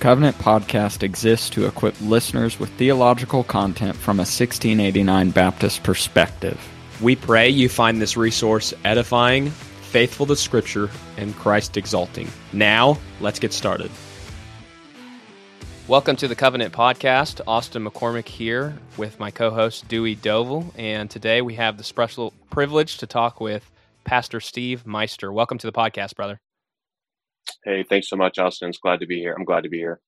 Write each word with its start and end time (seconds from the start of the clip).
Covenant 0.00 0.38
Podcast 0.38 1.02
exists 1.02 1.50
to 1.50 1.66
equip 1.66 1.94
listeners 2.00 2.58
with 2.58 2.70
theological 2.70 3.44
content 3.44 3.94
from 3.94 4.16
a 4.16 4.24
1689 4.24 5.30
Baptist 5.30 5.82
perspective. 5.82 6.58
We 7.02 7.16
pray 7.16 7.50
you 7.50 7.68
find 7.68 8.00
this 8.00 8.16
resource 8.16 8.72
edifying, 8.86 9.50
faithful 9.50 10.24
to 10.24 10.36
Scripture, 10.36 10.88
and 11.18 11.36
Christ 11.36 11.76
exalting. 11.76 12.30
Now, 12.54 12.96
let's 13.20 13.38
get 13.38 13.52
started. 13.52 13.90
Welcome 15.86 16.16
to 16.16 16.28
the 16.28 16.34
Covenant 16.34 16.72
Podcast. 16.72 17.42
Austin 17.46 17.84
McCormick 17.84 18.26
here 18.26 18.78
with 18.96 19.20
my 19.20 19.30
co 19.30 19.50
host 19.50 19.86
Dewey 19.88 20.14
Dovel, 20.14 20.72
and 20.78 21.10
today 21.10 21.42
we 21.42 21.56
have 21.56 21.76
the 21.76 21.84
special 21.84 22.32
privilege 22.48 22.96
to 22.98 23.06
talk 23.06 23.38
with 23.38 23.70
Pastor 24.04 24.40
Steve 24.40 24.86
Meister. 24.86 25.30
Welcome 25.30 25.58
to 25.58 25.66
the 25.66 25.78
podcast, 25.78 26.16
brother. 26.16 26.40
Hey, 27.64 27.82
thanks 27.82 28.08
so 28.08 28.16
much, 28.16 28.38
Austin. 28.38 28.70
It's 28.70 28.78
glad 28.78 29.00
to 29.00 29.06
be 29.06 29.18
here. 29.18 29.34
I'm 29.36 29.44
glad 29.44 29.64
to 29.64 29.68
be 29.68 29.78
here. 29.78 30.00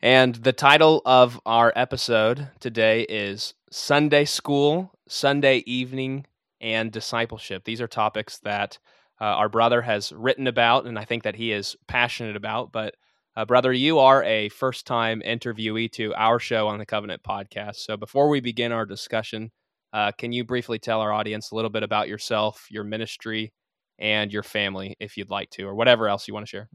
And 0.00 0.34
the 0.34 0.52
title 0.52 1.02
of 1.04 1.40
our 1.46 1.72
episode 1.76 2.48
today 2.58 3.02
is 3.02 3.54
Sunday 3.70 4.24
School, 4.24 4.92
Sunday 5.06 5.58
Evening, 5.58 6.26
and 6.60 6.90
Discipleship. 6.90 7.64
These 7.64 7.80
are 7.80 7.86
topics 7.86 8.38
that 8.40 8.78
uh, 9.20 9.24
our 9.24 9.48
brother 9.48 9.82
has 9.82 10.10
written 10.12 10.46
about, 10.46 10.86
and 10.86 10.98
I 10.98 11.04
think 11.04 11.22
that 11.22 11.36
he 11.36 11.52
is 11.52 11.76
passionate 11.86 12.34
about. 12.34 12.72
But, 12.72 12.96
uh, 13.36 13.44
brother, 13.44 13.72
you 13.72 14.00
are 14.00 14.24
a 14.24 14.48
first 14.48 14.86
time 14.86 15.22
interviewee 15.24 15.92
to 15.92 16.14
our 16.14 16.40
show 16.40 16.66
on 16.66 16.78
the 16.78 16.86
Covenant 16.86 17.22
podcast. 17.22 17.76
So, 17.76 17.96
before 17.96 18.28
we 18.28 18.40
begin 18.40 18.72
our 18.72 18.86
discussion, 18.86 19.52
uh, 19.92 20.10
can 20.12 20.32
you 20.32 20.42
briefly 20.42 20.78
tell 20.80 21.00
our 21.00 21.12
audience 21.12 21.50
a 21.50 21.54
little 21.54 21.70
bit 21.70 21.84
about 21.84 22.08
yourself, 22.08 22.66
your 22.70 22.82
ministry, 22.82 23.52
and 24.02 24.32
your 24.32 24.42
family 24.42 24.96
if 25.00 25.16
you'd 25.16 25.30
like 25.30 25.48
to, 25.50 25.62
or 25.62 25.74
whatever 25.74 26.08
else 26.08 26.28
you 26.28 26.34
want 26.34 26.44
to 26.44 26.50
share. 26.50 26.68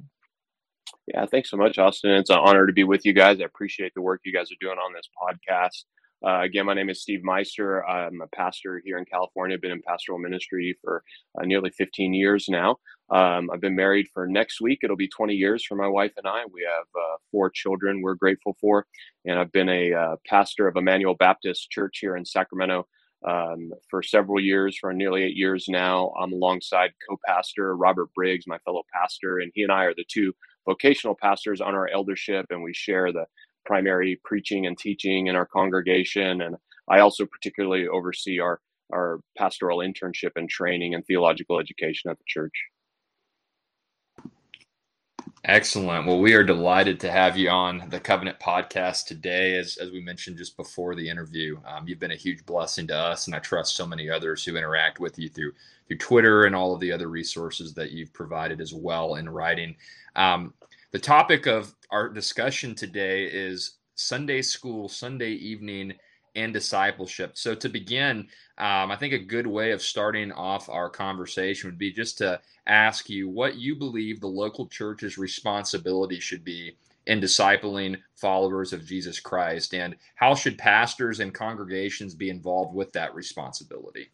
Yeah, 1.13 1.25
thanks 1.25 1.51
so 1.51 1.57
much, 1.57 1.77
Austin. 1.77 2.11
It's 2.11 2.29
an 2.29 2.39
honor 2.39 2.65
to 2.65 2.73
be 2.73 2.85
with 2.85 3.05
you 3.05 3.13
guys. 3.13 3.39
I 3.39 3.43
appreciate 3.43 3.93
the 3.93 4.01
work 4.01 4.21
you 4.25 4.33
guys 4.33 4.51
are 4.51 4.55
doing 4.59 4.77
on 4.77 4.93
this 4.93 5.09
podcast. 5.21 5.83
Uh, 6.25 6.41
again, 6.41 6.65
my 6.65 6.73
name 6.73 6.89
is 6.89 7.01
Steve 7.01 7.23
Meister. 7.23 7.87
I'm 7.87 8.21
a 8.21 8.27
pastor 8.35 8.81
here 8.83 8.97
in 8.97 9.05
California. 9.05 9.55
I've 9.55 9.61
been 9.61 9.71
in 9.71 9.81
pastoral 9.83 10.17
ministry 10.17 10.75
for 10.81 11.03
uh, 11.39 11.45
nearly 11.45 11.69
15 11.69 12.13
years 12.13 12.47
now. 12.49 12.77
Um, 13.09 13.49
I've 13.53 13.61
been 13.61 13.75
married 13.75 14.07
for 14.13 14.25
next 14.27 14.59
week. 14.59 14.79
It'll 14.81 14.95
be 14.95 15.07
20 15.07 15.35
years 15.35 15.63
for 15.63 15.75
my 15.75 15.87
wife 15.87 16.13
and 16.17 16.25
I. 16.25 16.43
We 16.51 16.67
have 16.67 16.87
uh, 16.95 17.17
four 17.31 17.51
children 17.51 18.01
we're 18.01 18.15
grateful 18.15 18.57
for. 18.59 18.87
And 19.25 19.37
I've 19.37 19.51
been 19.51 19.69
a 19.69 19.93
uh, 19.93 20.15
pastor 20.25 20.67
of 20.67 20.75
Emmanuel 20.75 21.13
Baptist 21.13 21.69
Church 21.69 21.99
here 22.01 22.15
in 22.17 22.25
Sacramento 22.25 22.87
um, 23.25 23.71
for 23.89 24.03
several 24.03 24.39
years, 24.39 24.77
for 24.77 24.93
nearly 24.93 25.23
eight 25.23 25.35
years 25.35 25.65
now. 25.67 26.11
I'm 26.19 26.33
alongside 26.33 26.91
co 27.09 27.17
pastor 27.25 27.75
Robert 27.75 28.09
Briggs, 28.13 28.45
my 28.47 28.57
fellow 28.59 28.83
pastor, 28.93 29.39
and 29.39 29.51
he 29.53 29.63
and 29.63 29.71
I 29.71 29.85
are 29.85 29.93
the 29.95 30.05
two 30.07 30.33
vocational 30.65 31.15
pastors 31.21 31.61
on 31.61 31.75
our 31.75 31.87
eldership, 31.89 32.47
and 32.49 32.61
we 32.61 32.73
share 32.73 33.11
the 33.11 33.25
primary 33.65 34.19
preaching 34.23 34.65
and 34.65 34.77
teaching 34.77 35.27
in 35.27 35.35
our 35.35 35.45
congregation. 35.45 36.41
And 36.41 36.55
I 36.89 36.99
also 36.99 37.25
particularly 37.25 37.87
oversee 37.87 38.39
our, 38.39 38.59
our 38.93 39.19
pastoral 39.37 39.79
internship 39.79 40.31
and 40.35 40.49
training 40.49 40.93
and 40.93 41.05
theological 41.05 41.59
education 41.59 42.09
at 42.09 42.17
the 42.17 42.23
church. 42.27 42.53
Excellent. 45.47 46.05
Well, 46.05 46.19
we 46.19 46.33
are 46.33 46.43
delighted 46.43 46.99
to 46.99 47.09
have 47.09 47.37
you 47.37 47.49
on 47.49 47.87
the 47.87 48.01
Covenant 48.01 48.37
podcast 48.37 49.05
today. 49.05 49.55
As, 49.55 49.77
as 49.77 49.91
we 49.91 50.01
mentioned 50.01 50.37
just 50.37 50.57
before 50.57 50.93
the 50.93 51.09
interview, 51.09 51.57
um, 51.65 51.87
you've 51.87 52.01
been 52.01 52.11
a 52.11 52.17
huge 52.17 52.45
blessing 52.45 52.85
to 52.87 52.95
us, 52.97 53.27
and 53.27 53.35
I 53.35 53.39
trust 53.39 53.77
so 53.77 53.87
many 53.87 54.09
others 54.09 54.43
who 54.43 54.57
interact 54.57 54.99
with 54.99 55.17
you 55.17 55.29
through 55.29 55.53
through 55.87 55.99
Twitter 55.99 56.43
and 56.43 56.53
all 56.53 56.73
of 56.73 56.81
the 56.81 56.91
other 56.91 57.07
resources 57.07 57.73
that 57.75 57.91
you've 57.91 58.11
provided 58.11 58.59
as 58.59 58.73
well 58.73 59.15
in 59.15 59.29
writing. 59.29 59.73
Um, 60.17 60.53
the 60.91 60.99
topic 60.99 61.45
of 61.45 61.73
our 61.91 62.09
discussion 62.09 62.75
today 62.75 63.23
is 63.23 63.77
Sunday 63.95 64.41
school, 64.41 64.89
Sunday 64.89 65.31
evening, 65.31 65.93
and 66.37 66.53
discipleship. 66.53 67.37
So, 67.37 67.53
to 67.55 67.67
begin, 67.67 68.27
um, 68.57 68.91
I 68.91 68.95
think 68.95 69.13
a 69.13 69.19
good 69.19 69.47
way 69.47 69.71
of 69.71 69.81
starting 69.81 70.31
off 70.31 70.69
our 70.69 70.89
conversation 70.89 71.69
would 71.69 71.77
be 71.77 71.91
just 71.91 72.17
to 72.19 72.39
ask 72.67 73.09
you 73.09 73.27
what 73.27 73.55
you 73.55 73.75
believe 73.75 74.19
the 74.19 74.27
local 74.27 74.67
church's 74.67 75.17
responsibility 75.17 76.19
should 76.19 76.45
be 76.45 76.77
in 77.07 77.19
discipling 77.19 77.97
followers 78.15 78.73
of 78.73 78.85
Jesus 78.85 79.19
Christ, 79.19 79.73
and 79.73 79.95
how 80.15 80.35
should 80.35 80.57
pastors 80.57 81.19
and 81.19 81.33
congregations 81.33 82.13
be 82.13 82.29
involved 82.29 82.75
with 82.75 82.91
that 82.93 83.15
responsibility? 83.15 84.09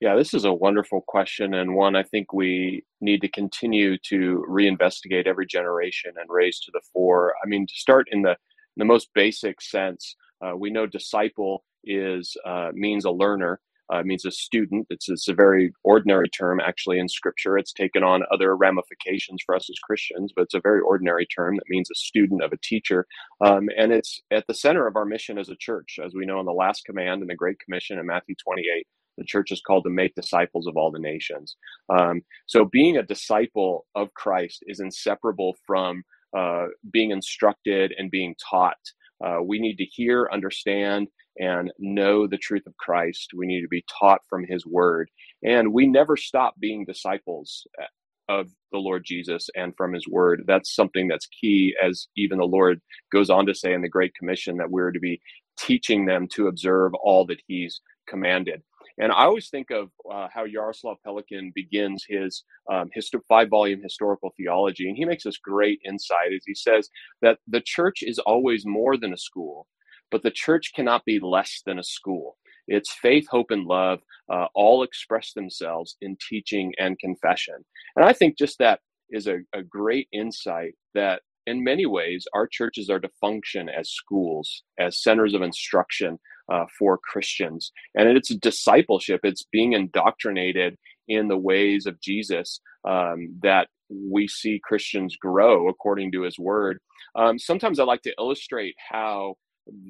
Yeah, 0.00 0.16
this 0.16 0.34
is 0.34 0.46
a 0.46 0.52
wonderful 0.52 1.02
question, 1.02 1.54
and 1.54 1.76
one 1.76 1.94
I 1.94 2.02
think 2.02 2.32
we 2.32 2.84
need 3.00 3.20
to 3.20 3.28
continue 3.28 3.96
to 3.98 4.44
reinvestigate 4.48 5.28
every 5.28 5.46
generation 5.46 6.14
and 6.16 6.28
raise 6.28 6.58
to 6.60 6.72
the 6.72 6.80
fore. 6.92 7.34
I 7.44 7.46
mean, 7.46 7.68
to 7.68 7.74
start 7.74 8.08
in 8.10 8.22
the 8.22 8.30
in 8.30 8.80
the 8.80 8.84
most 8.86 9.12
basic 9.14 9.60
sense, 9.60 10.16
uh, 10.44 10.56
we 10.56 10.70
know 10.70 10.86
disciple 10.86 11.64
is 11.84 12.36
uh, 12.46 12.70
means 12.74 13.04
a 13.04 13.10
learner, 13.10 13.60
uh, 13.92 14.02
means 14.02 14.24
a 14.24 14.30
student. 14.30 14.86
It's, 14.90 15.08
it's 15.08 15.28
a 15.28 15.34
very 15.34 15.72
ordinary 15.84 16.28
term, 16.28 16.60
actually, 16.60 16.98
in 16.98 17.08
Scripture. 17.08 17.58
It's 17.58 17.72
taken 17.72 18.02
on 18.02 18.22
other 18.32 18.56
ramifications 18.56 19.42
for 19.44 19.54
us 19.54 19.68
as 19.70 19.78
Christians, 19.84 20.32
but 20.34 20.42
it's 20.42 20.54
a 20.54 20.60
very 20.60 20.80
ordinary 20.80 21.26
term 21.26 21.56
that 21.56 21.68
means 21.68 21.90
a 21.90 21.94
student 21.94 22.42
of 22.42 22.52
a 22.52 22.58
teacher. 22.62 23.06
Um, 23.44 23.68
and 23.76 23.92
it's 23.92 24.20
at 24.30 24.46
the 24.46 24.54
center 24.54 24.86
of 24.86 24.96
our 24.96 25.04
mission 25.04 25.38
as 25.38 25.48
a 25.48 25.56
church. 25.56 25.98
As 26.04 26.14
we 26.14 26.26
know 26.26 26.40
in 26.40 26.46
the 26.46 26.52
last 26.52 26.84
command 26.84 27.22
in 27.22 27.28
the 27.28 27.36
Great 27.36 27.58
Commission 27.60 27.98
in 27.98 28.06
Matthew 28.06 28.34
28, 28.42 28.86
the 29.18 29.24
church 29.24 29.52
is 29.52 29.60
called 29.60 29.84
to 29.84 29.90
make 29.90 30.14
disciples 30.14 30.66
of 30.66 30.76
all 30.76 30.90
the 30.90 30.98
nations. 30.98 31.56
Um, 31.90 32.22
so 32.46 32.64
being 32.64 32.96
a 32.96 33.02
disciple 33.02 33.86
of 33.94 34.12
Christ 34.14 34.64
is 34.66 34.80
inseparable 34.80 35.54
from 35.66 36.02
uh, 36.36 36.66
being 36.92 37.10
instructed 37.10 37.94
and 37.98 38.10
being 38.10 38.34
taught. 38.50 38.78
Uh, 39.24 39.38
we 39.42 39.60
need 39.60 39.76
to 39.78 39.84
hear, 39.84 40.28
understand, 40.32 41.08
and 41.38 41.72
know 41.78 42.26
the 42.26 42.38
truth 42.38 42.66
of 42.66 42.76
Christ. 42.78 43.32
We 43.36 43.46
need 43.46 43.62
to 43.62 43.68
be 43.68 43.84
taught 44.00 44.22
from 44.30 44.44
his 44.46 44.66
word. 44.66 45.10
And 45.44 45.72
we 45.72 45.86
never 45.86 46.16
stop 46.16 46.54
being 46.60 46.84
disciples 46.84 47.66
uh, 47.80 47.86
of 48.28 48.48
the 48.72 48.78
Lord 48.78 49.04
Jesus 49.06 49.48
and 49.56 49.74
from 49.76 49.94
his 49.94 50.06
word. 50.08 50.44
That's 50.46 50.74
something 50.74 51.08
that's 51.08 51.28
key, 51.40 51.74
as 51.82 52.08
even 52.16 52.38
the 52.38 52.44
Lord 52.46 52.80
goes 53.12 53.30
on 53.30 53.46
to 53.46 53.54
say 53.54 53.72
in 53.74 53.82
the 53.82 53.88
Great 53.88 54.14
Commission 54.14 54.58
that 54.58 54.70
we're 54.70 54.92
to 54.92 55.00
be 55.00 55.20
teaching 55.58 56.06
them 56.06 56.28
to 56.34 56.48
observe 56.48 56.94
all 56.94 57.26
that 57.26 57.40
he's 57.46 57.80
commanded. 58.08 58.62
And 58.98 59.12
I 59.12 59.24
always 59.24 59.48
think 59.48 59.70
of 59.70 59.90
uh, 60.10 60.28
how 60.32 60.46
Jaroslav 60.46 60.96
Pelikan 61.06 61.52
begins 61.54 62.04
his 62.08 62.44
um, 62.70 62.90
five 63.28 63.48
volume 63.48 63.82
historical 63.82 64.32
theology. 64.36 64.88
And 64.88 64.96
he 64.96 65.04
makes 65.04 65.24
this 65.24 65.38
great 65.38 65.80
insight 65.84 66.32
as 66.34 66.44
he 66.46 66.54
says 66.54 66.88
that 67.20 67.38
the 67.46 67.60
church 67.60 68.02
is 68.02 68.18
always 68.18 68.66
more 68.66 68.96
than 68.96 69.12
a 69.12 69.18
school, 69.18 69.66
but 70.10 70.22
the 70.22 70.30
church 70.30 70.72
cannot 70.74 71.04
be 71.04 71.18
less 71.18 71.62
than 71.64 71.78
a 71.78 71.84
school. 71.84 72.36
It's 72.68 72.92
faith, 72.92 73.26
hope, 73.28 73.50
and 73.50 73.66
love 73.66 74.00
uh, 74.32 74.46
all 74.54 74.82
express 74.82 75.32
themselves 75.32 75.96
in 76.00 76.16
teaching 76.28 76.72
and 76.78 76.98
confession. 76.98 77.56
And 77.96 78.04
I 78.04 78.12
think 78.12 78.38
just 78.38 78.58
that 78.58 78.80
is 79.10 79.26
a, 79.26 79.40
a 79.52 79.62
great 79.62 80.08
insight 80.12 80.74
that 80.94 81.22
in 81.46 81.64
many 81.64 81.86
ways 81.86 82.24
our 82.34 82.46
churches 82.46 82.88
are 82.88 83.00
to 83.00 83.10
function 83.20 83.68
as 83.68 83.90
schools, 83.90 84.62
as 84.78 85.02
centers 85.02 85.34
of 85.34 85.42
instruction 85.42 86.18
uh, 86.52 86.66
for 86.78 86.98
Christians. 86.98 87.72
And 87.96 88.08
it's 88.10 88.34
discipleship, 88.36 89.22
it's 89.24 89.44
being 89.52 89.74
indoctrinated 89.74 90.78
in 91.08 91.28
the 91.28 91.38
ways 91.38 91.86
of 91.86 92.00
Jesus 92.02 92.60
um, 92.88 93.36
that 93.42 93.68
we 93.90 94.28
see 94.28 94.60
Christians 94.64 95.16
grow 95.16 95.68
according 95.68 96.12
to 96.14 96.22
his 96.22 96.38
word. 96.38 96.80
Um, 97.16 97.38
sometimes 97.38 97.80
I 97.80 97.84
like 97.84 98.02
to 98.04 98.14
illustrate 98.18 98.76
how 98.90 99.36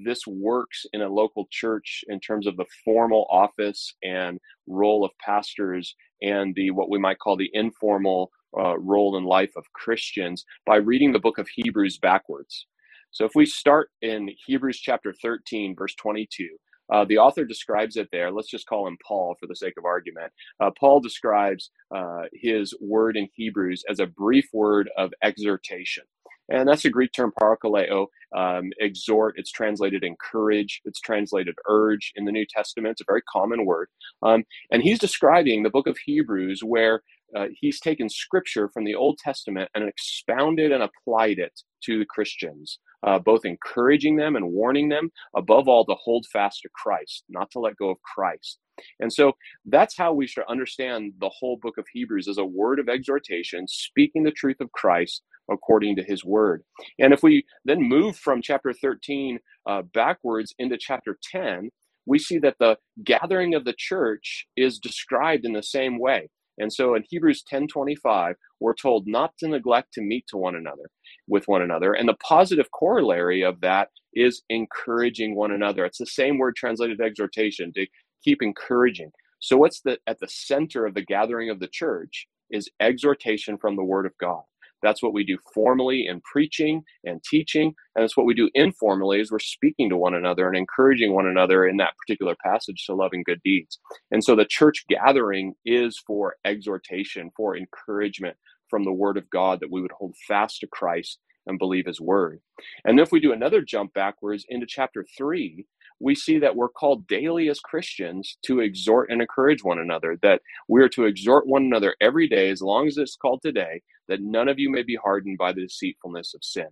this 0.07 0.27
works 0.29 0.87
in 0.95 1.03
a 1.03 1.11
local 1.11 1.49
church 1.51 2.05
in 2.09 2.21
terms 2.21 2.47
of 2.47 2.57
the 2.59 2.67
formal 2.85 3.27
office 3.31 3.95
and 4.05 4.41
role 4.69 5.05
of 5.05 5.13
pastors 5.25 5.97
and 6.23 6.55
the 6.57 6.73
what 6.73 6.91
we 6.91 7.01
might 7.01 7.21
call 7.21 7.37
the 7.37 7.51
informal 7.55 8.31
uh, 8.59 8.79
role 8.79 9.19
in 9.19 9.25
life 9.25 9.53
of 9.57 9.65
Christians 9.75 10.45
by 10.67 10.77
reading 10.77 11.13
the 11.13 11.21
book 11.21 11.39
of 11.39 11.49
Hebrews 11.49 11.99
backwards. 11.99 12.67
So 13.13 13.27
if 13.27 13.33
we 13.37 13.47
start 13.47 13.91
in 14.03 14.31
Hebrews 14.47 14.81
chapter 14.81 15.15
13, 15.23 15.77
verse 15.79 15.95
22, 15.97 16.49
uh, 16.93 17.07
the 17.07 17.19
author 17.19 17.45
describes 17.47 17.97
it 17.97 18.09
there. 18.13 18.33
Let's 18.33 18.51
just 18.51 18.67
call 18.67 18.89
him 18.89 18.99
Paul 19.07 19.37
for 19.41 19.47
the 19.49 19.57
sake 19.57 19.75
of 19.79 19.87
argument. 19.87 20.33
Uh, 20.61 20.71
Paul 20.79 21.01
describes 21.01 21.71
uh, 21.95 22.25
his 22.35 22.75
word 22.81 23.17
in 23.17 23.29
Hebrews 23.35 23.85
as 23.91 24.01
a 24.01 24.07
brief 24.07 24.47
word 24.55 24.91
of 24.99 25.13
exhortation. 25.23 26.05
And 26.51 26.69
that's 26.69 26.87
a 26.87 26.91
Greek 26.91 27.13
term, 27.13 27.33
parakaleo, 27.41 28.07
um, 28.37 28.71
exhort. 28.81 29.35
It's 29.39 29.53
translated 29.53 30.05
encourage. 30.05 30.81
It's 30.87 31.01
translated 31.01 31.57
urge 31.69 32.13
in 32.17 32.25
the 32.25 32.33
New 32.33 32.47
Testament. 32.49 32.93
It's 32.93 33.03
a 33.03 33.07
very 33.09 33.23
common 33.33 33.67
word. 33.67 33.89
Um, 34.23 34.45
and 34.73 34.83
he's 34.83 34.99
describing 35.01 35.63
the 35.63 35.71
book 35.71 35.89
of 35.89 35.99
Hebrews 36.07 36.63
where 36.65 37.03
uh, 37.37 37.47
he's 37.61 37.81
taken 37.81 38.09
scripture 38.11 38.69
from 38.73 38.85
the 38.85 38.95
Old 38.97 39.19
Testament 39.19 39.71
and 39.75 39.89
expounded 39.89 40.73
and 40.73 40.83
applied 40.85 41.39
it 41.39 41.61
to 41.85 41.99
the 41.99 42.07
Christians, 42.07 42.79
uh, 43.07 43.19
both 43.19 43.45
encouraging 43.45 44.17
them 44.17 44.37
and 44.37 44.53
warning 44.53 44.89
them, 44.89 45.11
above 45.37 45.69
all, 45.69 45.85
to 45.87 45.95
hold 45.95 46.27
fast 46.33 46.63
to 46.63 46.69
Christ, 46.75 47.25
not 47.29 47.51
to 47.53 47.61
let 47.61 47.77
go 47.77 47.91
of 47.91 47.99
Christ. 48.03 48.59
And 49.01 49.13
so 49.13 49.33
that's 49.67 49.97
how 49.97 50.13
we 50.13 50.27
should 50.27 50.45
understand 50.49 51.13
the 51.21 51.31
whole 51.31 51.59
book 51.63 51.79
of 51.79 51.87
Hebrews 51.93 52.29
as 52.29 52.39
a 52.39 52.45
word 52.45 52.79
of 52.81 52.89
exhortation, 52.89 53.69
speaking 53.69 54.25
the 54.25 54.31
truth 54.33 54.61
of 54.61 54.73
Christ, 54.73 55.23
according 55.51 55.97
to 55.97 56.05
his 56.05 56.25
word. 56.25 56.63
And 56.99 57.13
if 57.13 57.23
we 57.23 57.45
then 57.65 57.83
move 57.83 58.17
from 58.17 58.43
chapter 58.43 58.73
13 58.73 59.39
uh, 59.69 59.83
backwards 59.95 60.55
into 60.59 60.79
chapter 60.79 61.19
10, 61.33 61.71
we 62.07 62.19
see 62.19 62.39
that 62.39 62.57
the 62.59 62.79
gathering 63.05 63.55
of 63.55 63.65
the 63.65 63.75
church 63.77 64.47
is 64.57 64.79
described 64.79 65.45
in 65.45 65.53
the 65.53 65.63
same 65.63 65.99
way. 66.01 66.29
And 66.59 66.73
so 66.73 66.95
in 66.95 67.05
Hebrews 67.09 67.45
10:25, 67.53 68.35
we're 68.61 68.75
told 68.75 69.07
not 69.07 69.33
to 69.39 69.49
neglect 69.49 69.95
to 69.95 70.03
meet 70.03 70.27
to 70.29 70.37
one 70.37 70.55
another 70.57 70.91
with 71.29 71.49
one 71.49 71.63
another. 71.63 71.93
And 71.95 72.09
the 72.09 72.15
positive 72.15 72.71
corollary 72.73 73.43
of 73.43 73.61
that 73.61 73.89
is 74.15 74.43
encouraging 74.49 75.35
one 75.35 75.53
another. 75.53 75.85
It's 75.85 75.99
the 75.99 76.07
same 76.07 76.39
word 76.39 76.57
translated 76.57 77.01
exhortation, 77.01 77.73
to 77.75 77.87
keep 78.25 78.43
encouraging. 78.43 79.11
So 79.41 79.57
what's 79.57 79.81
the 79.81 79.99
at 80.07 80.21
the 80.21 80.29
center 80.29 80.87
of 80.87 80.95
the 80.95 81.05
gathering 81.05 81.51
of 81.51 81.61
the 81.61 81.69
church 81.69 82.27
is 82.51 82.71
exhortation 82.81 83.59
from 83.59 83.77
the 83.77 83.85
word 83.85 84.07
of 84.07 84.13
God. 84.19 84.43
That's 84.83 85.03
what 85.03 85.13
we 85.13 85.25
do 85.25 85.39
formally 85.55 86.07
in 86.07 86.21
preaching 86.21 86.83
and 87.05 87.23
teaching. 87.23 87.75
And 87.95 88.05
it's 88.05 88.17
what 88.17 88.27
we 88.27 88.35
do 88.35 88.51
informally 88.55 89.21
is 89.21 89.31
we're 89.31 89.39
speaking 89.39 89.89
to 89.91 89.97
one 89.97 90.15
another 90.15 90.49
and 90.49 90.57
encouraging 90.57 91.15
one 91.15 91.27
another 91.27 91.67
in 91.67 91.77
that 91.79 91.95
particular 91.97 92.35
passage 92.45 92.85
to 92.87 92.95
loving 92.95 93.23
good 93.25 93.41
deeds. 93.45 93.79
And 94.11 94.25
so 94.25 94.35
the 94.35 94.45
church 94.45 94.85
gathering 94.89 95.55
is 95.65 96.03
for 96.05 96.37
exhortation, 96.45 97.31
for 97.37 97.57
encouragement 97.57 98.37
from 98.73 98.85
the 98.85 98.93
word 98.93 99.19
of 99.19 99.29
God 99.29 99.61
that 99.61 99.71
we 99.71 99.83
would 99.83 99.93
hold 99.93 100.17
fast 100.27 100.61
to 100.61 100.67
Christ 100.67 101.19
and 101.47 101.59
believe 101.59 101.85
his 101.85 102.01
word. 102.01 102.41
And 102.87 102.99
if 102.99 103.13
we 103.13 103.21
do 103.21 103.33
another 103.33 103.61
jump 103.61 103.93
backwards 103.93 104.47
into 104.49 104.67
chapter 104.67 105.05
three, 105.19 105.67
we 106.01 106.15
see 106.15 106.39
that 106.39 106.57
we're 106.57 106.71
called 106.71 107.07
daily 107.07 107.51
as 107.51 107.61
Christians 107.61 108.39
to 108.47 108.61
exhort 108.61 109.11
and 109.11 109.21
encourage 109.21 109.63
one 109.63 109.79
another, 109.79 110.19
that 110.23 110.41
we 110.69 110.81
are 110.83 110.89
to 110.89 111.05
exhort 111.05 111.47
one 111.47 111.65
another 111.65 111.95
every 112.01 112.29
day, 112.29 112.49
as 112.49 112.63
long 112.63 112.87
as 112.89 112.97
it's 112.97 113.17
called 113.17 113.41
today, 113.43 113.83
that 114.09 114.23
none 114.23 114.49
of 114.49 114.59
you 114.59 114.71
may 114.71 114.83
be 114.83 114.97
hardened 114.97 115.37
by 115.37 115.53
the 115.53 115.61
deceitfulness 115.61 116.33
of 116.35 116.43
sin. 116.43 116.69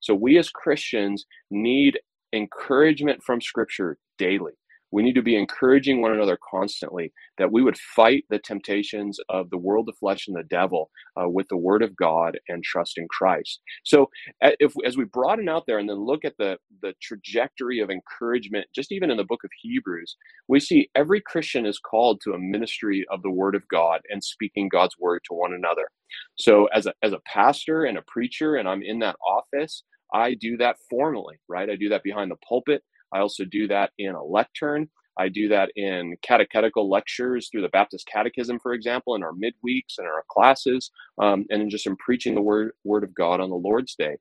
So 0.00 0.14
we 0.14 0.38
as 0.38 0.50
Christians 0.50 1.24
need 1.50 2.00
encouragement 2.32 3.22
from 3.22 3.40
Scripture 3.40 3.96
daily. 4.18 4.52
We 4.94 5.04
need 5.04 5.16
to 5.16 5.22
be 5.22 5.36
encouraging 5.36 6.02
one 6.02 6.12
another 6.14 6.38
constantly 6.50 7.12
that 7.38 7.52
we 7.52 7.62
would 7.62 7.78
fight 7.78 8.24
the 8.30 8.40
temptations 8.40 9.20
of 9.30 9.50
the 9.50 9.58
world, 9.58 9.86
the 9.88 9.94
flesh, 9.94 10.28
and 10.28 10.36
the 10.36 10.44
devil 10.44 10.90
uh, 11.22 11.28
with 11.28 11.48
the 11.50 11.58
word 11.58 11.82
of 11.82 11.96
God 11.96 12.38
and 12.48 12.64
trust 12.64 12.98
in 12.98 13.08
Christ. 13.08 13.60
So, 13.84 14.10
if 14.42 14.74
as 14.86 14.96
we 14.98 15.04
broaden 15.06 15.50
out 15.50 15.64
there 15.68 15.78
and 15.80 15.90
then 15.90 15.98
look 16.06 16.24
at 16.24 16.36
the 16.38 16.58
the 16.82 16.94
trajectory 17.02 17.80
of 17.80 17.90
encouragement, 17.90 18.68
just 18.74 18.92
even 18.92 19.10
in 19.12 19.18
the 19.18 19.24
book 19.24 19.44
of 19.44 19.50
Hebrews, 19.62 20.16
we 20.48 20.60
see 20.60 20.90
every 20.96 21.22
Christian 21.22 21.66
is 21.66 21.80
called 21.80 22.22
to 22.24 22.34
a 22.34 22.40
ministry 22.40 23.06
of 23.10 23.22
the 23.22 23.32
word 23.32 23.56
of 23.56 23.68
God 23.68 24.02
and 24.10 24.24
speaking 24.24 24.70
God's 24.70 24.96
word 25.00 25.22
to 25.28 25.34
one 25.34 25.54
another. 25.54 25.88
So, 26.36 26.66
as 26.74 26.86
a 26.86 26.94
as 27.04 27.14
a 27.14 27.20
pastor 27.26 27.84
and 27.86 27.98
a 27.98 28.04
preacher, 28.08 28.56
and 28.56 28.68
I'm 28.68 28.82
in 28.84 29.00
that 29.00 29.16
office. 29.28 29.84
I 30.14 30.34
do 30.34 30.56
that 30.58 30.76
formally, 30.90 31.36
right? 31.48 31.70
I 31.70 31.76
do 31.76 31.90
that 31.90 32.04
behind 32.04 32.30
the 32.32 32.36
pulpit. 32.48 32.84
I 33.14 33.20
also 33.20 33.44
do 33.44 33.68
that 33.68 33.92
in 33.98 34.14
a 34.14 34.24
lectern. 34.24 34.90
I 35.18 35.28
do 35.28 35.48
that 35.48 35.70
in 35.76 36.16
catechetical 36.22 36.90
lectures 36.90 37.48
through 37.48 37.62
the 37.62 37.68
Baptist 37.68 38.08
Catechism, 38.12 38.58
for 38.60 38.74
example, 38.74 39.14
in 39.14 39.22
our 39.22 39.32
midweeks 39.32 39.98
and 39.98 40.08
our 40.08 40.24
classes, 40.28 40.90
um, 41.18 41.46
and 41.50 41.70
just 41.70 41.86
in 41.86 41.96
preaching 41.96 42.34
the 42.34 42.42
word, 42.42 42.72
word 42.84 43.04
of 43.04 43.14
God 43.14 43.40
on 43.40 43.50
the 43.50 43.56
Lord's 43.56 43.94
Day. 43.94 44.16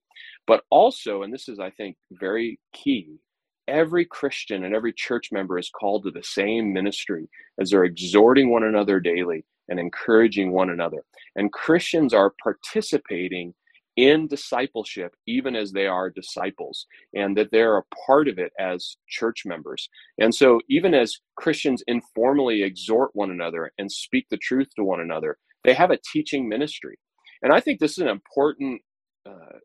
But 0.48 0.64
also, 0.70 1.24
and 1.24 1.34
this 1.34 1.50
is, 1.50 1.60
I 1.60 1.72
think, 1.72 1.98
very 2.12 2.60
key, 2.74 3.18
every 3.68 4.06
Christian 4.06 4.66
and 4.66 4.76
every 4.76 4.94
church 4.94 5.32
member 5.32 5.58
is 5.58 5.70
called 5.70 6.04
to 6.04 6.12
the 6.12 6.24
same 6.24 6.74
ministry 6.74 7.28
as 7.60 7.72
they're 7.72 7.86
exhorting 7.86 8.52
one 8.52 8.64
another 8.64 9.00
daily 9.00 9.46
and 9.70 9.80
encouraging 9.80 10.52
one 10.52 10.70
another. 10.70 11.04
And 11.36 11.52
Christians 11.54 12.14
are 12.14 12.34
participating 12.44 13.56
in 13.96 14.28
discipleship, 14.28 15.16
even 15.28 15.56
as 15.56 15.72
they 15.72 15.86
are 15.88 16.10
disciples, 16.10 16.88
and 17.14 17.38
that 17.38 17.52
they're 17.52 17.78
a 17.78 17.84
part 18.08 18.28
of 18.28 18.40
it 18.40 18.52
as 18.60 18.98
church 19.08 19.44
members. 19.46 19.90
And 20.18 20.34
so, 20.34 20.60
even 20.70 20.94
as 20.94 21.20
Christians 21.36 21.84
informally 21.88 22.64
exhort 22.64 23.12
one 23.14 23.32
another 23.32 23.72
and 23.78 23.92
speak 23.92 24.28
the 24.30 24.38
truth 24.38 24.70
to 24.76 24.84
one 24.84 25.00
another, 25.00 25.38
they 25.64 25.74
have 25.74 25.92
a 25.92 26.00
teaching 26.12 26.50
ministry. 26.50 26.98
And 27.42 27.54
I 27.54 27.60
think 27.60 27.80
this 27.80 27.94
is 27.94 28.00
an 28.00 28.08
important 28.08 28.82
uh, 29.28 29.60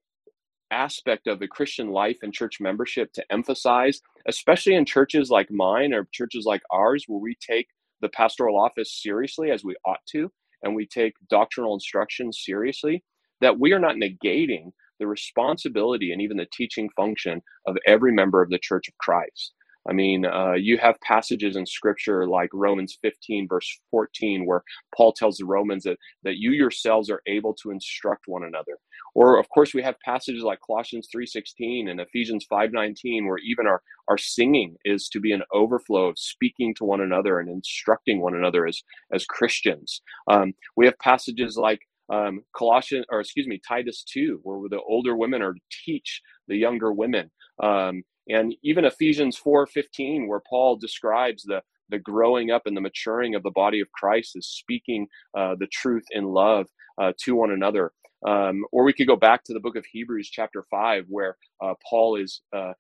aspect 0.71 1.27
of 1.27 1.39
the 1.39 1.49
Christian 1.49 1.91
life 1.91 2.19
and 2.23 2.33
church 2.33 2.61
membership 2.61 3.13
to 3.15 3.25
emphasize, 3.33 4.01
especially 4.27 4.75
in 4.75 4.85
churches 4.85 5.31
like 5.31 5.51
mine 5.51 5.95
or 5.95 6.09
churches 6.13 6.45
like 6.45 6.63
ours, 6.71 7.05
where 7.07 7.21
we 7.21 7.37
take 7.41 7.69
the 8.01 8.09
pastoral 8.11 8.61
office 8.61 9.01
seriously 9.03 9.51
as 9.51 9.65
we 9.65 9.75
ought 9.87 10.05
to, 10.11 10.31
and 10.63 10.75
we 10.75 10.87
take 10.87 11.15
doctrinal 11.31 11.75
instruction 11.75 12.33
seriously 12.33 13.03
that 13.41 13.59
we 13.59 13.73
are 13.73 13.79
not 13.79 13.97
negating 13.97 14.73
the 14.99 15.07
responsibility 15.07 16.13
and 16.13 16.21
even 16.21 16.37
the 16.37 16.49
teaching 16.53 16.89
function 16.97 17.41
of 17.67 17.77
every 17.87 18.13
member 18.13 18.43
of 18.43 18.51
the 18.51 18.59
Church 18.59 18.89
of 18.89 18.99
Christ. 18.99 19.53
I 19.89 19.95
mean, 19.95 20.27
uh, 20.27 20.53
you 20.53 20.77
have 20.79 21.01
passages 21.01 21.57
in 21.57 21.65
scripture 21.65 22.27
like 22.27 22.51
Romans 22.53 22.99
15, 23.01 23.49
verse 23.49 23.81
14, 23.91 24.45
where 24.45 24.63
Paul 24.95 25.13
tells 25.13 25.39
the 25.39 25.47
Romans 25.47 25.85
that, 25.85 25.97
that 26.25 26.37
you 26.37 26.51
yourselves 26.51 27.09
are 27.09 27.23
able 27.27 27.55
to 27.63 27.71
instruct 27.71 28.25
one 28.27 28.45
another. 28.45 28.79
Or, 29.15 29.39
of 29.39 29.49
course, 29.49 29.73
we 29.73 29.83
have 29.83 29.97
passages 30.05 30.43
like 30.43 30.59
Colossians 30.65 31.09
3.16 31.15 31.89
and 31.91 32.01
Ephesians 32.01 32.47
5.19, 32.53 33.27
where 33.27 33.39
even 33.39 33.67
our, 33.67 33.81
our 34.09 34.19
singing 34.19 34.77
is 34.85 35.09
to 35.09 35.21
be 35.21 35.33
an 35.33 35.43
overflow 35.53 36.07
of 36.09 36.19
speaking 36.19 36.75
to 36.75 36.85
one 36.85 37.01
another 37.01 37.41
and 37.41 37.49
instructing 37.49 38.21
one 38.21 38.35
another 38.35 38.67
as, 38.67 38.83
as 39.13 39.25
Christians. 39.25 40.03
Um, 40.31 40.53
we 40.77 40.85
have 40.85 40.99
passages 40.99 41.57
like 41.57 41.88
um, 42.11 42.43
Colossians, 42.57 43.07
or 43.11 43.21
excuse 43.21 43.47
me, 43.47 43.61
Titus 43.67 44.05
2, 44.13 44.41
where 44.43 44.69
the 44.69 44.81
older 44.81 45.17
women 45.17 45.43
are 45.43 45.55
to 45.55 45.61
teach 45.85 46.23
the 46.47 46.57
younger 46.57 46.93
women. 46.93 47.31
Um, 47.63 48.03
and 48.29 48.55
even 48.63 48.85
Ephesians 48.85 49.39
4:15, 49.39 50.29
where 50.29 50.43
Paul 50.49 50.77
describes 50.77 51.43
the 51.45 51.63
the 51.91 51.99
growing 51.99 52.51
up 52.51 52.67
and 52.67 52.77
the 52.77 52.83
maturing 52.83 53.35
of 53.35 53.43
the 53.43 53.51
body 53.51 53.81
of 53.81 53.91
Christ 53.93 54.37
is 54.37 54.47
speaking 54.47 55.09
uh, 55.37 55.55
the 55.59 55.69
truth 55.69 56.05
in 56.11 56.25
love 56.25 56.67
uh, 57.01 57.13
to 57.21 57.35
one 57.35 57.51
another. 57.51 57.93
Um, 58.27 58.65
or 58.73 58.85
we 58.85 58.93
could 58.93 59.07
go 59.07 59.17
back 59.17 59.45
to 59.45 59.55
the 59.55 59.61
book 59.61 59.77
of 59.77 59.87
Hebrews, 59.87 60.29
chapter 60.31 60.65
5, 60.71 61.05
where 61.09 61.37
uh, 61.63 61.75
Paul 61.89 62.17
is 62.17 62.43
uh, 62.55 62.73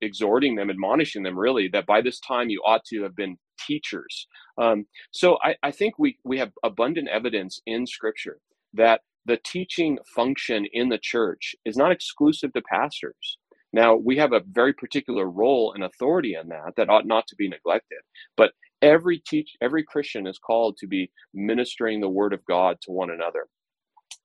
exhorting 0.00 0.56
them, 0.56 0.70
admonishing 0.70 1.22
them 1.22 1.38
really 1.38 1.68
that 1.68 1.86
by 1.86 2.00
this 2.00 2.18
time 2.20 2.48
you 2.48 2.60
ought 2.66 2.84
to 2.86 3.02
have 3.02 3.14
been 3.14 3.36
teachers. 3.60 4.26
Um, 4.58 4.86
so 5.12 5.38
I, 5.44 5.54
I, 5.62 5.70
think 5.70 5.98
we, 5.98 6.18
we 6.24 6.38
have 6.38 6.52
abundant 6.64 7.08
evidence 7.08 7.60
in 7.66 7.86
Scripture 7.86 8.38
that 8.74 9.02
the 9.26 9.38
teaching 9.38 9.98
function 10.14 10.66
in 10.72 10.88
the 10.88 10.98
church 10.98 11.54
is 11.64 11.76
not 11.76 11.92
exclusive 11.92 12.52
to 12.54 12.62
pastors. 12.62 13.38
Now, 13.72 13.96
we 13.96 14.16
have 14.18 14.32
a 14.32 14.42
very 14.50 14.72
particular 14.74 15.30
role 15.30 15.72
and 15.74 15.84
authority 15.84 16.34
in 16.34 16.48
that 16.48 16.74
that 16.76 16.90
ought 16.90 17.06
not 17.06 17.26
to 17.28 17.36
be 17.36 17.48
neglected. 17.48 17.98
But 18.36 18.52
every 18.82 19.18
teach 19.18 19.56
every 19.62 19.84
Christian 19.84 20.26
is 20.26 20.38
called 20.38 20.76
to 20.78 20.86
be 20.86 21.10
ministering 21.32 22.00
the 22.00 22.08
word 22.08 22.32
of 22.32 22.44
God 22.44 22.78
to 22.82 22.90
one 22.92 23.10
another. 23.10 23.46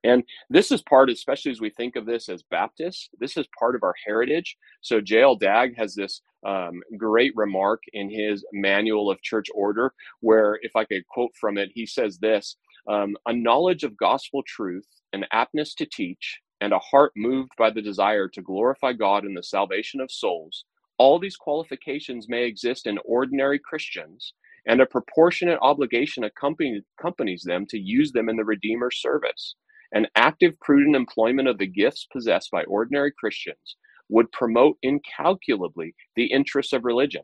And 0.03 0.23
this 0.49 0.71
is 0.71 0.81
part, 0.83 1.09
especially 1.09 1.51
as 1.51 1.61
we 1.61 1.69
think 1.71 1.95
of 1.95 2.05
this 2.05 2.29
as 2.29 2.43
Baptists, 2.43 3.09
this 3.19 3.37
is 3.37 3.47
part 3.59 3.75
of 3.75 3.83
our 3.83 3.95
heritage. 4.05 4.57
So 4.81 5.01
J.L. 5.01 5.35
Dagg 5.35 5.77
has 5.77 5.95
this 5.95 6.21
um, 6.45 6.81
great 6.97 7.33
remark 7.35 7.83
in 7.93 8.09
his 8.09 8.45
manual 8.53 9.11
of 9.11 9.21
church 9.21 9.47
order, 9.55 9.93
where 10.21 10.59
if 10.63 10.75
I 10.75 10.85
could 10.85 11.07
quote 11.07 11.31
from 11.39 11.57
it, 11.57 11.71
he 11.73 11.85
says 11.85 12.19
this 12.19 12.57
um, 12.87 13.17
a 13.25 13.33
knowledge 13.33 13.83
of 13.83 13.97
gospel 13.97 14.43
truth, 14.47 14.87
an 15.13 15.25
aptness 15.33 15.75
to 15.75 15.85
teach, 15.85 16.39
and 16.61 16.73
a 16.73 16.79
heart 16.79 17.11
moved 17.15 17.51
by 17.57 17.69
the 17.69 17.81
desire 17.81 18.27
to 18.29 18.41
glorify 18.41 18.93
God 18.93 19.25
in 19.25 19.33
the 19.33 19.43
salvation 19.43 20.01
of 20.01 20.11
souls, 20.11 20.65
all 20.97 21.19
these 21.19 21.35
qualifications 21.35 22.27
may 22.29 22.45
exist 22.45 22.87
in 22.87 22.99
ordinary 23.05 23.59
Christians, 23.59 24.33
and 24.67 24.81
a 24.81 24.85
proportionate 24.85 25.59
obligation 25.61 26.23
accompanies 26.23 27.43
them 27.43 27.65
to 27.67 27.77
use 27.77 28.11
them 28.11 28.29
in 28.29 28.35
the 28.35 28.45
Redeemer's 28.45 29.01
service. 29.01 29.55
An 29.93 30.07
active, 30.15 30.59
prudent 30.59 30.95
employment 30.95 31.47
of 31.47 31.57
the 31.57 31.67
gifts 31.67 32.07
possessed 32.11 32.51
by 32.51 32.63
ordinary 32.63 33.11
Christians 33.17 33.77
would 34.09 34.31
promote 34.31 34.77
incalculably 34.81 35.93
the 36.15 36.25
interests 36.25 36.73
of 36.73 36.85
religion 36.85 37.23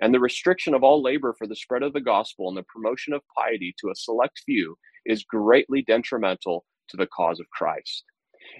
and 0.00 0.12
the 0.12 0.20
restriction 0.20 0.74
of 0.74 0.82
all 0.82 1.02
labor 1.02 1.34
for 1.38 1.46
the 1.46 1.56
spread 1.56 1.82
of 1.82 1.92
the 1.92 2.00
gospel 2.00 2.48
and 2.48 2.56
the 2.56 2.64
promotion 2.64 3.12
of 3.12 3.22
piety 3.36 3.74
to 3.78 3.90
a 3.90 3.94
select 3.94 4.42
few 4.44 4.76
is 5.06 5.24
greatly 5.24 5.82
detrimental 5.82 6.64
to 6.88 6.96
the 6.96 7.06
cause 7.06 7.40
of 7.40 7.50
Christ. 7.50 8.04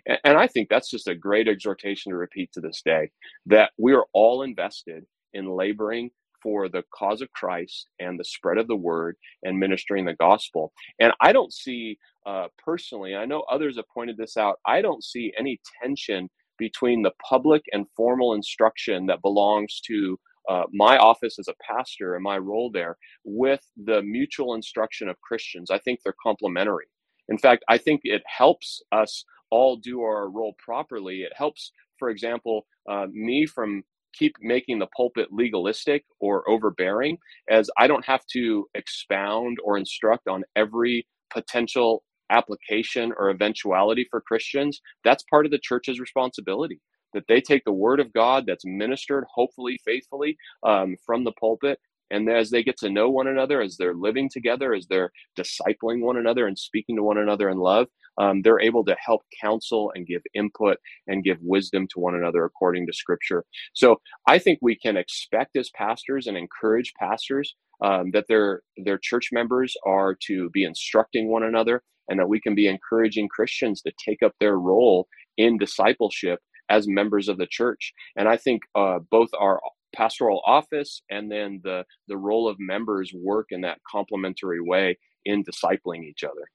And, 0.06 0.18
and 0.24 0.38
I 0.38 0.46
think 0.46 0.68
that's 0.68 0.90
just 0.90 1.08
a 1.08 1.14
great 1.14 1.48
exhortation 1.48 2.10
to 2.10 2.16
repeat 2.16 2.52
to 2.52 2.60
this 2.60 2.82
day 2.84 3.10
that 3.46 3.72
we 3.78 3.92
are 3.92 4.06
all 4.12 4.42
invested 4.42 5.04
in 5.32 5.48
laboring 5.48 6.10
for 6.42 6.68
the 6.68 6.82
cause 6.92 7.22
of 7.22 7.30
Christ 7.30 7.86
and 8.00 8.18
the 8.18 8.24
spread 8.24 8.58
of 8.58 8.66
the 8.66 8.76
word 8.76 9.16
and 9.44 9.58
ministering 9.58 10.04
the 10.04 10.14
gospel. 10.14 10.72
And 10.98 11.12
I 11.20 11.32
don't 11.32 11.52
see 11.52 11.98
uh, 12.26 12.48
personally, 12.64 13.14
I 13.14 13.26
know 13.26 13.44
others 13.50 13.76
have 13.76 13.84
pointed 13.94 14.16
this 14.16 14.36
out, 14.36 14.58
I 14.66 14.82
don't 14.82 15.04
see 15.04 15.32
any 15.38 15.60
tension 15.82 16.28
between 16.58 17.02
the 17.02 17.12
public 17.28 17.62
and 17.72 17.86
formal 17.96 18.34
instruction 18.34 19.06
that 19.06 19.22
belongs 19.22 19.80
to 19.86 20.18
uh, 20.48 20.64
my 20.72 20.96
office 20.98 21.38
as 21.38 21.48
a 21.48 21.54
pastor 21.62 22.14
and 22.14 22.22
my 22.22 22.38
role 22.38 22.70
there 22.72 22.96
with 23.24 23.64
the 23.84 24.02
mutual 24.02 24.54
instruction 24.54 25.08
of 25.08 25.20
Christians. 25.20 25.70
I 25.70 25.78
think 25.78 26.00
they're 26.02 26.14
complementary. 26.22 26.86
In 27.28 27.38
fact, 27.38 27.64
I 27.68 27.78
think 27.78 28.00
it 28.04 28.22
helps 28.26 28.82
us 28.90 29.24
all 29.50 29.76
do 29.76 30.02
our 30.02 30.28
role 30.30 30.54
properly, 30.58 31.22
it 31.22 31.32
helps, 31.36 31.72
for 31.98 32.08
example, 32.08 32.66
uh, 32.88 33.06
me 33.12 33.46
from 33.46 33.84
keep 34.14 34.34
making 34.40 34.78
the 34.78 34.88
pulpit 34.96 35.28
legalistic 35.30 36.04
or 36.20 36.48
overbearing, 36.48 37.18
as 37.48 37.70
I 37.78 37.86
don't 37.86 38.04
have 38.04 38.26
to 38.32 38.66
expound 38.74 39.58
or 39.64 39.78
instruct 39.78 40.28
on 40.28 40.44
every 40.56 41.06
potential 41.30 42.04
application 42.30 43.12
or 43.18 43.30
eventuality 43.30 44.06
for 44.10 44.20
Christians. 44.20 44.80
That's 45.04 45.24
part 45.24 45.46
of 45.46 45.52
the 45.52 45.58
church's 45.58 46.00
responsibility 46.00 46.80
that 47.14 47.26
they 47.28 47.40
take 47.40 47.64
the 47.64 47.72
word 47.72 48.00
of 48.00 48.12
God 48.12 48.44
that's 48.46 48.64
ministered, 48.66 49.24
hopefully 49.32 49.80
faithfully, 49.84 50.36
um, 50.64 50.96
from 51.04 51.24
the 51.24 51.32
pulpit. 51.32 51.78
And 52.10 52.28
as 52.28 52.50
they 52.50 52.62
get 52.62 52.76
to 52.78 52.90
know 52.90 53.10
one 53.10 53.26
another, 53.26 53.62
as 53.62 53.76
they're 53.78 53.94
living 53.94 54.28
together, 54.30 54.74
as 54.74 54.86
they're 54.88 55.12
discipling 55.38 56.02
one 56.02 56.18
another 56.18 56.46
and 56.46 56.58
speaking 56.58 56.96
to 56.96 57.02
one 57.02 57.18
another 57.18 57.48
in 57.48 57.58
love, 57.58 57.88
um, 58.18 58.42
they're 58.42 58.60
able 58.60 58.84
to 58.84 58.96
help 59.04 59.22
counsel 59.40 59.92
and 59.94 60.06
give 60.06 60.22
input 60.34 60.78
and 61.06 61.24
give 61.24 61.38
wisdom 61.40 61.88
to 61.92 62.00
one 62.00 62.14
another 62.14 62.44
according 62.44 62.86
to 62.86 62.92
Scripture. 62.92 63.44
So 63.74 64.00
I 64.28 64.38
think 64.38 64.58
we 64.62 64.76
can 64.76 64.96
expect 64.96 65.56
as 65.56 65.70
pastors 65.70 66.26
and 66.26 66.36
encourage 66.36 66.92
pastors 66.98 67.54
um, 67.82 68.10
that 68.12 68.26
their 68.28 68.62
their 68.76 68.98
church 68.98 69.30
members 69.32 69.74
are 69.86 70.16
to 70.26 70.50
be 70.50 70.64
instructing 70.64 71.28
one 71.28 71.42
another, 71.44 71.82
and 72.08 72.18
that 72.20 72.28
we 72.28 72.40
can 72.40 72.54
be 72.54 72.68
encouraging 72.68 73.28
Christians 73.28 73.82
to 73.82 73.92
take 74.04 74.22
up 74.22 74.34
their 74.40 74.58
role 74.58 75.08
in 75.38 75.58
discipleship 75.58 76.40
as 76.68 76.88
members 76.88 77.28
of 77.28 77.38
the 77.38 77.46
church. 77.46 77.92
And 78.16 78.28
I 78.28 78.36
think 78.36 78.62
uh, 78.74 78.98
both 79.10 79.30
our 79.38 79.60
pastoral 79.94 80.42
office 80.46 81.02
and 81.10 81.30
then 81.30 81.60
the 81.62 81.84
the 82.08 82.16
role 82.16 82.48
of 82.48 82.56
members 82.58 83.12
work 83.14 83.48
in 83.50 83.60
that 83.60 83.78
complementary 83.90 84.60
way 84.60 84.98
in 85.24 85.44
discipling 85.44 86.04
each 86.04 86.24
other. 86.24 86.48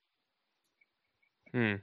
Hmm. 1.54 1.76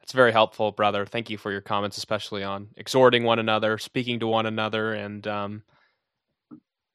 That's 0.00 0.12
very 0.12 0.30
helpful, 0.30 0.70
brother. 0.70 1.04
Thank 1.04 1.30
you 1.30 1.38
for 1.38 1.50
your 1.50 1.60
comments, 1.60 1.96
especially 1.98 2.44
on 2.44 2.68
exhorting 2.76 3.24
one 3.24 3.40
another, 3.40 3.76
speaking 3.76 4.20
to 4.20 4.28
one 4.28 4.46
another, 4.46 4.92
and 4.92 5.26
um, 5.26 5.62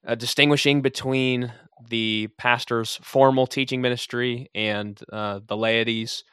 uh, 0.08 0.15
distinguishing 0.15 0.81
between 0.81 1.51
the 1.89 2.29
pastor's 2.38 3.00
formal 3.01 3.48
teaching 3.48 3.81
ministry 3.81 4.50
and 4.55 4.98
uh, 5.12 5.41
the 5.46 5.58
laity's. 5.58 6.24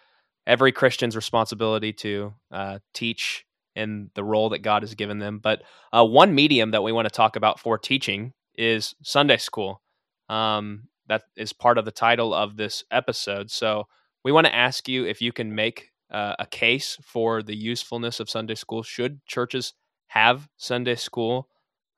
Every 0.47 0.71
Christian's 0.71 1.17
responsibility 1.17 1.93
to 1.95 2.33
uh, 2.53 2.79
teach 2.95 3.45
in 3.78 4.11
the 4.14 4.25
role 4.25 4.50
that 4.50 4.58
God 4.58 4.82
has 4.82 4.94
given 4.94 5.18
them. 5.18 5.38
But 5.38 5.62
uh, 5.92 6.04
one 6.04 6.35
medium 6.35 6.73
that 6.73 6.82
we 6.82 6.92
want 6.92 7.06
to 7.06 7.14
talk 7.14 7.37
about 7.37 7.61
for 7.61 7.78
teaching 7.78 8.32
is 8.56 8.94
Sunday 9.02 9.37
school. 9.37 9.80
Um, 10.28 10.88
that 11.06 11.23
is 11.37 11.52
part 11.52 11.78
of 11.78 11.85
the 11.85 11.92
title 11.92 12.35
of 12.35 12.56
this 12.56 12.85
episode. 12.90 13.50
So 13.50 13.85
we 14.25 14.32
want 14.32 14.47
to 14.47 14.54
ask 14.54 14.88
you 14.88 15.06
if 15.06 15.23
you 15.23 15.32
can 15.32 15.54
make 15.54 15.92
uh, 16.11 16.35
a 16.38 16.47
case 16.47 16.99
for 17.02 17.42
the 17.42 17.56
usefulness 17.56 18.20
of 18.20 18.28
Sunday 18.28 18.56
school. 18.56 18.82
Should 18.82 19.25
churches 19.26 19.75
have 20.08 20.49
Sunday 20.56 20.97
school? 20.97 21.49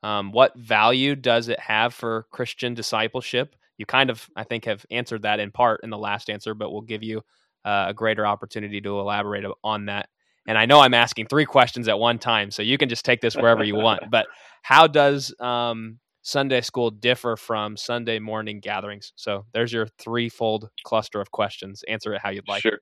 Um, 0.02 0.32
what 0.32 0.56
value 0.56 1.16
does 1.16 1.49
it 1.49 1.60
have 1.60 1.94
for 1.94 2.26
Christian 2.30 2.75
discipleship? 2.75 3.56
You 3.78 3.87
kind 3.87 4.10
of, 4.10 4.28
I 4.37 4.44
think, 4.44 4.66
have 4.66 4.84
answered 4.90 5.22
that 5.22 5.40
in 5.40 5.50
part 5.50 5.80
in 5.82 5.90
the 5.90 5.99
last 5.99 6.28
answer, 6.28 6.54
but 6.54 6.70
we'll 6.70 6.82
give 6.82 7.02
you 7.02 7.22
uh, 7.64 7.87
a 7.88 7.94
greater 7.94 8.26
opportunity 8.26 8.80
to 8.80 9.00
elaborate 9.00 9.44
on 9.64 9.87
that 9.87 10.08
and 10.50 10.59
I 10.59 10.66
know 10.66 10.80
I'm 10.80 10.95
asking 10.95 11.26
three 11.26 11.45
questions 11.45 11.87
at 11.87 11.97
one 11.97 12.19
time, 12.19 12.50
so 12.50 12.61
you 12.61 12.76
can 12.76 12.88
just 12.88 13.04
take 13.04 13.21
this 13.21 13.37
wherever 13.37 13.62
you 13.62 13.76
want. 13.76 14.11
But 14.11 14.26
how 14.62 14.88
does 14.88 15.33
um, 15.38 16.00
Sunday 16.23 16.61
school 16.61 16.90
differ 16.90 17.37
from 17.37 17.76
Sunday 17.76 18.19
morning 18.19 18.59
gatherings? 18.59 19.12
So 19.14 19.47
there's 19.52 19.73
your 19.73 19.87
threefold 20.00 20.69
cluster 20.83 21.21
of 21.21 21.30
questions. 21.30 21.85
Answer 21.87 22.14
it 22.14 22.21
how 22.21 22.30
you'd 22.30 22.49
like. 22.49 22.62
Sure. 22.62 22.80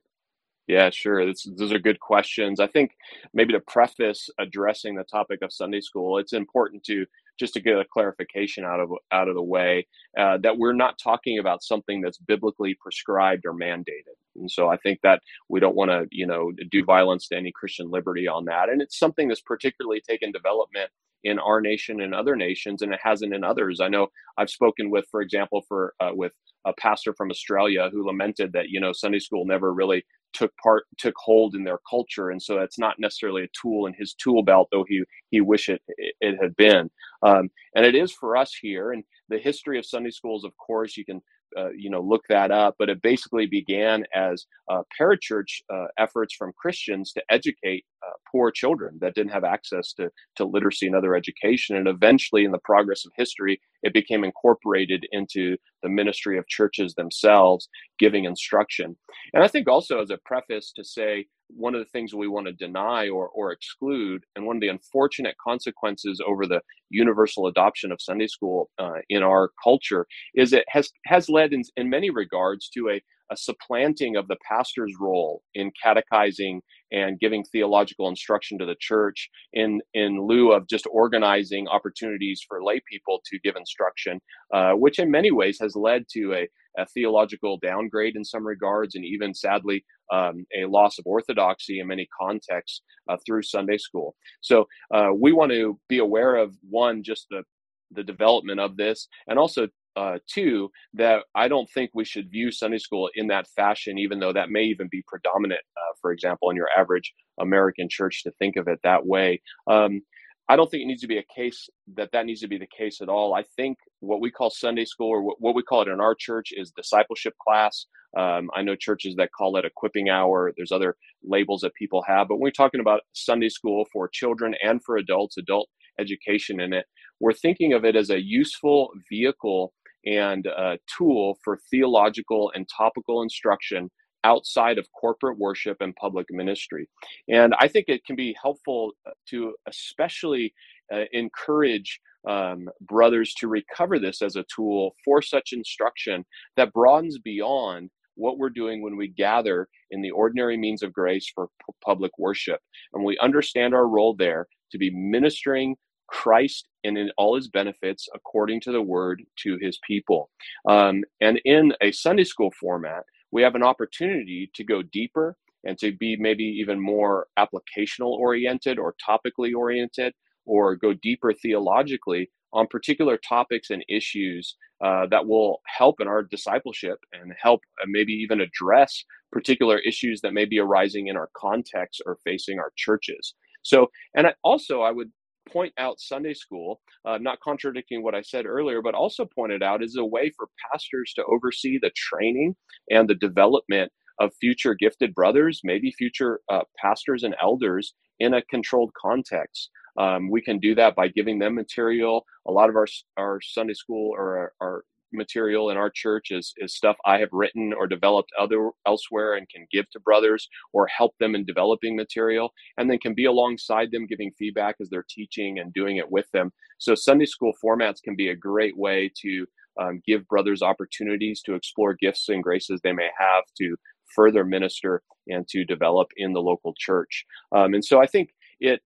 Yeah, 0.65 0.89
sure. 0.89 1.23
This, 1.27 1.47
those 1.57 1.71
are 1.71 1.77
good 1.77 1.99
questions. 1.99 2.59
I 2.59 2.65
think 2.65 2.97
maybe 3.35 3.53
to 3.53 3.59
preface 3.59 4.31
addressing 4.39 4.95
the 4.95 5.03
topic 5.03 5.43
of 5.43 5.53
Sunday 5.53 5.81
school, 5.81 6.17
it's 6.17 6.33
important 6.33 6.83
to 6.85 7.05
just 7.39 7.53
to 7.53 7.61
get 7.61 7.79
a 7.79 7.85
clarification 7.85 8.65
out 8.65 8.79
of 8.79 8.91
out 9.11 9.27
of 9.27 9.35
the 9.35 9.41
way 9.41 9.87
uh, 10.17 10.37
that 10.39 10.57
we're 10.57 10.73
not 10.73 10.99
talking 11.01 11.39
about 11.39 11.63
something 11.63 12.01
that's 12.01 12.17
biblically 12.17 12.75
prescribed 12.79 13.45
or 13.45 13.53
mandated. 13.53 14.17
And 14.35 14.51
so 14.51 14.69
I 14.69 14.77
think 14.77 14.99
that 15.03 15.21
we 15.49 15.59
don't 15.59 15.75
want 15.75 15.91
to, 15.91 16.07
you 16.11 16.27
know, 16.27 16.51
do 16.71 16.83
violence 16.83 17.27
to 17.29 17.37
any 17.37 17.51
Christian 17.51 17.89
liberty 17.89 18.27
on 18.27 18.45
that. 18.45 18.69
And 18.69 18.81
it's 18.81 18.97
something 18.97 19.27
that's 19.27 19.41
particularly 19.41 20.01
taken 20.01 20.31
development 20.31 20.91
in 21.23 21.39
our 21.39 21.59
nation 21.59 22.01
and 22.01 22.15
other 22.15 22.35
nations, 22.35 22.81
and 22.81 22.93
it 22.93 22.99
hasn't 23.03 23.33
in 23.33 23.43
others. 23.43 23.81
I 23.81 23.89
know 23.89 24.07
I've 24.37 24.49
spoken 24.49 24.89
with, 24.89 25.05
for 25.11 25.21
example, 25.21 25.63
for 25.67 25.93
uh, 25.99 26.11
with 26.13 26.31
a 26.65 26.73
pastor 26.73 27.13
from 27.13 27.29
Australia 27.31 27.89
who 27.91 28.05
lamented 28.05 28.53
that 28.53 28.69
you 28.69 28.79
know 28.79 28.93
Sunday 28.93 29.19
school 29.19 29.45
never 29.45 29.73
really 29.73 30.05
took 30.33 30.51
part 30.57 30.85
took 30.97 31.15
hold 31.17 31.55
in 31.55 31.63
their 31.63 31.79
culture 31.89 32.29
and 32.29 32.41
so 32.41 32.59
it's 32.59 32.79
not 32.79 32.95
necessarily 32.99 33.43
a 33.43 33.49
tool 33.59 33.85
in 33.87 33.93
his 33.97 34.13
tool 34.13 34.43
belt 34.43 34.67
though 34.71 34.85
he 34.87 35.03
he 35.31 35.41
wish 35.41 35.69
it 35.69 35.81
it 36.21 36.37
had 36.41 36.55
been. 36.55 36.89
Um, 37.23 37.49
and 37.75 37.85
it 37.85 37.95
is 37.95 38.11
for 38.13 38.37
us 38.37 38.53
here 38.61 38.91
and 38.91 39.03
the 39.29 39.37
history 39.39 39.77
of 39.79 39.85
sunday 39.85 40.11
schools 40.11 40.43
of 40.45 40.51
course 40.57 40.97
you 40.97 41.05
can 41.05 41.21
uh, 41.57 41.69
you 41.71 41.89
know 41.89 42.01
look 42.01 42.23
that 42.29 42.51
up 42.51 42.75
but 42.79 42.89
it 42.89 43.01
basically 43.01 43.45
began 43.47 44.05
as 44.15 44.45
uh, 44.71 44.81
parachurch 44.99 45.61
uh, 45.73 45.87
efforts 45.97 46.33
from 46.35 46.51
christians 46.59 47.11
to 47.13 47.23
educate 47.29 47.85
uh, 48.05 48.13
poor 48.31 48.51
children 48.51 48.97
that 49.01 49.15
didn't 49.15 49.31
have 49.31 49.43
access 49.43 49.93
to, 49.93 50.09
to 50.35 50.45
literacy 50.45 50.87
and 50.87 50.95
other 50.95 51.15
education. 51.15 51.75
And 51.75 51.87
eventually 51.87 52.45
in 52.45 52.51
the 52.51 52.59
progress 52.59 53.05
of 53.05 53.11
history 53.15 53.59
it 53.81 53.93
became 53.93 54.23
incorporated 54.23 55.05
into 55.11 55.55
the 55.83 55.89
ministry 55.89 56.37
of 56.37 56.47
churches 56.47 56.93
themselves 56.95 57.69
giving 57.97 58.25
instruction. 58.25 58.97
And 59.33 59.43
i 59.43 59.47
think 59.47 59.67
also 59.67 60.01
as 60.01 60.09
a 60.09 60.19
preface 60.25 60.71
to 60.75 60.83
say 60.83 61.27
one 61.49 61.73
of 61.75 61.79
the 61.79 61.89
things 61.89 62.13
we 62.13 62.27
want 62.27 62.47
to 62.47 62.53
deny 62.53 63.09
or, 63.09 63.29
or 63.29 63.51
exclude, 63.51 64.23
and 64.35 64.45
one 64.45 64.57
of 64.57 64.61
the 64.61 64.67
unfortunate 64.67 65.35
consequences 65.43 66.21
over 66.25 66.45
the 66.45 66.61
universal 66.89 67.47
adoption 67.47 67.91
of 67.91 68.01
Sunday 68.01 68.27
school 68.27 68.69
uh, 68.77 68.99
in 69.09 69.23
our 69.23 69.51
culture 69.63 70.05
is 70.35 70.53
it 70.53 70.65
has 70.69 70.89
has 71.05 71.29
led 71.29 71.53
in, 71.53 71.63
in 71.75 71.89
many 71.89 72.09
regards 72.09 72.69
to 72.69 72.89
a, 72.89 73.01
a 73.31 73.37
supplanting 73.37 74.15
of 74.15 74.27
the 74.27 74.37
pastor's 74.47 74.93
role 74.99 75.41
in 75.53 75.71
catechizing 75.81 76.61
and 76.91 77.19
giving 77.19 77.43
theological 77.43 78.07
instruction 78.07 78.57
to 78.57 78.65
the 78.65 78.75
church 78.79 79.29
in 79.53 79.79
in 79.93 80.19
lieu 80.21 80.51
of 80.51 80.67
just 80.67 80.87
organizing 80.91 81.67
opportunities 81.67 82.43
for 82.47 82.63
lay 82.63 82.81
people 82.91 83.21
to 83.25 83.39
give 83.39 83.55
instruction, 83.55 84.19
uh, 84.53 84.71
which 84.71 84.99
in 84.99 85.11
many 85.11 85.31
ways 85.31 85.57
has 85.61 85.75
led 85.75 86.05
to 86.11 86.33
a, 86.33 86.47
a 86.81 86.85
theological 86.87 87.57
downgrade 87.61 88.15
in 88.15 88.23
some 88.23 88.45
regards, 88.45 88.95
and 88.95 89.05
even 89.05 89.33
sadly 89.33 89.83
um, 90.11 90.45
a 90.57 90.65
loss 90.65 90.97
of 90.97 91.05
orthodoxy 91.05 91.79
in 91.79 91.87
many 91.87 92.07
contexts 92.19 92.81
uh, 93.07 93.17
through 93.25 93.43
Sunday 93.43 93.77
school. 93.77 94.15
So 94.41 94.65
uh, 94.93 95.09
we 95.15 95.31
want 95.31 95.51
to 95.51 95.79
be 95.87 95.99
aware 95.99 96.35
of 96.35 96.55
one, 96.69 97.03
just 97.03 97.27
the 97.29 97.43
the 97.91 98.03
development 98.03 98.59
of 98.59 98.77
this, 98.77 99.07
and 99.27 99.39
also 99.39 99.67
uh, 99.95 100.19
two, 100.27 100.69
that 100.93 101.23
I 101.35 101.47
don't 101.47 101.69
think 101.69 101.91
we 101.93 102.05
should 102.05 102.29
view 102.29 102.51
Sunday 102.51 102.77
school 102.77 103.09
in 103.15 103.27
that 103.27 103.47
fashion, 103.55 103.97
even 103.97 104.19
though 104.19 104.33
that 104.33 104.49
may 104.49 104.63
even 104.63 104.87
be 104.91 105.03
predominant, 105.07 105.61
uh, 105.77 105.93
for 106.01 106.11
example, 106.11 106.49
in 106.49 106.55
your 106.55 106.69
average 106.77 107.13
American 107.39 107.87
church 107.89 108.23
to 108.23 108.31
think 108.39 108.55
of 108.55 108.67
it 108.67 108.79
that 108.83 109.05
way. 109.05 109.41
Um, 109.69 110.01
I 110.49 110.55
don't 110.55 110.69
think 110.69 110.81
it 110.81 110.87
needs 110.87 111.01
to 111.01 111.07
be 111.07 111.19
a 111.19 111.33
case 111.35 111.69
that 111.95 112.09
that 112.11 112.25
needs 112.25 112.41
to 112.41 112.47
be 112.47 112.57
the 112.57 112.67
case 112.75 113.01
at 113.01 113.09
all. 113.09 113.35
I 113.35 113.43
think 113.55 113.77
what 113.99 114.19
we 114.19 114.31
call 114.31 114.49
Sunday 114.49 114.85
school, 114.85 115.09
or 115.09 115.21
what, 115.37 115.53
we 115.53 115.61
call 115.61 115.83
it 115.83 115.87
in 115.87 116.01
our 116.01 116.15
church, 116.15 116.49
is 116.51 116.71
discipleship 116.71 117.35
class. 117.37 117.85
Um, 118.17 118.49
I 118.55 118.63
know 118.63 118.75
churches 118.75 119.15
that 119.17 119.29
call 119.31 119.57
it 119.57 119.65
equipping 119.65 120.09
hour. 120.09 120.51
There's 120.57 120.71
other 120.71 120.95
labels 121.23 121.61
that 121.61 121.75
people 121.75 122.03
have, 122.07 122.27
but 122.27 122.37
when 122.37 122.41
we're 122.43 122.51
talking 122.51 122.79
about 122.79 123.01
Sunday 123.13 123.49
school 123.49 123.85
for 123.93 124.09
children 124.11 124.55
and 124.63 124.83
for 124.83 124.97
adults, 124.97 125.37
adult 125.37 125.69
education 125.99 126.59
in 126.59 126.73
it, 126.73 126.87
we're 127.19 127.33
thinking 127.33 127.73
of 127.73 127.85
it 127.85 127.95
as 127.95 128.09
a 128.09 128.19
useful 128.19 128.89
vehicle 129.07 129.71
and 130.05 130.45
a 130.45 130.79
tool 130.97 131.37
for 131.43 131.59
theological 131.69 132.51
and 132.55 132.67
topical 132.75 133.21
instruction 133.21 133.89
outside 134.23 134.77
of 134.77 134.87
corporate 134.99 135.37
worship 135.37 135.77
and 135.79 135.95
public 135.95 136.27
ministry. 136.29 136.89
And 137.29 137.53
I 137.59 137.67
think 137.67 137.85
it 137.87 138.05
can 138.05 138.15
be 138.15 138.35
helpful 138.41 138.91
uh, 139.07 139.11
to 139.29 139.55
especially 139.67 140.53
uh, 140.93 141.05
encourage 141.13 141.99
um, 142.27 142.69
brothers 142.81 143.33
to 143.35 143.47
recover 143.47 143.99
this 143.99 144.21
as 144.21 144.35
a 144.35 144.45
tool 144.53 144.95
for 145.05 145.21
such 145.21 145.53
instruction 145.53 146.25
that 146.57 146.73
broadens 146.73 147.17
beyond 147.19 147.89
what 148.15 148.37
we're 148.37 148.49
doing 148.49 148.81
when 148.81 148.97
we 148.97 149.07
gather 149.07 149.69
in 149.91 150.01
the 150.01 150.11
ordinary 150.11 150.57
means 150.57 150.83
of 150.83 150.91
grace 150.91 151.31
for 151.33 151.47
p- 151.47 151.73
public 151.83 152.11
worship. 152.19 152.59
And 152.93 153.05
we 153.05 153.17
understand 153.19 153.73
our 153.73 153.87
role 153.87 154.15
there 154.15 154.47
to 154.71 154.77
be 154.77 154.91
ministering 154.91 155.77
Christ 156.07 156.67
and 156.83 156.97
in 156.97 157.11
all 157.17 157.35
his 157.35 157.47
benefits 157.47 158.07
according 158.13 158.61
to 158.61 158.71
the 158.71 158.81
word 158.81 159.23
to 159.43 159.57
his 159.61 159.79
people. 159.85 160.29
Um, 160.67 161.03
and 161.21 161.39
in 161.45 161.73
a 161.81 161.91
Sunday 161.91 162.23
school 162.23 162.51
format, 162.59 163.03
we 163.31 163.41
have 163.41 163.55
an 163.55 163.63
opportunity 163.63 164.49
to 164.55 164.63
go 164.63 164.81
deeper 164.81 165.35
and 165.65 165.77
to 165.79 165.91
be 165.91 166.15
maybe 166.17 166.43
even 166.43 166.79
more 166.79 167.27
applicational 167.37 168.11
oriented 168.11 168.79
or 168.79 168.95
topically 169.07 169.53
oriented 169.53 170.13
or 170.45 170.75
go 170.75 170.93
deeper 170.93 171.33
theologically 171.33 172.29
on 172.53 172.65
particular 172.67 173.17
topics 173.17 173.69
and 173.69 173.83
issues 173.87 174.55
uh, 174.83 175.05
that 175.07 175.27
will 175.27 175.61
help 175.67 176.01
in 176.01 176.07
our 176.07 176.23
discipleship 176.23 176.97
and 177.13 177.33
help 177.39 177.61
uh, 177.81 177.85
maybe 177.87 178.13
even 178.13 178.41
address 178.41 179.03
particular 179.31 179.77
issues 179.79 180.21
that 180.21 180.33
may 180.33 180.45
be 180.45 180.59
arising 180.59 181.07
in 181.07 181.17
our 181.17 181.29
context 181.35 182.01
or 182.05 182.17
facing 182.23 182.57
our 182.57 182.71
churches. 182.75 183.35
So, 183.61 183.87
and 184.15 184.27
I, 184.27 184.33
also 184.43 184.81
I 184.81 184.91
would 184.91 185.11
point 185.51 185.73
out 185.77 185.99
Sunday 185.99 186.33
school, 186.33 186.81
uh, 187.05 187.17
not 187.17 187.39
contradicting 187.41 188.03
what 188.03 188.15
I 188.15 188.21
said 188.21 188.45
earlier, 188.45 188.81
but 188.81 188.95
also 188.95 189.25
pointed 189.25 189.63
out 189.63 189.83
is 189.83 189.95
a 189.97 190.05
way 190.05 190.31
for 190.35 190.47
pastors 190.71 191.13
to 191.15 191.25
oversee 191.25 191.79
the 191.81 191.91
training 191.95 192.55
and 192.89 193.09
the 193.09 193.15
development 193.15 193.91
of 194.19 194.33
future 194.39 194.75
gifted 194.75 195.15
brothers, 195.15 195.61
maybe 195.63 195.91
future 195.91 196.41
uh, 196.49 196.63
pastors 196.77 197.23
and 197.23 197.35
elders 197.41 197.93
in 198.19 198.33
a 198.33 198.41
controlled 198.43 198.91
context. 198.99 199.69
Um, 199.97 200.29
we 200.29 200.41
can 200.41 200.59
do 200.59 200.75
that 200.75 200.95
by 200.95 201.07
giving 201.07 201.39
them 201.39 201.55
material. 201.55 202.25
A 202.47 202.51
lot 202.51 202.69
of 202.69 202.75
our 202.75 202.87
our 203.17 203.39
Sunday 203.41 203.73
school 203.73 204.13
or 204.15 204.37
our, 204.37 204.53
our 204.61 204.83
material 205.11 205.69
in 205.69 205.77
our 205.77 205.89
church 205.93 206.31
is 206.31 206.53
is 206.57 206.75
stuff 206.75 206.97
I 207.05 207.19
have 207.19 207.29
written 207.31 207.73
or 207.73 207.87
developed 207.87 208.31
other 208.39 208.71
elsewhere 208.85 209.35
and 209.35 209.47
can 209.49 209.65
give 209.71 209.89
to 209.91 209.99
brothers 209.99 210.47
or 210.73 210.87
help 210.87 211.15
them 211.19 211.35
in 211.35 211.45
developing 211.45 211.95
material 211.95 212.53
and 212.77 212.89
then 212.89 212.99
can 212.99 213.13
be 213.13 213.25
alongside 213.25 213.91
them 213.91 214.07
giving 214.07 214.31
feedback 214.37 214.75
as 214.81 214.89
they're 214.89 215.05
teaching 215.09 215.59
and 215.59 215.73
doing 215.73 215.97
it 215.97 216.11
with 216.11 216.29
them. 216.31 216.51
So 216.77 216.95
Sunday 216.95 217.25
school 217.25 217.53
formats 217.63 218.01
can 218.03 218.15
be 218.15 218.29
a 218.29 218.35
great 218.35 218.77
way 218.77 219.11
to 219.21 219.45
um, 219.79 220.01
give 220.05 220.27
brothers 220.27 220.61
opportunities 220.61 221.41
to 221.43 221.53
explore 221.53 221.93
gifts 221.93 222.29
and 222.29 222.43
graces 222.43 222.81
they 222.83 222.93
may 222.93 223.09
have 223.17 223.43
to 223.59 223.75
further 224.15 224.43
minister 224.43 225.01
and 225.27 225.47
to 225.49 225.63
develop 225.63 226.07
in 226.17 226.33
the 226.33 226.41
local 226.41 226.73
church. 226.77 227.25
Um, 227.55 227.73
and 227.73 227.85
so 227.85 228.01
I 228.01 228.07
think 228.07 228.29
it 228.59 228.81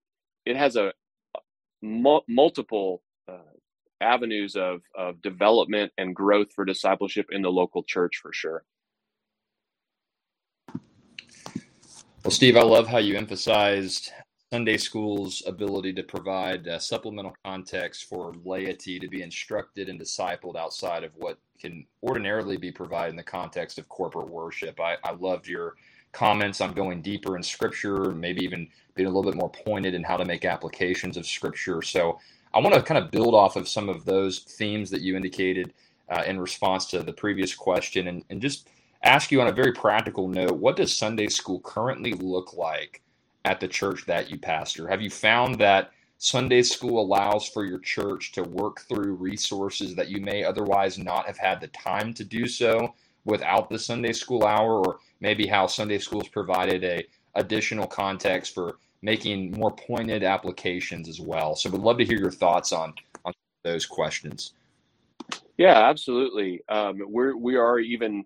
it 0.46 0.56
has 0.56 0.76
a 0.76 0.92
multiple 2.28 3.02
uh, 3.28 3.38
avenues 4.00 4.56
of, 4.56 4.82
of 4.96 5.20
development 5.22 5.92
and 5.98 6.14
growth 6.14 6.52
for 6.54 6.64
discipleship 6.64 7.26
in 7.30 7.42
the 7.42 7.50
local 7.50 7.82
church 7.82 8.20
for 8.22 8.32
sure. 8.32 8.64
Well, 12.24 12.30
Steve, 12.30 12.56
I 12.56 12.62
love 12.62 12.86
how 12.86 12.98
you 12.98 13.16
emphasized 13.16 14.10
Sunday 14.52 14.76
school's 14.76 15.42
ability 15.46 15.92
to 15.94 16.02
provide 16.02 16.66
uh, 16.68 16.78
supplemental 16.78 17.34
context 17.44 18.04
for 18.04 18.34
laity 18.44 18.98
to 18.98 19.08
be 19.08 19.22
instructed 19.22 19.88
and 19.88 20.00
discipled 20.00 20.56
outside 20.56 21.04
of 21.04 21.10
what 21.16 21.38
can 21.60 21.84
ordinarily 22.02 22.56
be 22.56 22.70
provided 22.70 23.10
in 23.10 23.16
the 23.16 23.22
context 23.22 23.78
of 23.78 23.88
corporate 23.88 24.30
worship. 24.30 24.80
I, 24.80 24.96
I 25.04 25.12
loved 25.12 25.48
your 25.48 25.74
comments 26.12 26.60
on 26.60 26.72
going 26.72 27.02
deeper 27.02 27.36
in 27.36 27.42
scripture, 27.42 28.12
maybe 28.12 28.42
even 28.44 28.68
being 28.94 29.08
a 29.08 29.10
little 29.10 29.30
bit 29.30 29.38
more 29.38 29.50
pointed 29.50 29.92
in 29.92 30.02
how 30.02 30.16
to 30.16 30.24
make 30.24 30.44
applications 30.44 31.16
of 31.16 31.26
scripture. 31.26 31.82
So 31.82 32.18
I 32.54 32.60
want 32.60 32.74
to 32.74 32.82
kind 32.82 33.02
of 33.02 33.10
build 33.10 33.34
off 33.34 33.56
of 33.56 33.68
some 33.68 33.88
of 33.88 34.04
those 34.04 34.38
themes 34.38 34.88
that 34.90 35.00
you 35.00 35.16
indicated 35.16 35.72
uh, 36.08 36.22
in 36.24 36.38
response 36.38 36.86
to 36.86 37.02
the 37.02 37.12
previous 37.12 37.52
question 37.52 38.06
and, 38.06 38.24
and 38.30 38.40
just 38.40 38.68
ask 39.02 39.32
you 39.32 39.40
on 39.40 39.48
a 39.48 39.52
very 39.52 39.72
practical 39.72 40.28
note 40.28 40.56
what 40.56 40.76
does 40.76 40.96
Sunday 40.96 41.26
school 41.26 41.58
currently 41.60 42.12
look 42.12 42.54
like 42.54 43.02
at 43.44 43.58
the 43.58 43.66
church 43.66 44.06
that 44.06 44.30
you 44.30 44.38
pastor? 44.38 44.86
Have 44.86 45.02
you 45.02 45.10
found 45.10 45.56
that 45.56 45.90
Sunday 46.18 46.62
school 46.62 47.02
allows 47.02 47.48
for 47.48 47.64
your 47.64 47.80
church 47.80 48.30
to 48.32 48.44
work 48.44 48.82
through 48.82 49.14
resources 49.14 49.96
that 49.96 50.08
you 50.08 50.20
may 50.20 50.44
otherwise 50.44 50.96
not 50.96 51.26
have 51.26 51.36
had 51.36 51.60
the 51.60 51.68
time 51.68 52.14
to 52.14 52.24
do 52.24 52.46
so 52.46 52.94
without 53.24 53.68
the 53.68 53.78
Sunday 53.78 54.12
school 54.12 54.44
hour, 54.44 54.78
or 54.78 54.98
maybe 55.20 55.46
how 55.46 55.66
Sunday 55.66 55.98
schools 55.98 56.28
provided 56.28 56.84
a 56.84 57.04
additional 57.34 57.86
context 57.86 58.54
for 58.54 58.78
making 59.04 59.52
more 59.52 59.70
pointed 59.70 60.24
applications 60.24 61.08
as 61.08 61.20
well. 61.20 61.54
So, 61.54 61.70
we'd 61.70 61.82
love 61.82 61.98
to 61.98 62.04
hear 62.04 62.18
your 62.18 62.30
thoughts 62.32 62.72
on 62.72 62.94
on 63.24 63.32
those 63.62 63.86
questions. 63.86 64.54
Yeah, 65.56 65.88
absolutely. 65.88 66.62
Um, 66.68 67.00
we're 67.06 67.36
we 67.36 67.56
are 67.56 67.78
even 67.78 68.24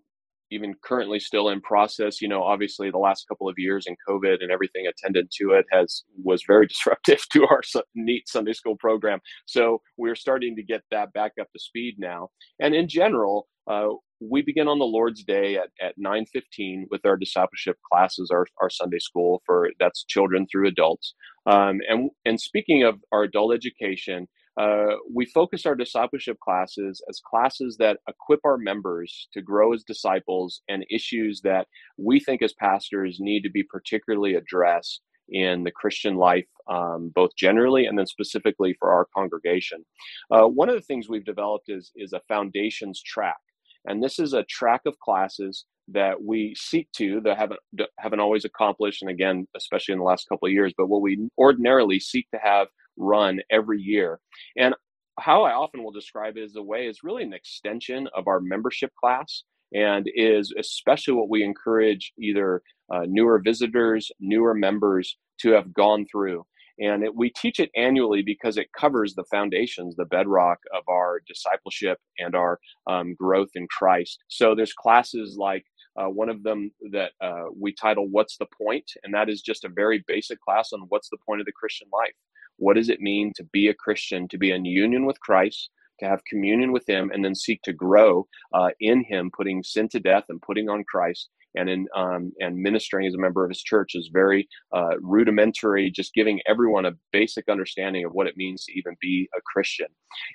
even 0.51 0.75
currently 0.83 1.21
still 1.21 1.51
in 1.51 1.61
process. 1.61 2.21
You 2.21 2.29
know, 2.29 2.43
obviously 2.43 2.91
the 2.91 2.99
last 2.99 3.29
couple 3.29 3.49
of 3.49 3.59
years 3.59 3.87
and 3.87 3.97
COVID 4.09 4.43
and 4.43 4.51
everything 4.51 4.87
attendant 4.87 5.31
to 5.33 5.53
it 5.53 5.67
has 5.71 6.05
was 6.23 6.43
very 6.47 6.67
disruptive 6.73 7.23
to 7.33 7.47
our 7.47 7.61
neat 7.95 8.29
Sunday 8.29 8.53
school 8.53 8.77
program. 8.77 9.21
So 9.47 9.83
we're 9.97 10.15
starting 10.15 10.57
to 10.57 10.63
get 10.63 10.83
that 10.91 11.13
back 11.13 11.33
up 11.41 11.53
to 11.53 11.59
speed 11.59 11.97
now. 11.99 12.31
And 12.61 12.75
in 12.75 12.89
general, 12.89 13.49
uh, 13.67 13.91
we 14.21 14.43
begin 14.43 14.69
on 14.69 14.79
the 14.79 14.85
Lord's 14.85 15.23
Day 15.23 15.57
at, 15.57 15.71
at 15.81 15.99
9.15 15.99 16.85
with 16.91 17.05
our 17.05 17.17
discipleship 17.17 17.77
classes, 17.91 18.31
our, 18.33 18.47
our 18.61 18.71
Sunday 18.71 18.99
school 18.99 19.43
for 19.47 19.71
that's 19.79 20.05
children 20.05 20.47
through 20.51 20.69
adults. 20.69 21.15
Um, 21.47 21.81
and, 21.89 22.11
and 22.25 22.41
speaking 22.41 22.83
of 22.83 22.97
our 23.13 23.23
adult 23.23 23.55
education, 23.55 24.29
uh, 24.61 24.97
we 25.15 25.25
focus 25.27 25.67
our 25.67 25.77
discipleship 25.77 26.37
classes 26.41 27.01
as 27.09 27.21
classes 27.25 27.77
that 27.79 27.99
equip 28.09 28.41
our 28.45 28.59
members 28.59 29.29
to 29.33 29.41
grow 29.41 29.73
as 29.73 29.85
disciples 29.85 30.63
and 30.69 30.85
issues 30.91 31.41
that 31.45 31.69
we 31.97 32.19
think 32.19 32.43
as 32.43 32.53
pastors 32.55 33.19
need 33.21 33.43
to 33.43 33.51
be 33.51 33.63
particularly 33.63 34.35
addressed 34.35 35.01
in 35.29 35.63
the 35.63 35.71
Christian 35.71 36.17
life, 36.17 36.49
um, 36.69 37.13
both 37.15 37.31
generally 37.37 37.87
and 37.87 37.99
then 37.99 38.07
specifically 38.07 38.75
for 38.81 38.91
our 38.91 39.07
congregation. 39.15 39.85
Uh, 40.31 40.45
one 40.45 40.69
of 40.69 40.75
the 40.75 40.81
things 40.81 41.09
we've 41.09 41.25
developed 41.25 41.69
is, 41.69 41.93
is 41.95 42.13
a 42.13 42.21
foundations 42.29 43.01
track. 43.03 43.37
And 43.85 44.03
this 44.03 44.19
is 44.19 44.33
a 44.33 44.45
track 44.45 44.83
of 44.87 44.99
classes 44.99 45.65
that 45.89 46.23
we 46.23 46.55
seek 46.57 46.91
to 46.93 47.21
that 47.23 47.39
haven't 47.39 47.61
haven't 47.99 48.21
always 48.21 48.45
accomplished, 48.45 49.03
and 49.03 49.11
again, 49.11 49.47
especially 49.57 49.93
in 49.93 49.99
the 49.99 50.05
last 50.05 50.29
couple 50.29 50.47
of 50.47 50.53
years, 50.53 50.75
but 50.77 50.89
what 50.89 51.01
we 51.01 51.29
ordinarily 51.39 51.99
seek 51.99 52.29
to 52.31 52.39
have 52.43 52.69
run 52.97 53.41
every 53.51 53.81
year. 53.81 54.21
And 54.57 54.75
how 55.19 55.43
I 55.43 55.53
often 55.53 55.83
will 55.83 55.91
describe 55.91 56.37
it 56.37 56.45
as 56.45 56.57
a 56.57 56.63
way 56.63 56.87
is 56.87 57.03
really 57.03 57.23
an 57.23 57.33
extension 57.33 58.09
of 58.15 58.29
our 58.29 58.41
membership 58.41 58.93
class 59.01 59.45
and 59.75 60.09
is 60.15 60.55
especially 60.59 61.15
what 61.15 61.29
we 61.29 61.43
encourage 61.43 62.13
either 62.19 62.63
uh, 62.93 63.03
newer 63.07 63.41
visitors, 63.45 64.11
newer 64.21 64.55
members 64.55 65.17
to 65.41 65.51
have 65.51 65.75
gone 65.75 66.07
through. 66.11 66.45
And 66.81 67.03
it, 67.03 67.15
we 67.15 67.31
teach 67.31 67.59
it 67.61 67.71
annually 67.77 68.23
because 68.23 68.57
it 68.57 68.73
covers 68.79 69.15
the 69.15 69.25
foundations, 69.31 69.97
the 69.97 70.05
bedrock 70.05 70.59
of 70.75 70.83
our 70.89 71.21
discipleship 71.27 71.99
and 72.19 72.35
our 72.35 72.59
um, 72.87 73.15
growth 73.15 73.51
in 73.55 73.67
Christ. 73.69 74.19
So 74.29 74.55
there's 74.55 74.73
classes 74.73 75.37
like 75.39 75.65
uh, 75.99 76.09
one 76.09 76.29
of 76.29 76.43
them 76.43 76.71
that 76.93 77.13
uh, 77.21 77.47
we 77.59 77.75
title 77.75 78.09
What's 78.09 78.37
the 78.37 78.47
Point? 78.57 78.85
And 79.03 79.13
that 79.15 79.29
is 79.29 79.43
just 79.43 79.65
a 79.65 79.69
very 79.69 80.05
basic 80.07 80.41
class 80.41 80.73
on 80.73 80.87
what's 80.89 81.09
the 81.09 81.19
point 81.27 81.41
of 81.41 81.47
the 81.47 81.53
Christian 81.53 81.89
life. 81.93 82.15
What 82.57 82.75
does 82.75 82.89
it 82.89 83.01
mean 83.01 83.33
to 83.37 83.45
be 83.53 83.69
a 83.69 83.75
Christian, 83.75 84.29
to 84.29 84.39
be 84.39 84.51
in 84.51 84.65
union 84.65 85.07
with 85.07 85.21
Christ, 85.21 85.71
to 86.01 86.07
have 86.07 86.25
communion 86.25 86.73
with 86.73 86.89
Him, 86.89 87.11
and 87.13 87.25
then 87.25 87.35
seek 87.35 87.63
to 87.63 87.73
grow 87.73 88.27
uh, 88.53 88.71
in 88.81 89.05
Him, 89.05 89.31
putting 89.37 89.63
sin 89.63 89.89
to 89.91 90.01
death 90.01 90.25
and 90.29 90.41
putting 90.43 90.69
on 90.69 90.85
Christ, 90.85 91.31
and 91.59 91.69
in 91.69 91.87
um, 91.95 92.33
and 92.39 92.57
ministering 92.57 93.07
as 93.07 93.15
a 93.15 93.19
member 93.19 93.45
of 93.45 93.51
his 93.51 93.63
church 93.63 93.93
is 93.95 94.11
very 94.13 94.49
uh, 94.75 94.99
rudimentary, 95.01 95.91
just 95.91 96.15
giving 96.15 96.41
everyone 96.47 96.87
a 96.87 96.93
basic 97.13 97.49
understanding 97.49 98.05
of 98.05 98.13
what 98.13 98.27
it 98.27 98.37
means 98.37 98.65
to 98.65 98.73
even 98.79 98.95
be 99.01 99.29
a 99.37 99.41
Christian. 99.53 99.89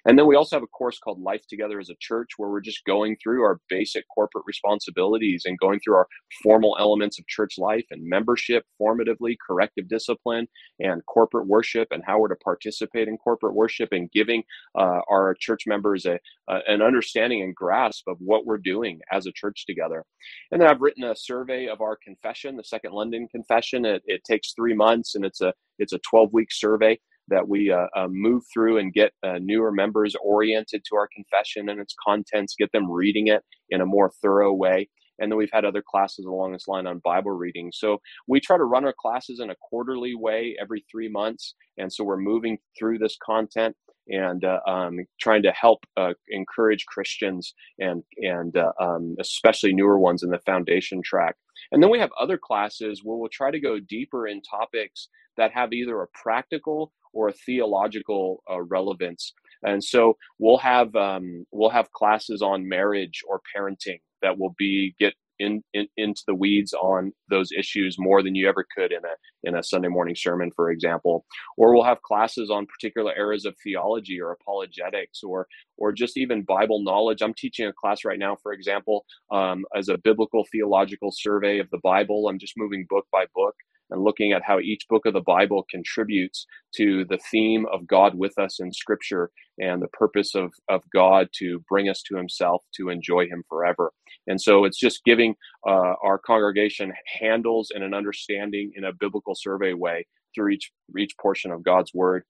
And 0.05 0.19
then 0.19 0.27
we 0.27 0.36
also 0.36 0.55
have 0.55 0.63
a 0.63 0.67
course 0.67 0.99
called 0.99 1.21
Life 1.21 1.45
Together 1.49 1.79
as 1.79 1.89
a 1.89 1.95
Church, 1.99 2.31
where 2.38 2.49
we're 2.49 2.62
just 2.62 2.86
going 2.86 3.15
through 3.21 3.43
our 3.43 3.59
basic 3.69 4.03
corporate 4.13 4.43
responsibilities 4.45 5.43
and 5.45 5.57
going 5.59 5.79
through 5.79 5.95
our 5.95 6.07
formal 6.43 6.75
elements 6.79 7.19
of 7.19 7.27
church 7.27 7.57
life 7.57 7.86
and 7.91 8.03
membership, 8.03 8.65
formatively, 8.81 9.36
corrective 9.45 9.88
discipline, 9.88 10.47
and 10.79 11.05
corporate 11.05 11.47
worship, 11.47 11.88
and 11.91 12.03
how 12.05 12.19
we're 12.19 12.27
to 12.27 12.36
participate 12.38 13.07
in 13.07 13.17
corporate 13.17 13.55
worship 13.55 13.89
and 13.91 14.12
giving 14.12 14.43
uh, 14.77 14.99
our 15.09 15.36
church 15.39 15.63
members 15.65 16.05
a, 16.05 16.19
an 16.67 16.81
understanding 16.81 17.41
and 17.41 17.55
grasp 17.55 18.07
of 18.07 18.17
what 18.19 18.45
we're 18.45 18.57
doing 18.57 18.99
as 19.12 19.25
a 19.25 19.31
church 19.31 19.65
together. 19.65 20.03
And 20.51 20.62
then 20.62 20.69
I've 20.69 20.81
written 20.81 21.03
a 21.03 21.12
survey 21.15 21.67
of 21.67 21.82
our 21.82 21.97
confession, 22.04 22.58
the 22.58 22.63
Second 22.63 22.93
London 22.93 23.28
Confession. 23.30 23.86
It, 23.86 24.04
it 24.06 24.23
takes 24.23 24.54
three 24.54 24.73
months, 24.73 25.15
and 25.15 25.26
it's 25.26 25.41
a 25.41 25.54
it's 25.80 25.93
a 25.93 25.99
12 26.10 26.30
week 26.34 26.49
survey 26.52 26.99
that 27.30 27.47
we 27.47 27.71
uh, 27.71 27.88
uh, 27.95 28.08
move 28.10 28.43
through 28.54 28.78
and 28.78 28.93
get 28.93 29.13
uh, 29.26 29.39
newer 29.39 29.71
members 29.71 30.15
oriented 30.23 30.84
to 30.86 30.95
our 30.95 31.08
confession 31.15 31.69
and 31.69 31.80
its 31.80 31.95
contents, 32.06 32.56
get 32.58 32.71
them 32.71 32.91
reading 32.91 33.28
it 33.28 33.43
in 33.69 33.82
a 33.82 33.86
more 33.86 34.12
thorough 34.21 34.54
way. 34.54 34.89
And 35.19 35.32
then 35.32 35.38
we've 35.38 35.49
had 35.54 35.63
other 35.63 35.84
classes 35.88 36.26
along 36.26 36.54
this 36.54 36.67
line 36.67 36.88
on 36.88 36.99
Bible 37.04 37.32
reading. 37.32 37.71
So 37.73 37.99
we 38.28 38.39
try 38.39 38.58
to 38.58 38.63
run 38.63 38.84
our 38.84 38.95
classes 38.99 39.39
in 39.39 39.52
a 39.52 39.56
quarterly 39.69 40.15
way 40.15 40.56
every 40.60 40.84
three 40.91 41.08
months. 41.08 41.56
And 41.78 41.93
so 41.93 42.04
we're 42.04 42.17
moving 42.17 42.58
through 42.78 42.97
this 42.97 43.15
content 43.23 43.76
and 44.07 44.43
uh, 44.43 44.59
um, 44.67 44.99
trying 45.19 45.43
to 45.43 45.51
help 45.51 45.85
uh, 45.97 46.13
encourage 46.29 46.85
Christians 46.85 47.53
and 47.79 48.03
and 48.17 48.55
uh, 48.57 48.71
um, 48.79 49.15
especially 49.19 49.73
newer 49.73 49.99
ones 49.99 50.23
in 50.23 50.29
the 50.29 50.39
foundation 50.39 51.01
track. 51.01 51.35
And 51.71 51.81
then 51.81 51.89
we 51.89 51.99
have 51.99 52.11
other 52.19 52.37
classes 52.37 53.01
where 53.03 53.17
we'll 53.17 53.29
try 53.29 53.51
to 53.51 53.59
go 53.59 53.79
deeper 53.79 54.27
in 54.27 54.41
topics 54.41 55.07
that 55.37 55.51
have 55.51 55.73
either 55.73 56.01
a 56.01 56.07
practical 56.07 56.91
or 57.13 57.29
a 57.29 57.33
theological 57.33 58.43
uh, 58.49 58.61
relevance. 58.61 59.33
And 59.63 59.83
so 59.83 60.17
we'll 60.39 60.57
have 60.57 60.95
um, 60.95 61.45
we'll 61.51 61.69
have 61.69 61.91
classes 61.91 62.41
on 62.41 62.67
marriage 62.67 63.21
or 63.27 63.41
parenting 63.55 64.01
that 64.21 64.37
will 64.37 64.55
be 64.57 64.95
get 64.99 65.13
in, 65.43 65.63
in, 65.73 65.88
into 65.97 66.23
the 66.27 66.36
weeds 66.36 66.73
on 66.73 67.13
those 67.29 67.51
issues 67.51 67.97
more 67.99 68.23
than 68.23 68.36
you 68.36 68.47
ever 68.49 68.65
could 68.75 68.91
in 68.91 69.03
a 69.06 69.15
in 69.43 69.56
a 69.56 69.63
Sunday 69.63 69.89
morning 69.89 70.15
sermon, 70.17 70.51
for 70.56 70.71
example. 70.71 71.25
Or 71.58 71.73
we'll 71.73 71.84
have 71.84 72.01
classes 72.01 72.49
on 72.49 72.65
particular 72.65 73.13
areas 73.15 73.45
of 73.45 73.56
theology 73.63 74.19
or 74.21 74.32
apologetics, 74.32 75.23
or 75.23 75.47
or 75.77 75.91
just 75.91 76.17
even 76.17 76.43
Bible 76.43 76.84
knowledge. 76.84 77.21
I'm 77.21 77.34
teaching 77.34 77.67
a 77.67 77.73
class 77.73 78.06
right 78.06 78.19
now, 78.19 78.38
for 78.41 78.53
example, 78.53 79.06
um, 79.32 79.65
as 79.75 79.89
a 79.89 79.97
biblical 79.97 80.45
theological 80.51 81.12
survey 81.12 81.60
of 81.60 81.69
the 81.71 81.79
Bible. 81.84 82.27
I'm 82.29 82.39
just 82.39 82.53
moving 82.58 82.86
book 82.89 83.06
by 83.12 83.25
book 83.36 83.56
and 83.89 84.03
looking 84.03 84.32
at 84.32 84.43
how 84.43 84.60
each 84.60 84.88
book 84.89 85.06
of 85.06 85.13
the 85.13 85.21
Bible 85.21 85.65
contributes 85.69 86.45
to 86.75 87.06
the 87.06 87.19
theme 87.32 87.65
of 87.71 87.88
God 87.88 88.15
with 88.15 88.38
us 88.38 88.60
in 88.60 88.71
Scripture 88.73 89.29
and 89.60 89.82
the 89.82 89.88
purpose 89.89 90.36
of, 90.36 90.51
of 90.69 90.82
God 90.93 91.27
to 91.39 91.60
bring 91.69 91.89
us 91.89 92.01
to 92.08 92.17
Himself 92.17 92.63
to 92.75 92.89
enjoy 92.89 93.27
Him 93.27 93.43
forever. 93.47 93.91
And 94.27 94.39
so 94.39 94.65
it's 94.65 94.79
just 94.79 95.03
giving 95.03 95.36
uh, 95.67 95.93
our 96.03 96.17
congregation 96.17 96.93
handles 97.19 97.71
and 97.73 97.83
an 97.83 97.93
understanding 97.93 98.71
in 98.75 98.86
a 98.86 98.93
biblical 98.93 99.36
survey 99.36 99.73
way 99.73 100.05
through 100.33 100.49
each 100.49 100.71
each 100.97 101.15
portion 101.21 101.51
of 101.51 101.63
God's 101.63 101.93
word. 101.93 102.23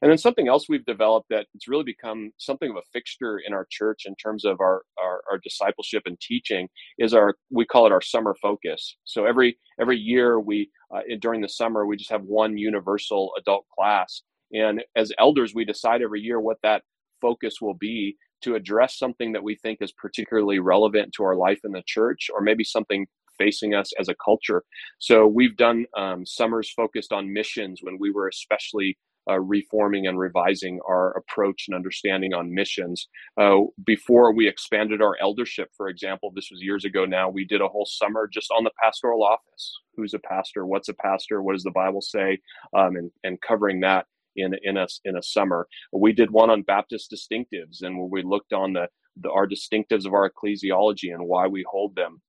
And 0.00 0.10
then 0.10 0.18
something 0.18 0.48
else 0.48 0.68
we've 0.68 0.84
developed 0.84 1.28
that 1.30 1.46
it's 1.54 1.68
really 1.68 1.84
become 1.84 2.30
something 2.38 2.70
of 2.70 2.76
a 2.76 2.82
fixture 2.92 3.38
in 3.38 3.52
our 3.52 3.66
church 3.70 4.02
in 4.06 4.14
terms 4.16 4.44
of 4.44 4.60
our, 4.60 4.82
our, 5.02 5.22
our 5.30 5.38
discipleship 5.38 6.02
and 6.06 6.18
teaching 6.20 6.68
is 6.98 7.14
our 7.14 7.36
we 7.50 7.64
call 7.64 7.86
it 7.86 7.92
our 7.92 8.00
summer 8.00 8.36
focus. 8.40 8.96
So 9.04 9.26
every 9.26 9.58
every 9.80 9.98
year 9.98 10.40
we 10.40 10.70
uh, 10.94 11.00
during 11.20 11.40
the 11.40 11.48
summer 11.48 11.86
we 11.86 11.96
just 11.96 12.10
have 12.10 12.22
one 12.22 12.56
universal 12.56 13.32
adult 13.38 13.66
class. 13.76 14.22
And 14.52 14.82
as 14.96 15.12
elders, 15.18 15.54
we 15.54 15.64
decide 15.64 16.00
every 16.00 16.20
year 16.20 16.40
what 16.40 16.58
that 16.62 16.82
focus 17.20 17.60
will 17.60 17.74
be 17.74 18.16
to 18.42 18.54
address 18.54 18.98
something 18.98 19.32
that 19.32 19.42
we 19.42 19.56
think 19.56 19.78
is 19.80 19.92
particularly 19.92 20.58
relevant 20.58 21.12
to 21.14 21.24
our 21.24 21.36
life 21.36 21.60
in 21.64 21.72
the 21.72 21.82
church, 21.86 22.30
or 22.32 22.40
maybe 22.40 22.64
something 22.64 23.06
facing 23.38 23.74
us 23.74 23.92
as 24.00 24.08
a 24.08 24.16
culture. 24.22 24.64
So 24.98 25.26
we've 25.26 25.56
done 25.56 25.86
um, 25.96 26.26
summers 26.26 26.72
focused 26.72 27.12
on 27.12 27.32
missions 27.32 27.80
when 27.82 27.96
we 27.98 28.10
were 28.10 28.28
especially 28.28 28.98
uh, 29.30 29.38
reforming 29.38 30.06
and 30.06 30.18
revising 30.18 30.80
our 30.88 31.12
approach 31.12 31.66
and 31.68 31.74
understanding 31.74 32.32
on 32.32 32.52
missions. 32.52 33.08
Uh, 33.36 33.58
before 33.84 34.32
we 34.32 34.48
expanded 34.48 35.02
our 35.02 35.16
eldership, 35.20 35.68
for 35.76 35.88
example, 35.88 36.32
this 36.34 36.48
was 36.50 36.62
years 36.62 36.84
ago 36.84 37.04
now, 37.04 37.28
we 37.28 37.44
did 37.44 37.60
a 37.60 37.68
whole 37.68 37.86
summer 37.86 38.26
just 38.26 38.50
on 38.50 38.64
the 38.64 38.70
pastoral 38.82 39.22
office. 39.22 39.78
Who's 39.96 40.14
a 40.14 40.18
pastor? 40.18 40.64
What's 40.64 40.88
a 40.88 40.94
pastor? 40.94 41.42
What 41.42 41.52
does 41.52 41.62
the 41.62 41.70
Bible 41.70 42.00
say? 42.00 42.38
Um, 42.74 42.96
and, 42.96 43.10
and 43.22 43.40
covering 43.40 43.80
that 43.80 44.06
in, 44.38 44.54
in, 44.62 44.76
a, 44.76 44.86
in 45.04 45.16
a 45.16 45.22
summer. 45.22 45.66
We 45.92 46.12
did 46.12 46.30
one 46.30 46.50
on 46.50 46.62
Baptist 46.62 47.12
distinctives 47.14 47.82
and 47.82 47.98
where 47.98 48.08
we 48.08 48.22
looked 48.22 48.52
on 48.52 48.72
the, 48.74 48.88
the 49.20 49.30
our 49.30 49.46
distinctives 49.46 50.06
of 50.06 50.14
our 50.14 50.30
ecclesiology 50.30 51.12
and 51.12 51.26
why 51.26 51.46
we 51.46 51.64
hold 51.68 51.96
them 51.96 52.22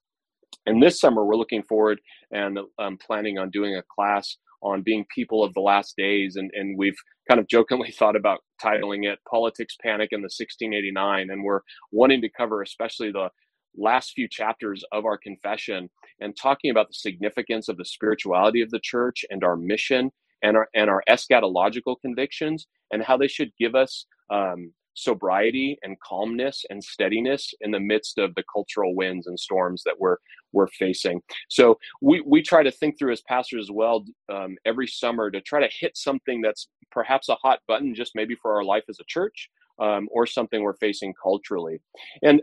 and 0.65 0.81
this 0.81 0.99
summer, 0.99 1.25
we're 1.25 1.35
looking 1.35 1.63
forward 1.63 1.99
and 2.31 2.59
um, 2.77 2.97
planning 2.97 3.37
on 3.37 3.49
doing 3.49 3.75
a 3.75 3.83
class 3.95 4.37
on 4.61 4.81
being 4.81 5.05
people 5.13 5.43
of 5.43 5.53
the 5.53 5.61
last 5.61 5.95
days. 5.97 6.35
And, 6.35 6.51
and 6.53 6.77
we've 6.77 6.97
kind 7.29 7.39
of 7.39 7.47
jokingly 7.47 7.91
thought 7.97 8.15
about 8.15 8.39
titling 8.61 9.11
it 9.11 9.19
Politics 9.29 9.75
Panic 9.81 10.09
in 10.11 10.21
the 10.21 10.25
1689. 10.25 11.29
And 11.29 11.43
we're 11.43 11.61
wanting 11.91 12.21
to 12.21 12.29
cover 12.29 12.61
especially 12.61 13.11
the 13.11 13.29
last 13.77 14.11
few 14.15 14.27
chapters 14.27 14.83
of 14.91 15.05
our 15.05 15.17
confession 15.17 15.89
and 16.19 16.35
talking 16.35 16.71
about 16.71 16.87
the 16.87 16.93
significance 16.93 17.69
of 17.69 17.77
the 17.77 17.85
spirituality 17.85 18.61
of 18.61 18.71
the 18.71 18.79
church 18.83 19.23
and 19.29 19.43
our 19.43 19.55
mission 19.55 20.11
and 20.43 20.57
our, 20.57 20.67
and 20.73 20.89
our 20.89 21.03
eschatological 21.09 21.95
convictions 22.01 22.67
and 22.91 23.03
how 23.03 23.17
they 23.17 23.27
should 23.27 23.51
give 23.59 23.75
us 23.75 24.05
um, 24.29 24.71
sobriety 24.93 25.77
and 25.83 25.99
calmness 26.01 26.65
and 26.69 26.83
steadiness 26.83 27.53
in 27.61 27.71
the 27.71 27.79
midst 27.79 28.17
of 28.17 28.35
the 28.35 28.43
cultural 28.51 28.95
winds 28.95 29.27
and 29.27 29.39
storms 29.39 29.81
that 29.85 29.95
we're 29.97 30.17
we're 30.51 30.67
facing. 30.67 31.21
So 31.47 31.77
we 32.01 32.21
we 32.21 32.41
try 32.41 32.63
to 32.63 32.71
think 32.71 32.97
through 32.97 33.13
as 33.13 33.21
pastors 33.21 33.65
as 33.65 33.71
well 33.71 34.03
um, 34.33 34.57
every 34.65 34.87
summer 34.87 35.31
to 35.31 35.41
try 35.41 35.59
to 35.61 35.73
hit 35.79 35.95
something 35.95 36.41
that's 36.41 36.67
perhaps 36.91 37.29
a 37.29 37.35
hot 37.35 37.59
button, 37.67 37.95
just 37.95 38.13
maybe 38.15 38.35
for 38.41 38.55
our 38.55 38.63
life 38.63 38.83
as 38.89 38.99
a 38.99 39.05
church, 39.07 39.49
um, 39.79 40.09
or 40.11 40.25
something 40.25 40.61
we're 40.61 40.73
facing 40.75 41.13
culturally. 41.21 41.79
And 42.23 42.41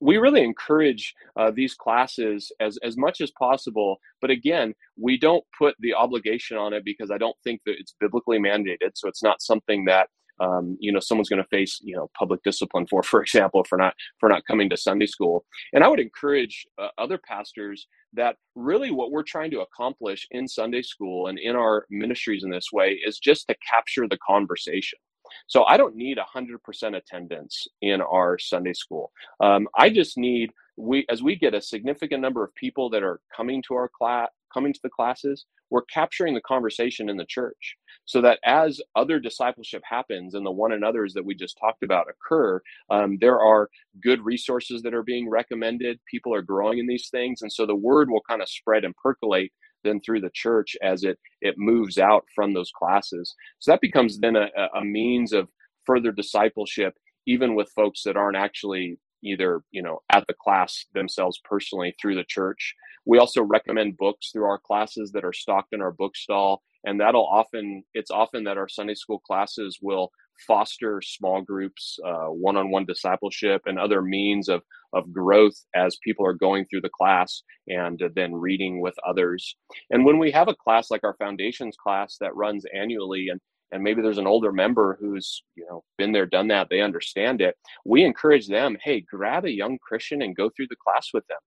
we 0.00 0.16
really 0.16 0.42
encourage 0.42 1.14
uh, 1.36 1.50
these 1.50 1.74
classes 1.74 2.52
as, 2.60 2.78
as 2.82 2.96
much 2.96 3.20
as 3.20 3.30
possible. 3.32 3.98
But 4.20 4.30
again, 4.30 4.74
we 4.96 5.18
don't 5.18 5.44
put 5.56 5.74
the 5.80 5.94
obligation 5.94 6.56
on 6.56 6.72
it 6.72 6.84
because 6.84 7.10
I 7.10 7.18
don't 7.18 7.36
think 7.44 7.60
that 7.66 7.76
it's 7.78 7.94
biblically 7.98 8.38
mandated. 8.38 8.92
So 8.94 9.08
it's 9.08 9.22
not 9.22 9.42
something 9.42 9.84
that 9.86 10.08
um, 10.40 10.76
you 10.80 10.92
know 10.92 11.00
someone's 11.00 11.28
going 11.28 11.42
to 11.42 11.48
face 11.48 11.80
you 11.82 11.96
know 11.96 12.10
public 12.16 12.42
discipline 12.42 12.86
for 12.86 13.02
for 13.02 13.22
example 13.22 13.64
for 13.64 13.76
not 13.76 13.94
for 14.20 14.28
not 14.28 14.44
coming 14.46 14.70
to 14.70 14.76
sunday 14.76 15.06
school 15.06 15.44
and 15.72 15.82
i 15.82 15.88
would 15.88 16.00
encourage 16.00 16.66
uh, 16.80 16.88
other 16.96 17.18
pastors 17.18 17.86
that 18.12 18.36
really 18.54 18.90
what 18.90 19.10
we're 19.10 19.22
trying 19.22 19.50
to 19.50 19.60
accomplish 19.60 20.26
in 20.30 20.46
sunday 20.46 20.82
school 20.82 21.26
and 21.26 21.38
in 21.38 21.56
our 21.56 21.86
ministries 21.90 22.44
in 22.44 22.50
this 22.50 22.68
way 22.72 22.98
is 23.04 23.18
just 23.18 23.48
to 23.48 23.56
capture 23.68 24.06
the 24.08 24.18
conversation 24.18 24.98
so 25.46 25.64
i 25.64 25.76
don't 25.76 25.96
need 25.96 26.18
100% 26.18 26.96
attendance 26.96 27.66
in 27.82 28.00
our 28.00 28.38
sunday 28.38 28.72
school. 28.72 29.12
Um, 29.40 29.68
i 29.76 29.90
just 29.90 30.16
need 30.18 30.50
we 30.76 31.06
as 31.08 31.22
we 31.22 31.36
get 31.36 31.54
a 31.54 31.60
significant 31.60 32.22
number 32.22 32.44
of 32.44 32.54
people 32.54 32.90
that 32.90 33.02
are 33.02 33.20
coming 33.34 33.62
to 33.68 33.74
our 33.74 33.88
class 33.88 34.28
coming 34.52 34.72
to 34.72 34.80
the 34.82 34.90
classes 34.90 35.44
we're 35.70 35.82
capturing 35.82 36.34
the 36.34 36.40
conversation 36.40 37.10
in 37.10 37.16
the 37.16 37.26
church 37.26 37.76
so 38.06 38.22
that 38.22 38.38
as 38.44 38.80
other 38.96 39.20
discipleship 39.20 39.82
happens 39.84 40.34
and 40.34 40.46
the 40.46 40.50
one 40.50 40.72
another's 40.72 41.12
that 41.12 41.24
we 41.24 41.34
just 41.34 41.58
talked 41.58 41.82
about 41.82 42.06
occur 42.08 42.60
um, 42.90 43.18
there 43.20 43.40
are 43.40 43.68
good 44.02 44.24
resources 44.24 44.82
that 44.82 44.94
are 44.94 45.02
being 45.02 45.28
recommended. 45.28 46.00
People 46.10 46.34
are 46.34 46.42
growing 46.42 46.78
in 46.78 46.86
these 46.86 47.08
things. 47.10 47.42
And 47.42 47.52
so 47.52 47.66
the 47.66 47.74
word 47.74 48.10
will 48.10 48.22
kind 48.28 48.42
of 48.42 48.48
spread 48.48 48.84
and 48.84 48.94
percolate 48.96 49.52
then 49.84 50.00
through 50.00 50.20
the 50.20 50.30
church 50.34 50.76
as 50.82 51.04
it 51.04 51.18
it 51.40 51.54
moves 51.58 51.98
out 51.98 52.24
from 52.34 52.54
those 52.54 52.72
classes. 52.76 53.34
So 53.58 53.72
that 53.72 53.80
becomes 53.80 54.18
then 54.18 54.36
a, 54.36 54.48
a 54.74 54.84
means 54.84 55.32
of 55.32 55.48
further 55.86 56.12
discipleship 56.12 56.94
even 57.26 57.54
with 57.54 57.70
folks 57.76 58.02
that 58.04 58.16
aren't 58.16 58.36
actually 58.36 58.98
either 59.24 59.62
you 59.70 59.82
know 59.82 60.00
at 60.12 60.26
the 60.28 60.34
class 60.34 60.86
themselves 60.94 61.40
personally 61.44 61.94
through 62.00 62.16
the 62.16 62.24
church. 62.28 62.74
We 63.06 63.18
also 63.18 63.42
recommend 63.42 63.96
books 63.96 64.30
through 64.32 64.44
our 64.46 64.58
classes 64.58 65.12
that 65.12 65.24
are 65.24 65.32
stocked 65.32 65.72
in 65.72 65.82
our 65.82 65.92
bookstall 65.92 66.62
and 66.84 67.00
that'll 67.00 67.26
often 67.26 67.84
it's 67.94 68.10
often 68.10 68.44
that 68.44 68.58
our 68.58 68.68
sunday 68.68 68.94
school 68.94 69.18
classes 69.20 69.78
will 69.82 70.10
foster 70.46 71.00
small 71.02 71.42
groups 71.42 71.98
uh, 72.06 72.26
one-on-one 72.26 72.86
discipleship 72.86 73.62
and 73.66 73.78
other 73.78 74.02
means 74.02 74.48
of 74.48 74.62
of 74.92 75.12
growth 75.12 75.54
as 75.74 75.98
people 76.02 76.26
are 76.26 76.32
going 76.34 76.64
through 76.64 76.80
the 76.80 76.90
class 76.90 77.42
and 77.68 78.02
uh, 78.02 78.08
then 78.14 78.34
reading 78.34 78.80
with 78.80 78.94
others. 79.06 79.56
And 79.90 80.04
when 80.04 80.18
we 80.18 80.30
have 80.32 80.48
a 80.48 80.54
class 80.54 80.90
like 80.90 81.04
our 81.04 81.16
foundations 81.18 81.76
class 81.76 82.16
that 82.20 82.34
runs 82.34 82.64
annually 82.74 83.28
and 83.28 83.40
and 83.70 83.82
maybe 83.82 84.00
there's 84.00 84.16
an 84.16 84.26
older 84.26 84.50
member 84.50 84.96
who's 84.98 85.42
you 85.54 85.66
know 85.68 85.84
been 85.98 86.12
there 86.12 86.24
done 86.24 86.48
that 86.48 86.68
they 86.70 86.80
understand 86.80 87.42
it 87.42 87.54
we 87.84 88.02
encourage 88.02 88.48
them 88.48 88.78
hey 88.82 89.02
grab 89.02 89.44
a 89.44 89.50
young 89.50 89.76
christian 89.78 90.22
and 90.22 90.36
go 90.36 90.48
through 90.48 90.68
the 90.70 90.76
class 90.82 91.08
with 91.12 91.26
them. 91.26 91.38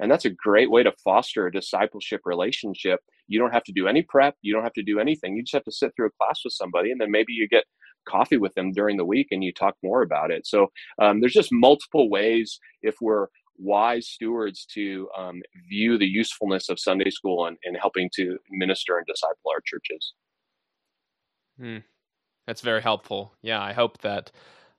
And 0.00 0.10
that's 0.10 0.24
a 0.24 0.30
great 0.30 0.70
way 0.70 0.82
to 0.82 0.92
foster 1.04 1.46
a 1.46 1.52
discipleship 1.52 2.20
relationship. 2.24 3.00
You 3.26 3.40
don't 3.40 3.52
have 3.52 3.64
to 3.64 3.72
do 3.72 3.86
any 3.86 4.02
prep 4.02 4.34
you 4.42 4.52
don't 4.52 4.64
have 4.64 4.72
to 4.72 4.82
do 4.82 4.98
anything 4.98 5.36
you 5.36 5.42
just 5.42 5.54
have 5.54 5.64
to 5.64 5.72
sit 5.72 5.92
through 5.94 6.08
a 6.08 6.24
class 6.24 6.40
with 6.44 6.54
somebody 6.54 6.90
and 6.90 7.00
then 7.00 7.12
maybe 7.12 7.32
you 7.32 7.46
get 7.46 7.64
coffee 8.08 8.36
with 8.36 8.54
them 8.54 8.72
during 8.72 8.96
the 8.96 9.04
week 9.04 9.28
and 9.30 9.44
you 9.44 9.52
talk 9.52 9.74
more 9.82 10.02
about 10.02 10.30
it 10.30 10.46
so 10.46 10.66
um, 11.00 11.20
there's 11.20 11.32
just 11.32 11.50
multiple 11.52 12.08
ways 12.10 12.58
if 12.82 12.96
we're 13.00 13.26
wise 13.60 14.08
stewards 14.08 14.64
to 14.72 15.08
um, 15.18 15.42
view 15.68 15.98
the 15.98 16.06
usefulness 16.06 16.68
of 16.68 16.78
sunday 16.78 17.10
school 17.10 17.46
and, 17.46 17.56
and 17.64 17.76
helping 17.80 18.08
to 18.14 18.38
minister 18.50 18.96
and 18.98 19.06
disciple 19.06 19.50
our 19.52 19.60
churches 19.64 20.14
Hmm. 21.58 21.78
That's 22.46 22.60
very 22.62 22.80
helpful. 22.80 23.34
Yeah, 23.42 23.60
I 23.60 23.72
hope 23.72 23.98
that 23.98 24.30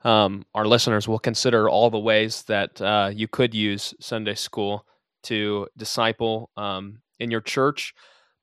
um, 0.04 0.46
our 0.56 0.65
listeners 0.65 1.08
will 1.08 1.20
consider 1.20 1.70
all 1.70 1.89
the 1.89 2.00
ways 2.00 2.44
that 2.44 2.82
uh, 2.82 3.12
you 3.13 3.28
could 3.28 3.54
use 3.54 3.94
Sunday 4.00 4.36
school 4.36 4.86
to 5.24 5.68
disciple 5.78 6.50
um, 6.58 7.02
in 7.20 7.30
your 7.30 7.42
church. 7.42 7.94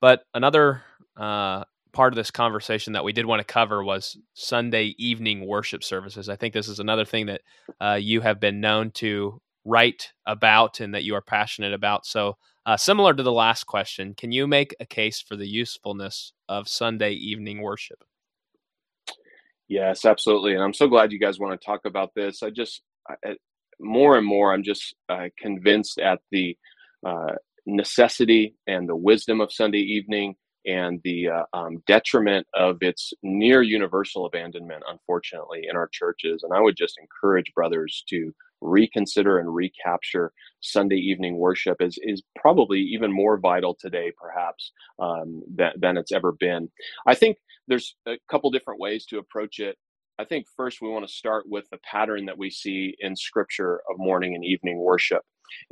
But 0.01 0.23
another 0.35 0.83
uh, 1.17 1.65
part 1.97 2.13
of 2.13 2.17
this 2.17 2.31
conversation 2.31 2.93
that 2.93 3.05
we 3.05 3.13
did 3.15 3.25
want 3.25 3.41
to 3.41 3.53
cover 3.53 3.83
was 3.83 4.19
Sunday 4.35 4.95
evening 4.99 5.47
worship 5.47 5.83
services. 5.83 6.29
I 6.29 6.37
think 6.37 6.53
this 6.53 6.69
is 6.69 6.79
another 6.79 7.07
thing 7.07 7.25
that 7.25 7.41
uh, 7.81 7.95
you 7.99 8.21
have 8.21 8.39
been 8.39 8.61
known 8.61 8.91
to 8.97 9.41
write 9.65 10.13
about 10.27 10.81
and 10.81 10.95
that 10.95 11.05
you 11.05 11.15
are 11.15 11.23
passionate 11.23 11.73
about. 11.73 12.05
So, 12.05 12.37
uh, 12.67 12.77
similar 12.77 13.15
to 13.15 13.23
the 13.23 13.33
last 13.33 13.65
question, 13.65 14.13
can 14.15 14.31
you 14.31 14.47
make 14.47 14.77
a 14.79 14.85
case 14.85 15.23
for 15.23 15.37
the 15.37 15.49
usefulness 15.49 16.35
of 16.51 16.69
Sunday 16.69 17.13
evening 17.13 17.63
worship? 17.63 18.05
Yes, 19.67 20.05
absolutely. 20.05 20.53
And 20.53 20.63
I'm 20.63 20.75
so 20.75 20.89
glad 20.89 21.13
you 21.13 21.19
guys 21.19 21.39
want 21.39 21.59
to 21.59 21.65
talk 21.65 21.87
about 21.87 22.11
this. 22.15 22.43
I 22.43 22.51
just, 22.51 22.83
I, 23.09 23.37
more 23.81 24.19
and 24.19 24.27
more, 24.27 24.53
I'm 24.53 24.65
just 24.65 24.95
uh, 25.09 25.29
convinced 25.39 25.99
at 25.99 26.19
the 26.31 26.59
uh, 27.07 27.37
necessity 27.65 28.55
and 28.67 28.87
the 28.87 28.97
wisdom 28.97 29.41
of 29.41 29.51
Sunday 29.51 29.79
evening 29.79 30.35
and 30.67 31.01
the 31.05 31.29
uh, 31.29 31.45
um, 31.53 31.83
detriment 31.87 32.47
of 32.55 32.79
its 32.81 33.13
near 33.23 33.63
universal 33.63 34.27
abandonment, 34.27 34.83
unfortunately, 34.89 35.67
in 35.69 35.77
our 35.77 35.89
churches. 35.93 36.43
And 36.43 36.53
I 36.53 36.61
would 36.61 36.77
just 36.77 36.99
encourage 36.99 37.53
brothers 37.55 38.05
to 38.11 38.33
reconsider 38.61 39.39
and 39.39 39.55
recapture 39.55 40.33
Sunday 40.61 40.97
evening 40.97 41.37
worship 41.37 41.77
is 41.81 41.99
is 42.03 42.23
probably 42.41 42.81
even 42.81 43.13
more 43.13 43.39
vital 43.39 43.77
today, 43.79 44.13
perhaps 44.19 44.73
um, 44.99 45.43
than, 45.55 45.73
than 45.79 45.97
it's 45.97 46.13
ever 46.13 46.33
been. 46.33 46.69
I 47.07 47.15
think 47.15 47.37
there's 47.69 47.97
a 48.07 48.17
couple 48.31 48.51
different 48.51 48.81
ways 48.81 49.07
to 49.07 49.19
approach 49.19 49.59
it. 49.59 49.77
I 50.19 50.25
think 50.25 50.47
first 50.57 50.81
we 50.81 50.89
want 50.89 51.07
to 51.07 51.13
start 51.13 51.45
with 51.47 51.69
the 51.71 51.79
pattern 51.79 52.25
that 52.27 52.39
we 52.39 52.51
see 52.51 52.97
in 53.01 53.15
Scripture 53.15 53.83
of 53.91 53.99
morning 53.99 54.35
and 54.35 54.45
evening 54.45 54.79
worship. 54.79 55.23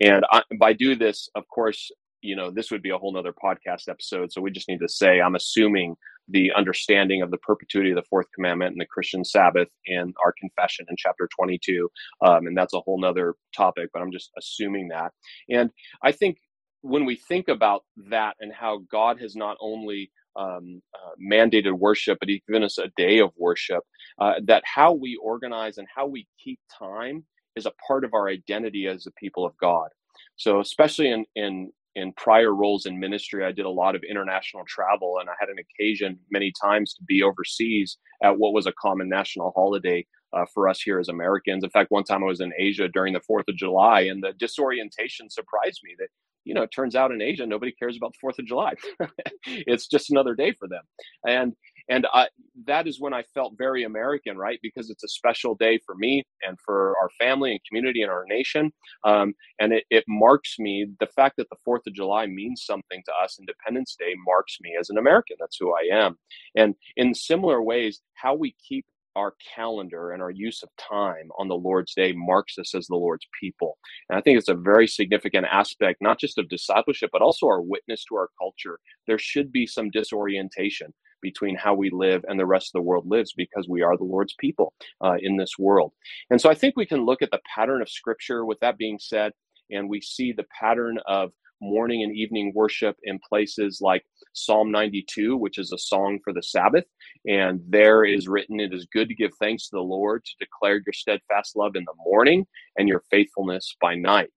And 0.00 0.24
I, 0.30 0.42
by 0.58 0.72
do 0.72 0.94
this, 0.94 1.28
of 1.34 1.48
course, 1.48 1.90
you 2.24 2.34
know, 2.34 2.50
this 2.50 2.70
would 2.70 2.82
be 2.82 2.90
a 2.90 2.96
whole 2.96 3.12
nother 3.12 3.34
podcast 3.34 3.88
episode. 3.88 4.32
So 4.32 4.40
we 4.40 4.50
just 4.50 4.68
need 4.68 4.80
to 4.80 4.88
say, 4.88 5.20
I'm 5.20 5.34
assuming 5.34 5.94
the 6.28 6.50
understanding 6.52 7.20
of 7.20 7.30
the 7.30 7.36
perpetuity 7.36 7.90
of 7.90 7.96
the 7.96 8.08
fourth 8.08 8.26
commandment 8.34 8.72
and 8.72 8.80
the 8.80 8.86
Christian 8.86 9.24
Sabbath 9.24 9.68
in 9.84 10.14
our 10.24 10.32
confession 10.40 10.86
in 10.88 10.96
chapter 10.96 11.28
22. 11.38 11.90
Um, 12.24 12.46
and 12.46 12.56
that's 12.56 12.72
a 12.72 12.80
whole 12.80 12.98
nother 12.98 13.34
topic, 13.54 13.90
but 13.92 14.00
I'm 14.00 14.10
just 14.10 14.30
assuming 14.38 14.88
that. 14.88 15.12
And 15.50 15.70
I 16.02 16.12
think 16.12 16.38
when 16.80 17.04
we 17.04 17.16
think 17.16 17.48
about 17.48 17.84
that 18.08 18.36
and 18.40 18.52
how 18.52 18.82
God 18.90 19.20
has 19.20 19.36
not 19.36 19.58
only 19.60 20.10
um, 20.34 20.80
uh, 20.94 21.10
mandated 21.22 21.72
worship, 21.72 22.18
but 22.20 22.30
He's 22.30 22.40
given 22.48 22.64
us 22.64 22.78
a 22.78 22.90
day 22.96 23.18
of 23.18 23.32
worship, 23.36 23.84
uh, 24.18 24.34
that 24.44 24.62
how 24.64 24.92
we 24.92 25.16
organize 25.22 25.76
and 25.76 25.86
how 25.94 26.06
we 26.06 26.26
keep 26.42 26.58
time 26.76 27.24
is 27.54 27.66
a 27.66 27.72
part 27.86 28.04
of 28.04 28.14
our 28.14 28.28
identity 28.28 28.86
as 28.86 29.04
the 29.04 29.12
people 29.12 29.44
of 29.44 29.56
God. 29.58 29.88
So, 30.36 30.60
especially 30.60 31.10
in, 31.10 31.24
in 31.36 31.70
in 31.96 32.12
prior 32.14 32.54
roles 32.54 32.86
in 32.86 32.98
ministry, 32.98 33.44
I 33.44 33.52
did 33.52 33.66
a 33.66 33.70
lot 33.70 33.94
of 33.94 34.02
international 34.08 34.64
travel, 34.66 35.18
and 35.20 35.28
I 35.28 35.34
had 35.38 35.48
an 35.48 35.56
occasion 35.58 36.18
many 36.30 36.52
times 36.60 36.94
to 36.94 37.04
be 37.04 37.22
overseas 37.22 37.98
at 38.22 38.38
what 38.38 38.52
was 38.52 38.66
a 38.66 38.72
common 38.72 39.08
national 39.08 39.52
holiday 39.54 40.06
uh, 40.32 40.44
for 40.52 40.68
us 40.68 40.80
here 40.80 40.98
as 40.98 41.08
Americans. 41.08 41.62
In 41.62 41.70
fact, 41.70 41.90
one 41.90 42.04
time 42.04 42.24
I 42.24 42.26
was 42.26 42.40
in 42.40 42.52
Asia 42.58 42.88
during 42.88 43.12
the 43.12 43.20
Fourth 43.20 43.46
of 43.48 43.56
July, 43.56 44.02
and 44.02 44.22
the 44.22 44.32
disorientation 44.32 45.30
surprised 45.30 45.80
me 45.84 45.94
that 45.98 46.08
you 46.44 46.54
know 46.54 46.62
it 46.62 46.72
turns 46.74 46.96
out 46.96 47.12
in 47.12 47.22
Asia 47.22 47.46
nobody 47.46 47.72
cares 47.72 47.96
about 47.96 48.12
the 48.12 48.18
Fourth 48.20 48.38
of 48.38 48.46
July. 48.46 48.74
it's 49.46 49.86
just 49.86 50.10
another 50.10 50.34
day 50.34 50.52
for 50.52 50.66
them, 50.68 50.82
and 51.26 51.54
and 51.88 52.06
I, 52.12 52.28
that 52.66 52.86
is 52.86 53.00
when 53.00 53.12
I 53.12 53.22
felt 53.34 53.54
very 53.58 53.84
American, 53.84 54.36
right? 54.38 54.58
Because 54.62 54.90
it's 54.90 55.04
a 55.04 55.08
special 55.08 55.54
day 55.54 55.78
for 55.84 55.94
me 55.94 56.22
and 56.46 56.58
for 56.64 56.94
our 57.00 57.10
family 57.18 57.52
and 57.52 57.60
community 57.68 58.02
and 58.02 58.10
our 58.10 58.24
nation. 58.28 58.72
Um, 59.04 59.34
and 59.60 59.72
it, 59.72 59.84
it 59.90 60.04
marks 60.08 60.58
me, 60.58 60.86
the 61.00 61.06
fact 61.06 61.36
that 61.36 61.48
the 61.50 61.56
4th 61.66 61.86
of 61.86 61.94
July 61.94 62.26
means 62.26 62.64
something 62.64 63.02
to 63.04 63.12
us, 63.22 63.38
Independence 63.38 63.96
Day 63.98 64.14
marks 64.26 64.58
me 64.62 64.76
as 64.78 64.90
an 64.90 64.98
American. 64.98 65.36
That's 65.38 65.58
who 65.60 65.74
I 65.74 65.94
am. 65.94 66.16
And 66.56 66.74
in 66.96 67.14
similar 67.14 67.62
ways, 67.62 68.00
how 68.14 68.34
we 68.34 68.54
keep 68.66 68.86
our 69.16 69.34
calendar 69.54 70.10
and 70.10 70.20
our 70.20 70.30
use 70.30 70.62
of 70.62 70.68
time 70.76 71.28
on 71.38 71.48
the 71.48 71.54
Lord's 71.54 71.94
day 71.94 72.12
marks 72.12 72.58
us 72.58 72.74
as 72.74 72.86
the 72.86 72.96
Lord's 72.96 73.26
people. 73.40 73.78
And 74.08 74.18
I 74.18 74.20
think 74.20 74.38
it's 74.38 74.48
a 74.48 74.54
very 74.54 74.88
significant 74.88 75.46
aspect, 75.50 75.98
not 76.00 76.18
just 76.18 76.38
of 76.38 76.48
discipleship, 76.48 77.10
but 77.12 77.22
also 77.22 77.46
our 77.46 77.62
witness 77.62 78.04
to 78.08 78.16
our 78.16 78.28
culture. 78.38 78.80
There 79.06 79.18
should 79.18 79.52
be 79.52 79.66
some 79.66 79.90
disorientation 79.90 80.92
between 81.24 81.56
how 81.56 81.74
we 81.74 81.90
live 81.90 82.24
and 82.28 82.38
the 82.38 82.46
rest 82.46 82.68
of 82.68 82.74
the 82.74 82.86
world 82.88 83.06
lives 83.08 83.32
because 83.32 83.66
we 83.68 83.82
are 83.82 83.96
the 83.96 84.04
Lord's 84.04 84.34
people 84.38 84.74
uh, 85.02 85.16
in 85.18 85.36
this 85.36 85.58
world. 85.58 85.92
And 86.30 86.40
so 86.40 86.48
I 86.50 86.54
think 86.54 86.74
we 86.76 86.86
can 86.86 87.04
look 87.04 87.22
at 87.22 87.32
the 87.32 87.40
pattern 87.52 87.82
of 87.82 87.88
Scripture 87.88 88.44
with 88.44 88.60
that 88.60 88.78
being 88.78 88.98
said, 89.00 89.32
and 89.70 89.88
we 89.88 90.00
see 90.00 90.32
the 90.32 90.46
pattern 90.60 90.98
of 91.06 91.32
morning 91.60 92.02
and 92.02 92.14
evening 92.14 92.52
worship 92.54 92.96
in 93.04 93.18
places 93.26 93.80
like 93.80 94.04
Psalm 94.34 94.70
92, 94.70 95.36
which 95.36 95.56
is 95.56 95.72
a 95.72 95.78
song 95.78 96.18
for 96.22 96.32
the 96.34 96.42
Sabbath. 96.42 96.84
And 97.26 97.60
there 97.66 98.04
is 98.04 98.28
written, 98.28 98.60
It 98.60 98.74
is 98.74 98.86
good 98.92 99.08
to 99.08 99.14
give 99.14 99.30
thanks 99.40 99.68
to 99.68 99.76
the 99.76 99.80
Lord, 99.82 100.24
to 100.24 100.44
declare 100.44 100.82
your 100.84 100.92
steadfast 100.92 101.56
love 101.56 101.74
in 101.74 101.84
the 101.84 101.94
morning 102.04 102.46
and 102.76 102.86
your 102.86 103.02
faithfulness 103.10 103.74
by 103.80 103.94
night 103.94 104.32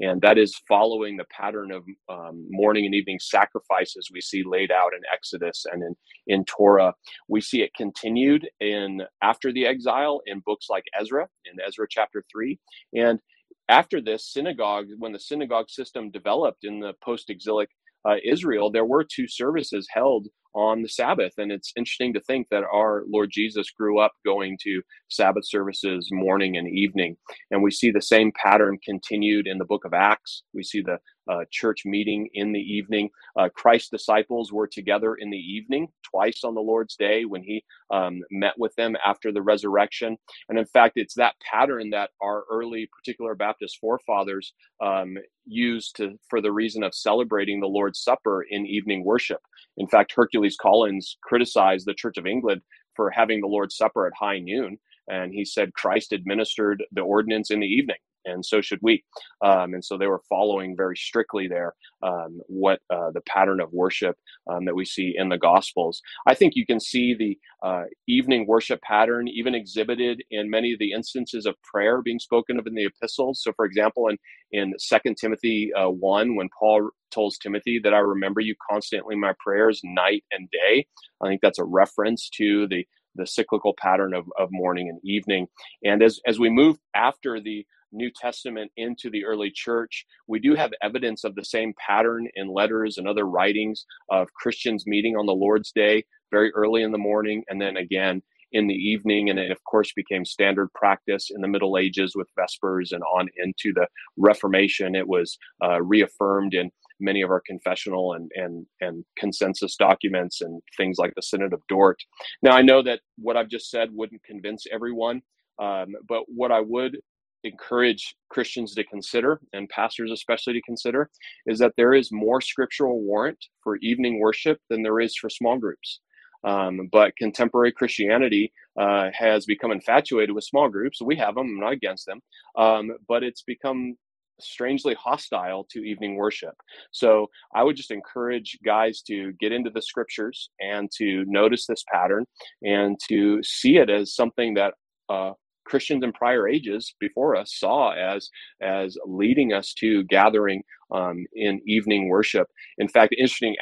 and 0.00 0.20
that 0.22 0.38
is 0.38 0.60
following 0.68 1.16
the 1.16 1.26
pattern 1.30 1.72
of 1.72 1.84
um, 2.08 2.46
morning 2.50 2.84
and 2.86 2.94
evening 2.94 3.18
sacrifices 3.20 4.08
we 4.12 4.20
see 4.20 4.42
laid 4.44 4.70
out 4.72 4.92
in 4.94 5.00
Exodus 5.12 5.66
and 5.72 5.82
in 5.82 5.94
in 6.26 6.44
Torah. 6.44 6.94
We 7.28 7.40
see 7.40 7.62
it 7.62 7.74
continued 7.76 8.48
in 8.60 9.02
after 9.22 9.52
the 9.52 9.66
exile 9.66 10.20
in 10.26 10.40
books 10.44 10.66
like 10.70 10.84
Ezra 10.98 11.28
in 11.44 11.58
Ezra 11.66 11.86
chapter 11.88 12.24
three, 12.32 12.58
and 12.94 13.20
after 13.68 14.00
this 14.00 14.32
synagogue, 14.32 14.86
when 14.98 15.12
the 15.12 15.20
synagogue 15.20 15.70
system 15.70 16.10
developed 16.10 16.64
in 16.64 16.80
the 16.80 16.92
post-exilic 17.02 17.70
uh, 18.06 18.16
Israel, 18.24 18.70
there 18.70 18.84
were 18.84 19.04
two 19.04 19.26
services 19.26 19.88
held 19.90 20.28
on 20.54 20.82
the 20.82 20.88
Sabbath. 20.88 21.34
And 21.38 21.52
it's 21.52 21.72
interesting 21.76 22.12
to 22.14 22.20
think 22.20 22.48
that 22.50 22.64
our 22.64 23.04
Lord 23.08 23.30
Jesus 23.32 23.70
grew 23.70 23.98
up 23.98 24.12
going 24.24 24.58
to 24.62 24.82
Sabbath 25.08 25.46
services 25.46 26.08
morning 26.12 26.56
and 26.56 26.68
evening. 26.68 27.16
And 27.50 27.62
we 27.62 27.70
see 27.70 27.90
the 27.90 28.02
same 28.02 28.32
pattern 28.42 28.78
continued 28.84 29.46
in 29.46 29.58
the 29.58 29.64
book 29.64 29.84
of 29.84 29.94
Acts. 29.94 30.42
We 30.52 30.62
see 30.62 30.80
the 30.80 30.98
uh, 31.28 31.44
church 31.50 31.84
meeting 31.84 32.28
in 32.34 32.52
the 32.52 32.60
evening. 32.60 33.10
Uh, 33.38 33.48
Christ's 33.54 33.90
disciples 33.90 34.52
were 34.52 34.66
together 34.66 35.14
in 35.14 35.30
the 35.30 35.38
evening 35.38 35.88
twice 36.02 36.44
on 36.44 36.54
the 36.54 36.60
Lord's 36.60 36.96
day 36.96 37.24
when 37.24 37.42
he 37.42 37.64
um, 37.90 38.20
met 38.30 38.54
with 38.58 38.74
them 38.76 38.96
after 39.04 39.32
the 39.32 39.42
resurrection. 39.42 40.16
And 40.48 40.58
in 40.58 40.66
fact, 40.66 40.94
it's 40.96 41.14
that 41.14 41.34
pattern 41.50 41.90
that 41.90 42.10
our 42.22 42.44
early 42.50 42.88
particular 42.96 43.34
Baptist 43.34 43.78
forefathers 43.80 44.52
um, 44.82 45.16
used 45.46 45.96
to, 45.96 46.18
for 46.28 46.40
the 46.40 46.52
reason 46.52 46.82
of 46.82 46.94
celebrating 46.94 47.60
the 47.60 47.66
Lord's 47.66 48.00
Supper 48.00 48.44
in 48.48 48.66
evening 48.66 49.04
worship. 49.04 49.40
In 49.76 49.86
fact, 49.86 50.12
Hercules 50.14 50.56
Collins 50.60 51.16
criticized 51.22 51.86
the 51.86 51.94
Church 51.94 52.16
of 52.16 52.26
England 52.26 52.62
for 52.94 53.10
having 53.10 53.40
the 53.40 53.48
Lord's 53.48 53.76
Supper 53.76 54.06
at 54.06 54.12
high 54.18 54.38
noon. 54.38 54.78
And 55.08 55.34
he 55.34 55.44
said 55.44 55.74
Christ 55.74 56.12
administered 56.12 56.82
the 56.92 57.02
ordinance 57.02 57.50
in 57.50 57.60
the 57.60 57.66
evening 57.66 57.96
and 58.24 58.44
so 58.44 58.60
should 58.60 58.80
we. 58.82 59.04
Um, 59.42 59.74
and 59.74 59.84
so 59.84 59.96
they 59.98 60.06
were 60.06 60.22
following 60.28 60.76
very 60.76 60.96
strictly 60.96 61.48
there 61.48 61.74
um, 62.02 62.40
what 62.46 62.80
uh, 62.90 63.10
the 63.12 63.22
pattern 63.22 63.60
of 63.60 63.72
worship 63.72 64.16
um, 64.50 64.64
that 64.66 64.74
we 64.74 64.84
see 64.84 65.14
in 65.16 65.28
the 65.28 65.38
Gospels. 65.38 66.02
I 66.26 66.34
think 66.34 66.54
you 66.56 66.66
can 66.66 66.80
see 66.80 67.14
the 67.14 67.38
uh, 67.66 67.84
evening 68.08 68.46
worship 68.46 68.80
pattern 68.82 69.28
even 69.28 69.54
exhibited 69.54 70.22
in 70.30 70.50
many 70.50 70.72
of 70.72 70.78
the 70.78 70.92
instances 70.92 71.46
of 71.46 71.54
prayer 71.62 72.02
being 72.02 72.18
spoken 72.18 72.58
of 72.58 72.66
in 72.66 72.74
the 72.74 72.86
epistles. 72.86 73.42
So, 73.42 73.52
for 73.54 73.64
example, 73.64 74.08
in 74.08 74.18
in 74.52 74.74
Second 74.78 75.16
Timothy 75.16 75.72
uh, 75.74 75.88
one, 75.90 76.36
when 76.36 76.48
Paul 76.58 76.90
tells 77.10 77.38
Timothy 77.38 77.80
that 77.82 77.94
I 77.94 77.98
remember 77.98 78.40
you 78.40 78.54
constantly 78.70 79.14
in 79.14 79.20
my 79.20 79.34
prayers 79.40 79.80
night 79.84 80.24
and 80.30 80.48
day, 80.50 80.86
I 81.22 81.28
think 81.28 81.40
that's 81.42 81.58
a 81.58 81.64
reference 81.64 82.30
to 82.36 82.66
the 82.68 82.86
the 83.16 83.26
cyclical 83.26 83.74
pattern 83.78 84.14
of, 84.14 84.24
of 84.38 84.48
morning 84.50 84.88
and 84.88 85.00
evening. 85.04 85.46
And 85.84 86.02
as, 86.02 86.20
as 86.26 86.38
we 86.38 86.50
move 86.50 86.76
after 86.94 87.40
the 87.40 87.66
New 87.94 88.10
Testament 88.14 88.70
into 88.76 89.10
the 89.10 89.24
early 89.24 89.50
church, 89.54 90.04
we 90.26 90.38
do 90.38 90.54
have 90.54 90.72
evidence 90.82 91.24
of 91.24 91.34
the 91.34 91.44
same 91.44 91.72
pattern 91.78 92.28
in 92.34 92.48
letters 92.48 92.98
and 92.98 93.08
other 93.08 93.24
writings 93.24 93.86
of 94.10 94.32
Christians 94.34 94.84
meeting 94.86 95.16
on 95.16 95.26
the 95.26 95.32
Lord's 95.32 95.72
Day 95.72 96.04
very 96.30 96.50
early 96.52 96.82
in 96.82 96.92
the 96.92 96.98
morning 96.98 97.44
and 97.48 97.60
then 97.60 97.76
again 97.76 98.22
in 98.52 98.66
the 98.66 98.74
evening. 98.74 99.30
And 99.30 99.38
it, 99.38 99.50
of 99.50 99.62
course, 99.64 99.92
became 99.94 100.24
standard 100.24 100.72
practice 100.74 101.30
in 101.34 101.40
the 101.40 101.48
Middle 101.48 101.76
Ages 101.78 102.14
with 102.14 102.28
Vespers 102.38 102.92
and 102.92 103.02
on 103.02 103.28
into 103.36 103.72
the 103.74 103.86
Reformation. 104.16 104.94
It 104.94 105.08
was 105.08 105.38
uh, 105.62 105.82
reaffirmed 105.82 106.54
in 106.54 106.70
many 107.00 107.22
of 107.22 107.30
our 107.30 107.42
confessional 107.44 108.12
and, 108.12 108.30
and, 108.36 108.66
and 108.80 109.04
consensus 109.18 109.76
documents 109.76 110.40
and 110.40 110.62
things 110.76 110.96
like 110.98 111.12
the 111.16 111.22
Synod 111.22 111.52
of 111.52 111.60
Dort. 111.68 111.98
Now, 112.42 112.52
I 112.52 112.62
know 112.62 112.82
that 112.82 113.00
what 113.18 113.36
I've 113.36 113.48
just 113.48 113.70
said 113.70 113.88
wouldn't 113.92 114.22
convince 114.22 114.66
everyone. 114.72 115.22
Um, 115.60 115.94
but 116.08 116.24
what 116.26 116.50
I 116.50 116.60
would 116.60 116.98
encourage 117.44 118.16
Christians 118.30 118.74
to 118.74 118.84
consider, 118.84 119.40
and 119.52 119.68
pastors 119.68 120.10
especially 120.10 120.54
to 120.54 120.62
consider, 120.62 121.10
is 121.46 121.58
that 121.58 121.74
there 121.76 121.94
is 121.94 122.10
more 122.10 122.40
scriptural 122.40 123.00
warrant 123.00 123.38
for 123.62 123.76
evening 123.76 124.18
worship 124.18 124.58
than 124.70 124.82
there 124.82 125.00
is 125.00 125.14
for 125.14 125.30
small 125.30 125.58
groups. 125.58 126.00
Um, 126.42 126.88
but 126.92 127.16
contemporary 127.16 127.72
Christianity 127.72 128.52
uh, 128.78 129.08
has 129.14 129.46
become 129.46 129.72
infatuated 129.72 130.34
with 130.34 130.44
small 130.44 130.68
groups. 130.68 131.00
We 131.00 131.16
have 131.16 131.36
them, 131.36 131.46
I'm 131.46 131.60
not 131.60 131.72
against 131.72 132.06
them, 132.06 132.20
um, 132.58 132.92
but 133.08 133.22
it's 133.22 133.42
become 133.42 133.96
strangely 134.40 134.94
hostile 134.94 135.64
to 135.70 135.78
evening 135.80 136.16
worship. 136.16 136.54
So 136.90 137.28
I 137.54 137.62
would 137.62 137.76
just 137.76 137.90
encourage 137.90 138.58
guys 138.64 139.00
to 139.02 139.32
get 139.34 139.52
into 139.52 139.70
the 139.70 139.80
scriptures 139.80 140.50
and 140.60 140.90
to 140.98 141.24
notice 141.26 141.66
this 141.66 141.84
pattern 141.90 142.26
and 142.62 142.98
to 143.08 143.42
see 143.42 143.76
it 143.76 143.88
as 143.88 144.14
something 144.14 144.54
that 144.54 144.74
uh, 145.08 145.32
Christians 145.64 146.04
in 146.04 146.12
prior 146.12 146.48
ages 146.48 146.94
before 147.00 147.36
us 147.36 147.54
saw 147.56 147.92
as 147.92 148.28
as 148.60 148.96
leading 149.06 149.52
us 149.52 149.74
to 149.74 150.04
gathering 150.04 150.62
um, 150.92 151.24
in 151.34 151.60
evening 151.66 152.08
worship. 152.08 152.48
In 152.78 152.88
fact, 152.88 153.14
interesting 153.18 153.56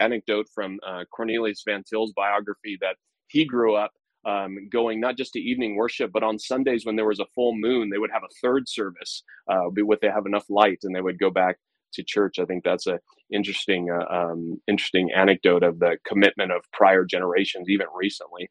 anecdote 0.00 0.46
from 0.54 0.78
uh, 0.86 1.04
Cornelius 1.14 1.62
Van 1.66 1.82
Til's 1.84 2.12
biography 2.14 2.78
that 2.80 2.96
he 3.28 3.44
grew 3.44 3.74
up 3.74 3.92
um, 4.26 4.68
going 4.70 5.00
not 5.00 5.16
just 5.16 5.32
to 5.32 5.40
evening 5.40 5.76
worship, 5.76 6.10
but 6.12 6.22
on 6.22 6.38
Sundays 6.38 6.84
when 6.84 6.96
there 6.96 7.06
was 7.06 7.20
a 7.20 7.26
full 7.34 7.54
moon, 7.54 7.88
they 7.90 7.98
would 7.98 8.10
have 8.12 8.24
a 8.24 8.34
third 8.42 8.68
service 8.68 9.22
uh, 9.50 9.64
with 9.74 10.00
they 10.00 10.08
have 10.08 10.26
enough 10.26 10.44
light, 10.48 10.78
and 10.82 10.94
they 10.94 11.00
would 11.00 11.18
go 11.18 11.30
back 11.30 11.56
to 11.92 12.02
church. 12.02 12.38
I 12.38 12.44
think 12.44 12.64
that's 12.64 12.86
a 12.86 12.98
interesting 13.32 13.90
uh, 13.90 14.04
um, 14.12 14.60
interesting 14.68 15.10
anecdote 15.14 15.62
of 15.62 15.78
the 15.78 15.98
commitment 16.06 16.52
of 16.52 16.62
prior 16.72 17.04
generations, 17.04 17.68
even 17.68 17.86
recently. 17.94 18.48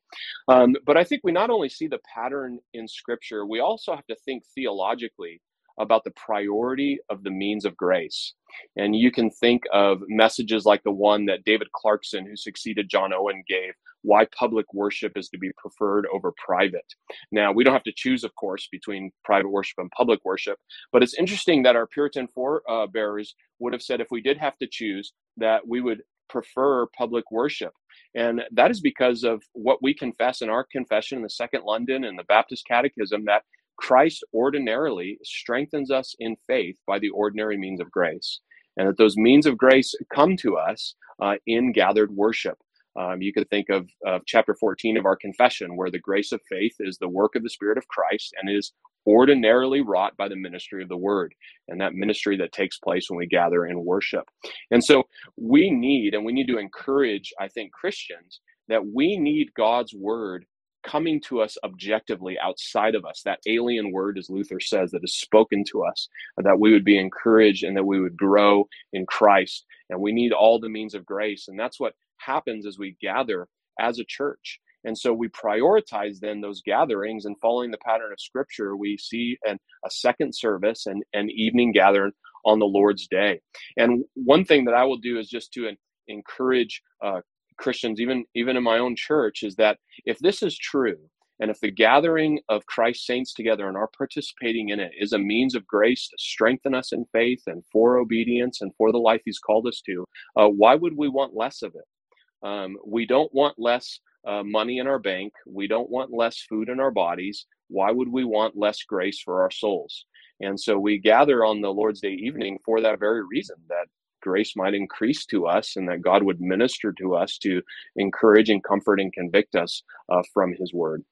Um, 0.48 0.76
but 0.86 0.98
I 0.98 1.04
think 1.04 1.22
we 1.24 1.32
not 1.32 1.50
only 1.50 1.70
see 1.70 1.88
the 1.88 2.00
pattern 2.14 2.60
in 2.74 2.88
Scripture, 2.88 3.46
we 3.46 3.60
also 3.60 3.96
have 3.96 4.06
to 4.08 4.16
think 4.26 4.44
theologically 4.56 5.42
about 5.80 6.04
the 6.04 6.12
priority 6.12 7.00
of 7.10 7.24
the 7.24 7.30
means 7.30 7.66
of 7.66 7.78
grace. 7.78 8.34
And 8.76 8.96
you 8.96 9.12
can 9.12 9.30
think 9.30 9.64
of 9.72 10.02
messages 10.08 10.66
like 10.66 10.84
the 10.84 10.92
one 10.92 11.26
that 11.26 11.44
David 11.44 11.72
Clarkson, 11.74 12.26
who 12.26 12.36
succeeded 12.36 12.90
John 12.90 13.14
Owen, 13.14 13.44
gave 13.48 13.74
why 14.04 14.26
public 14.38 14.74
worship 14.74 15.18
is 15.18 15.30
to 15.30 15.38
be 15.38 15.52
preferred 15.58 16.08
over 16.14 16.34
private. 16.44 16.86
Now, 17.32 17.52
we 17.52 17.64
don't 17.64 17.74
have 17.74 17.84
to 17.84 17.94
choose, 17.96 18.24
of 18.24 18.34
course, 18.36 18.68
between 18.72 19.12
private 19.24 19.50
worship 19.50 19.80
and 19.80 19.92
public 19.92 20.24
worship, 20.24 20.58
but 20.92 21.04
it's 21.04 21.18
interesting 21.18 21.64
that 21.64 21.76
our 21.76 21.88
Puritan 21.88 22.28
forebearers 22.28 23.36
would 23.60 23.74
have 23.74 23.82
said 23.82 24.00
if 24.00 24.08
we 24.12 24.22
did 24.22 24.38
have 24.38 24.58
to 24.60 24.68
choose, 24.68 25.14
that 25.38 25.68
we 25.68 25.82
would 25.82 26.04
prefer 26.30 26.88
public 26.98 27.32
worship. 27.32 27.74
And 28.16 28.42
that 28.52 28.72
is 28.72 28.82
because 28.82 29.24
of 29.24 29.44
what 29.54 29.82
we 29.82 29.94
confess 29.94 30.42
in 30.42 30.50
our 30.50 30.66
confession 30.72 31.18
in 31.18 31.24
the 31.24 31.30
Second 31.30 31.64
London 31.64 32.04
and 32.04 32.18
the 32.18 32.24
Baptist 32.24 32.66
Catechism 32.68 33.26
that 33.26 33.44
Christ 33.78 34.24
ordinarily 34.34 35.20
strengthens 35.24 35.92
us 35.92 36.16
in 36.20 36.36
faith 36.48 36.78
by 36.86 37.00
the 37.00 37.10
ordinary 37.10 37.58
means 37.58 37.80
of 37.80 37.92
grace, 37.92 38.40
and 38.76 38.88
that 38.88 38.98
those 38.98 39.18
means 39.18 39.46
of 39.46 39.58
grace 39.58 39.96
come 40.14 40.38
to 40.38 40.58
us 40.58 40.96
uh, 41.22 41.36
in 41.46 41.72
gathered 41.72 42.12
worship. 42.12 42.58
Um, 43.00 43.22
you 43.22 43.32
could 43.32 43.50
think 43.50 43.70
of, 43.70 43.90
of 44.06 44.22
chapter 44.26 44.56
14 44.56 44.98
of 44.98 45.06
our 45.06 45.16
confession, 45.16 45.76
where 45.76 45.92
the 45.92 46.00
grace 46.00 46.32
of 46.32 46.42
faith 46.50 46.76
is 46.80 46.98
the 46.98 47.08
work 47.08 47.36
of 47.36 47.44
the 47.44 47.50
Spirit 47.50 47.78
of 47.78 47.88
Christ 47.88 48.34
and 48.42 48.50
is 48.50 48.74
ordinarily 49.06 49.82
wrought 49.82 50.18
by 50.18 50.28
the 50.28 50.36
ministry 50.36 50.84
of 50.84 50.90
the 50.90 50.98
word 50.98 51.34
and 51.70 51.80
that 51.80 51.94
ministry 51.94 52.36
that 52.38 52.52
takes 52.52 52.78
place 52.78 53.10
when 53.10 53.18
we 53.18 53.28
gather 53.28 53.66
in 53.68 53.86
worship. 53.86 54.26
And 54.72 54.84
so 54.84 55.04
we 55.38 55.72
need, 55.72 56.14
and 56.14 56.26
we 56.26 56.34
need 56.34 56.48
to 56.48 56.58
encourage, 56.58 57.32
I 57.40 57.48
think, 57.48 57.72
Christians 57.72 58.42
that 58.68 58.86
we 58.86 59.18
need 59.18 59.54
God's 59.56 59.94
word 59.94 60.46
coming 60.88 61.22
to 61.22 61.42
us 61.42 61.58
objectively 61.64 62.38
outside 62.42 62.96
of 62.96 63.06
us, 63.06 63.22
that 63.26 63.40
alien 63.46 63.92
word, 63.92 64.18
as 64.18 64.30
Luther 64.30 64.60
says, 64.60 64.92
that 64.92 65.04
is 65.04 65.16
spoken 65.16 65.64
to 65.72 65.84
us, 65.84 66.08
that 66.38 66.60
we 66.60 66.72
would 66.72 66.86
be 66.86 66.98
encouraged 66.98 67.64
and 67.64 67.76
that 67.76 67.86
we 67.86 68.00
would 68.00 68.18
grow 68.18 68.68
in 68.94 69.06
Christ. 69.06 69.66
And 69.90 70.02
we 70.02 70.12
need 70.12 70.32
all 70.32 70.60
the 70.60 70.70
means 70.70 70.96
of 70.96 71.06
grace. 71.06 71.48
And 71.48 71.60
that's 71.60 71.80
what 71.80 71.94
happens 72.18 72.66
as 72.66 72.80
we 72.80 72.96
gather 73.02 73.48
as 73.80 74.00
a 74.00 74.06
church. 74.06 74.60
And 74.86 74.98
so 74.98 75.14
we 75.14 75.28
prioritize 75.30 76.20
then 76.20 76.40
those 76.40 76.62
gatherings 76.62 77.26
and 77.26 77.36
following 77.42 77.72
the 77.72 77.78
pattern 77.86 78.12
of 78.14 78.22
scripture, 78.22 78.78
we 78.78 78.98
see 78.98 79.38
an, 79.46 79.60
a 79.86 79.90
second 79.90 80.34
service 80.34 80.86
and 80.86 81.04
an 81.14 81.30
evening 81.30 81.74
gathering 81.74 82.14
on 82.46 82.60
the 82.60 82.66
Lord's 82.66 83.08
day. 83.08 83.42
And 83.76 84.06
one 84.14 84.46
thing 84.46 84.64
that 84.66 84.74
I 84.74 84.86
will 84.86 84.98
do 84.98 85.20
is 85.20 85.28
just 85.28 85.52
to 85.54 85.70
encourage 86.08 86.82
uh, 87.04 87.22
Christians, 87.58 88.00
even 88.00 88.26
even 88.36 88.58
in 88.58 88.64
my 88.64 88.80
own 88.80 88.96
church, 88.96 89.44
is 89.44 89.56
that 89.56 89.78
if 90.06 90.20
this 90.20 90.42
is 90.42 90.58
true, 90.58 90.98
and 91.40 91.52
if 91.52 91.60
the 91.60 91.72
gathering 91.72 92.40
of 92.50 92.66
Christ 92.66 93.06
saints 93.06 93.34
together 93.34 93.68
and 93.68 93.78
our 93.78 93.90
participating 93.96 94.70
in 94.70 94.80
it 94.80 94.92
is 94.98 95.14
a 95.14 95.20
means 95.20 95.56
of 95.56 95.68
grace 95.68 96.08
to 96.10 96.16
strengthen 96.18 96.74
us 96.74 96.92
in 96.94 97.06
faith 97.12 97.44
and 97.48 97.64
for 97.72 97.98
obedience 97.98 98.62
and 98.62 98.72
for 98.76 98.92
the 98.92 98.98
life 98.98 99.22
He's 99.24 99.40
called 99.40 99.68
us 99.68 99.82
to, 99.86 100.06
uh, 100.36 100.48
why 100.48 100.76
would 100.76 100.98
we 100.98 101.10
want 101.10 101.36
less 101.36 101.62
of 101.62 101.76
it? 101.76 102.48
Um, 102.48 102.78
we 102.86 103.06
don't 103.06 103.34
want 103.34 103.56
less 103.58 104.00
uh, 104.28 104.44
money 104.44 104.80
in 104.80 104.88
our 104.88 105.00
bank. 105.00 105.34
We 105.48 105.68
don't 105.68 105.90
want 105.90 106.14
less 106.14 106.42
food 106.50 106.70
in 106.70 106.80
our 106.80 106.92
bodies. 106.92 107.46
Why 107.70 107.92
would 107.92 108.10
we 108.10 108.24
want 108.24 108.58
less 108.58 108.84
grace 108.84 109.22
for 109.24 109.42
our 109.42 109.52
souls? 109.52 110.06
And 110.40 110.60
so 110.60 110.78
we 110.78 111.00
gather 111.00 111.44
on 111.46 111.62
the 111.62 111.74
Lord's 111.74 112.02
Day 112.02 112.14
evening 112.14 112.60
for 112.64 112.82
that 112.82 113.00
very 113.00 113.24
reason 113.26 113.56
that 113.70 113.88
grace 114.22 114.56
might 114.56 114.74
increase 114.74 115.26
to 115.28 115.48
us 115.48 115.76
and 115.76 115.88
that 115.90 116.02
God 116.02 116.24
would 116.24 116.42
minister 116.42 116.94
to 116.94 117.16
us 117.16 117.38
to 117.40 117.62
encourage 117.96 118.50
and 118.50 118.64
comfort 118.64 119.00
and 119.00 119.12
convict 119.14 119.56
us 119.56 119.84
uh, 120.10 120.24
from 120.34 120.54
his 120.54 120.74
word. 120.74 121.04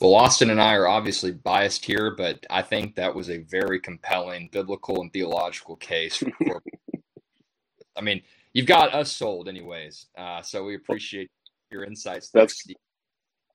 Well, 0.00 0.16
Austin 0.16 0.50
and 0.50 0.60
I 0.60 0.74
are 0.74 0.88
obviously 0.88 1.30
biased 1.30 1.84
here, 1.84 2.14
but 2.16 2.44
I 2.50 2.62
think 2.62 2.96
that 2.96 3.14
was 3.14 3.30
a 3.30 3.38
very 3.38 3.80
compelling 3.80 4.48
biblical 4.52 5.00
and 5.00 5.12
theological 5.12 5.76
case. 5.76 6.16
For, 6.46 6.62
I 7.96 8.00
mean, 8.00 8.22
you've 8.52 8.66
got 8.66 8.92
us 8.92 9.16
sold, 9.16 9.48
anyways. 9.48 10.06
Uh, 10.18 10.42
so 10.42 10.64
we 10.64 10.74
appreciate 10.74 11.30
your 11.70 11.84
insights. 11.84 12.30
There, 12.30 12.42
that's 12.42 12.60
Steve. 12.60 12.76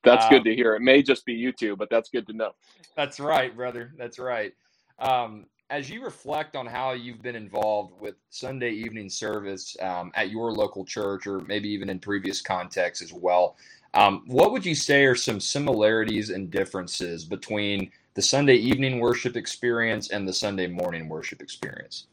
that's 0.03 0.25
um, 0.25 0.31
good 0.31 0.43
to 0.45 0.55
hear. 0.55 0.75
It 0.75 0.81
may 0.81 1.03
just 1.03 1.25
be 1.25 1.33
you 1.33 1.51
two, 1.51 1.75
but 1.75 1.89
that's 1.91 2.09
good 2.09 2.25
to 2.27 2.33
know. 2.33 2.51
That's 2.95 3.19
right, 3.19 3.55
brother. 3.55 3.93
That's 3.97 4.17
right. 4.17 4.53
Um, 4.97 5.45
as 5.69 5.89
you 5.89 6.03
reflect 6.03 6.55
on 6.55 6.65
how 6.65 6.91
you've 6.93 7.21
been 7.21 7.35
involved 7.35 7.99
with 8.01 8.15
Sunday 8.29 8.71
evening 8.71 9.09
service 9.09 9.77
um, 9.81 10.11
at 10.15 10.31
your 10.31 10.51
local 10.51 10.83
church, 10.83 11.27
or 11.27 11.41
maybe 11.41 11.69
even 11.69 11.89
in 11.89 11.99
previous 11.99 12.41
contexts 12.41 13.03
as 13.03 13.13
well, 13.13 13.55
um, 13.93 14.23
what 14.27 14.51
would 14.51 14.65
you 14.65 14.75
say 14.75 15.05
are 15.05 15.15
some 15.15 15.39
similarities 15.39 16.29
and 16.29 16.49
differences 16.49 17.23
between 17.23 17.91
the 18.15 18.21
Sunday 18.21 18.55
evening 18.55 18.99
worship 18.99 19.35
experience 19.35 20.09
and 20.09 20.27
the 20.27 20.33
Sunday 20.33 20.67
morning 20.67 21.07
worship 21.07 21.41
experience? 21.41 22.07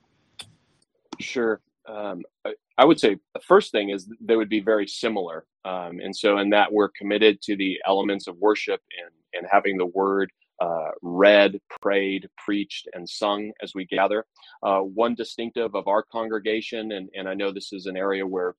Sure. 1.19 1.61
Um, 1.87 2.23
I 2.79 2.85
would 2.85 3.01
say 3.01 3.17
the 3.35 3.41
first 3.41 3.73
thing 3.73 3.91
is 3.91 4.09
they 4.21 4.37
would 4.37 4.49
be 4.49 4.61
very 4.61 4.87
similar. 4.87 5.47
Um, 5.65 6.01
and 6.01 6.15
so, 6.15 6.39
in 6.39 6.51
that, 6.51 6.73
we're 6.73 6.91
committed 6.91 7.41
to 7.43 7.57
the 7.57 7.79
elements 7.87 8.27
of 8.27 8.37
worship 8.37 8.81
and, 9.03 9.11
and 9.35 9.49
having 9.51 9.79
the 9.79 9.87
word 9.87 10.31
uh, 10.61 10.91
read, 11.03 11.61
prayed, 11.81 12.29
preached, 12.39 12.89
and 12.95 13.09
sung 13.09 13.53
as 13.63 13.73
we 13.75 13.85
gather. 13.85 14.25
Uh, 14.63 14.81
one 14.81 15.15
distinctive 15.15 15.75
of 15.75 15.89
our 15.89 16.03
congregation, 16.03 16.93
and, 16.93 17.09
and 17.15 17.29
I 17.29 17.35
know 17.35 17.53
this 17.53 17.73
is 17.73 17.87
an 17.87 17.97
area 17.97 18.27
where 18.27 18.55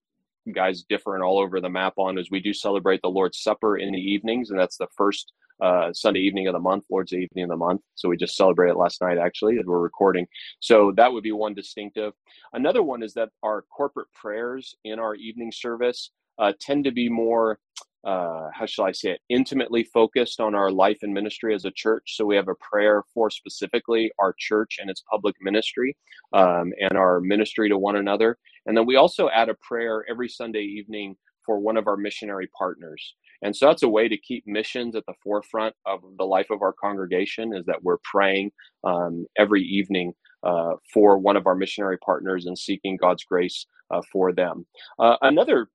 guys 0.54 0.84
differ 0.88 1.16
and 1.16 1.24
all 1.24 1.40
over 1.40 1.60
the 1.60 1.70
map 1.70 1.94
on, 1.98 2.18
is 2.18 2.32
we 2.32 2.40
do 2.40 2.54
celebrate 2.54 3.02
the 3.02 3.10
Lord's 3.10 3.42
Supper 3.42 3.78
in 3.78 3.92
the 3.94 4.00
evenings, 4.00 4.50
and 4.50 4.60
that's 4.60 4.78
the 4.78 4.88
first 4.96 5.34
uh, 5.62 5.92
Sunday 5.92 6.20
evening 6.20 6.48
of 6.48 6.54
the 6.54 6.60
month, 6.60 6.86
Lord's 6.90 7.14
evening 7.14 7.46
of 7.46 7.50
the 7.50 7.58
month. 7.58 7.82
So 7.96 8.10
we 8.10 8.18
just 8.18 8.36
celebrated 8.36 8.76
last 8.76 9.02
night, 9.02 9.18
actually, 9.18 9.58
as 9.58 9.66
we're 9.66 9.80
recording. 9.80 10.28
So 10.60 10.94
that 10.98 11.12
would 11.12 11.24
be 11.24 11.32
one 11.32 11.54
distinctive. 11.54 12.14
Another 12.54 12.84
one 12.84 13.02
is 13.02 13.14
that 13.16 13.30
our 13.44 13.64
corporate 13.64 14.12
prayers 14.14 14.76
in 14.84 15.00
our 15.00 15.16
evening 15.16 15.52
service 15.52 16.12
uh, 16.38 16.54
tend 16.62 16.84
to 16.86 16.92
be 16.92 17.10
more 17.10 17.60
uh, 18.08 18.48
how 18.54 18.66
shall 18.66 18.86
I 18.86 18.94
say 18.94 19.12
it, 19.12 19.22
intimately 19.28 19.84
focused 19.84 20.40
on 20.40 20.56
our 20.56 20.72
life 20.72 21.00
and 21.02 21.14
ministry 21.14 21.54
as 21.54 21.66
a 21.66 21.72
church. 21.72 22.16
So 22.16 22.26
we 22.26 22.38
have 22.38 22.48
a 22.48 22.56
prayer 22.56 23.04
for 23.14 23.30
specifically 23.30 24.10
our 24.18 24.34
church 24.40 24.78
and 24.80 24.90
its 24.90 25.04
public 25.12 25.36
ministry 25.42 25.98
um, 26.32 26.72
and 26.80 26.98
our 26.98 27.20
ministry 27.20 27.68
to 27.68 27.78
one 27.78 27.98
another. 27.98 28.38
And 28.66 28.78
then 28.78 28.86
we 28.86 28.96
also 28.96 29.30
add 29.30 29.50
a 29.50 29.56
prayer 29.56 30.06
every 30.10 30.30
Sunday 30.30 30.62
evening 30.62 31.18
for 31.46 31.60
one 31.60 31.76
of 31.76 31.88
our 31.88 31.98
missionary 31.98 32.48
partners. 32.58 33.16
And 33.42 33.54
so 33.54 33.68
that's 33.68 33.84
a 33.84 33.90
way 33.90 34.08
to 34.08 34.18
keep 34.18 34.48
missions 34.48 34.96
at 34.96 35.06
the 35.06 35.14
forefront 35.22 35.76
of 35.86 36.00
the 36.18 36.26
life 36.26 36.50
of 36.50 36.62
our 36.62 36.74
congregation 36.74 37.54
is 37.54 37.66
that 37.66 37.84
we're 37.84 38.00
praying 38.10 38.52
um, 38.86 39.26
every 39.38 39.64
evening 39.64 40.14
uh, 40.44 40.74
for 40.94 41.18
one 41.18 41.36
of 41.36 41.46
our 41.46 41.56
missionary 41.56 41.98
partners 41.98 42.46
and 42.46 42.58
seeking 42.58 42.96
God's 42.96 43.26
grace 43.26 43.66
uh, 43.92 44.02
for 44.12 44.32
them. 44.32 44.66
Uh, 44.98 45.18
another 45.22 45.68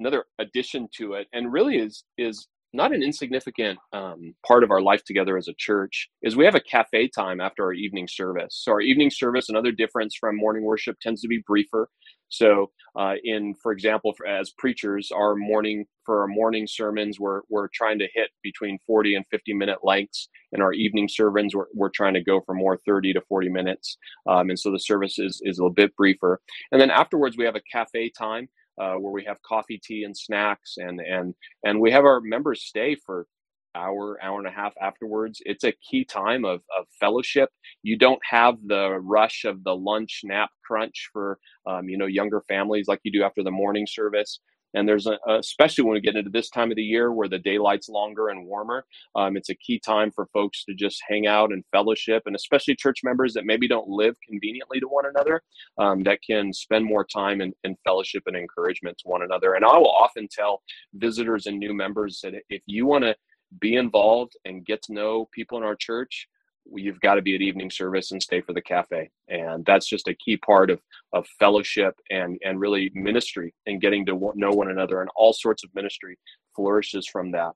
another 0.00 0.24
addition 0.38 0.88
to 0.96 1.14
it, 1.14 1.28
and 1.32 1.52
really 1.52 1.78
is 1.78 2.04
is 2.16 2.48
not 2.72 2.92
an 2.92 3.02
insignificant 3.02 3.78
um, 3.94 4.34
part 4.46 4.62
of 4.62 4.70
our 4.70 4.82
life 4.82 5.02
together 5.04 5.38
as 5.38 5.48
a 5.48 5.54
church 5.56 6.08
is 6.22 6.36
we 6.36 6.44
have 6.44 6.54
a 6.54 6.60
cafe 6.60 7.08
time 7.08 7.40
after 7.40 7.64
our 7.64 7.72
evening 7.72 8.06
service. 8.06 8.60
So 8.62 8.72
our 8.72 8.80
evening 8.82 9.10
service, 9.10 9.48
another 9.48 9.72
difference 9.72 10.14
from 10.14 10.36
morning 10.36 10.64
worship, 10.64 10.96
tends 11.00 11.22
to 11.22 11.28
be 11.28 11.42
briefer. 11.46 11.88
So, 12.28 12.70
uh, 12.94 13.14
in 13.24 13.54
for 13.54 13.72
example, 13.72 14.12
for, 14.12 14.26
as 14.26 14.50
preachers, 14.50 15.10
our 15.10 15.34
morning 15.34 15.86
for 16.04 16.20
our 16.20 16.28
morning 16.28 16.66
sermons, 16.66 17.18
we're 17.18 17.40
we're 17.48 17.68
trying 17.72 17.98
to 18.00 18.08
hit 18.12 18.28
between 18.42 18.78
forty 18.86 19.14
and 19.14 19.24
fifty 19.30 19.54
minute 19.54 19.78
lengths, 19.82 20.28
and 20.52 20.62
our 20.62 20.74
evening 20.74 21.08
sermons, 21.08 21.54
we're, 21.56 21.68
we're 21.74 21.88
trying 21.88 22.12
to 22.14 22.22
go 22.22 22.42
for 22.44 22.54
more 22.54 22.76
thirty 22.84 23.14
to 23.14 23.22
forty 23.22 23.48
minutes. 23.48 23.96
Um, 24.28 24.50
and 24.50 24.58
so 24.58 24.70
the 24.70 24.78
service 24.78 25.18
is 25.18 25.40
is 25.42 25.58
a 25.58 25.62
little 25.62 25.72
bit 25.74 25.96
briefer. 25.96 26.42
And 26.70 26.78
then 26.78 26.90
afterwards, 26.90 27.38
we 27.38 27.46
have 27.46 27.56
a 27.56 27.62
cafe 27.72 28.10
time 28.10 28.50
uh, 28.80 28.94
where 28.94 29.12
we 29.12 29.24
have 29.24 29.40
coffee, 29.42 29.80
tea, 29.82 30.04
and 30.04 30.16
snacks, 30.16 30.74
and 30.78 31.00
and 31.00 31.34
and 31.64 31.80
we 31.80 31.90
have 31.90 32.04
our 32.04 32.20
members 32.20 32.64
stay 32.64 32.94
for 32.94 33.26
hour, 33.74 34.18
hour 34.22 34.38
and 34.38 34.48
a 34.48 34.50
half 34.50 34.72
afterwards. 34.80 35.40
It's 35.44 35.64
a 35.64 35.72
key 35.72 36.04
time 36.04 36.44
of, 36.44 36.60
of 36.78 36.86
fellowship. 36.98 37.50
You 37.82 37.96
don't 37.96 38.20
have 38.28 38.56
the 38.66 38.98
rush 39.00 39.44
of 39.44 39.62
the 39.64 39.76
lunch 39.76 40.22
nap 40.24 40.50
crunch 40.66 41.10
for 41.12 41.38
um, 41.66 41.88
you 41.88 41.98
know 41.98 42.06
younger 42.06 42.42
families 42.48 42.88
like 42.88 43.00
you 43.04 43.12
do 43.12 43.22
after 43.22 43.42
the 43.42 43.50
morning 43.50 43.86
service. 43.86 44.40
And 44.74 44.88
there's 44.88 45.06
a, 45.06 45.18
especially 45.28 45.84
when 45.84 45.94
we 45.94 46.00
get 46.00 46.16
into 46.16 46.30
this 46.30 46.50
time 46.50 46.70
of 46.70 46.76
the 46.76 46.82
year 46.82 47.12
where 47.12 47.28
the 47.28 47.38
daylight's 47.38 47.88
longer 47.88 48.28
and 48.28 48.46
warmer, 48.46 48.84
um, 49.14 49.36
it's 49.36 49.48
a 49.48 49.54
key 49.54 49.80
time 49.84 50.10
for 50.10 50.26
folks 50.32 50.64
to 50.64 50.74
just 50.74 51.02
hang 51.08 51.26
out 51.26 51.52
and 51.52 51.64
fellowship, 51.72 52.24
and 52.26 52.36
especially 52.36 52.74
church 52.76 53.00
members 53.02 53.32
that 53.34 53.46
maybe 53.46 53.66
don't 53.66 53.88
live 53.88 54.14
conveniently 54.28 54.80
to 54.80 54.86
one 54.86 55.06
another, 55.06 55.42
um, 55.78 56.02
that 56.02 56.20
can 56.22 56.52
spend 56.52 56.84
more 56.84 57.04
time 57.04 57.40
in, 57.40 57.52
in 57.64 57.76
fellowship 57.84 58.22
and 58.26 58.36
encouragement 58.36 58.96
to 58.98 59.08
one 59.08 59.22
another. 59.22 59.54
And 59.54 59.64
I 59.64 59.76
will 59.78 59.90
often 59.92 60.28
tell 60.30 60.62
visitors 60.94 61.46
and 61.46 61.58
new 61.58 61.74
members 61.74 62.20
that 62.22 62.34
if 62.50 62.62
you 62.66 62.86
want 62.86 63.04
to 63.04 63.16
be 63.60 63.76
involved 63.76 64.34
and 64.44 64.66
get 64.66 64.82
to 64.82 64.92
know 64.92 65.28
people 65.32 65.56
in 65.56 65.64
our 65.64 65.76
church, 65.76 66.28
you've 66.74 67.00
got 67.00 67.14
to 67.14 67.22
be 67.22 67.34
at 67.34 67.40
evening 67.40 67.70
service 67.70 68.12
and 68.12 68.22
stay 68.22 68.40
for 68.40 68.52
the 68.52 68.62
cafe. 68.62 69.10
And 69.28 69.64
that's 69.64 69.88
just 69.88 70.08
a 70.08 70.14
key 70.14 70.36
part 70.36 70.70
of 70.70 70.80
of 71.12 71.26
fellowship 71.38 71.94
and 72.10 72.38
and 72.44 72.60
really 72.60 72.90
ministry 72.94 73.54
and 73.66 73.80
getting 73.80 74.04
to 74.06 74.32
know 74.34 74.50
one 74.50 74.70
another 74.70 75.00
and 75.00 75.10
all 75.16 75.32
sorts 75.32 75.64
of 75.64 75.74
ministry 75.74 76.18
flourishes 76.54 77.06
from 77.06 77.30
that. 77.32 77.52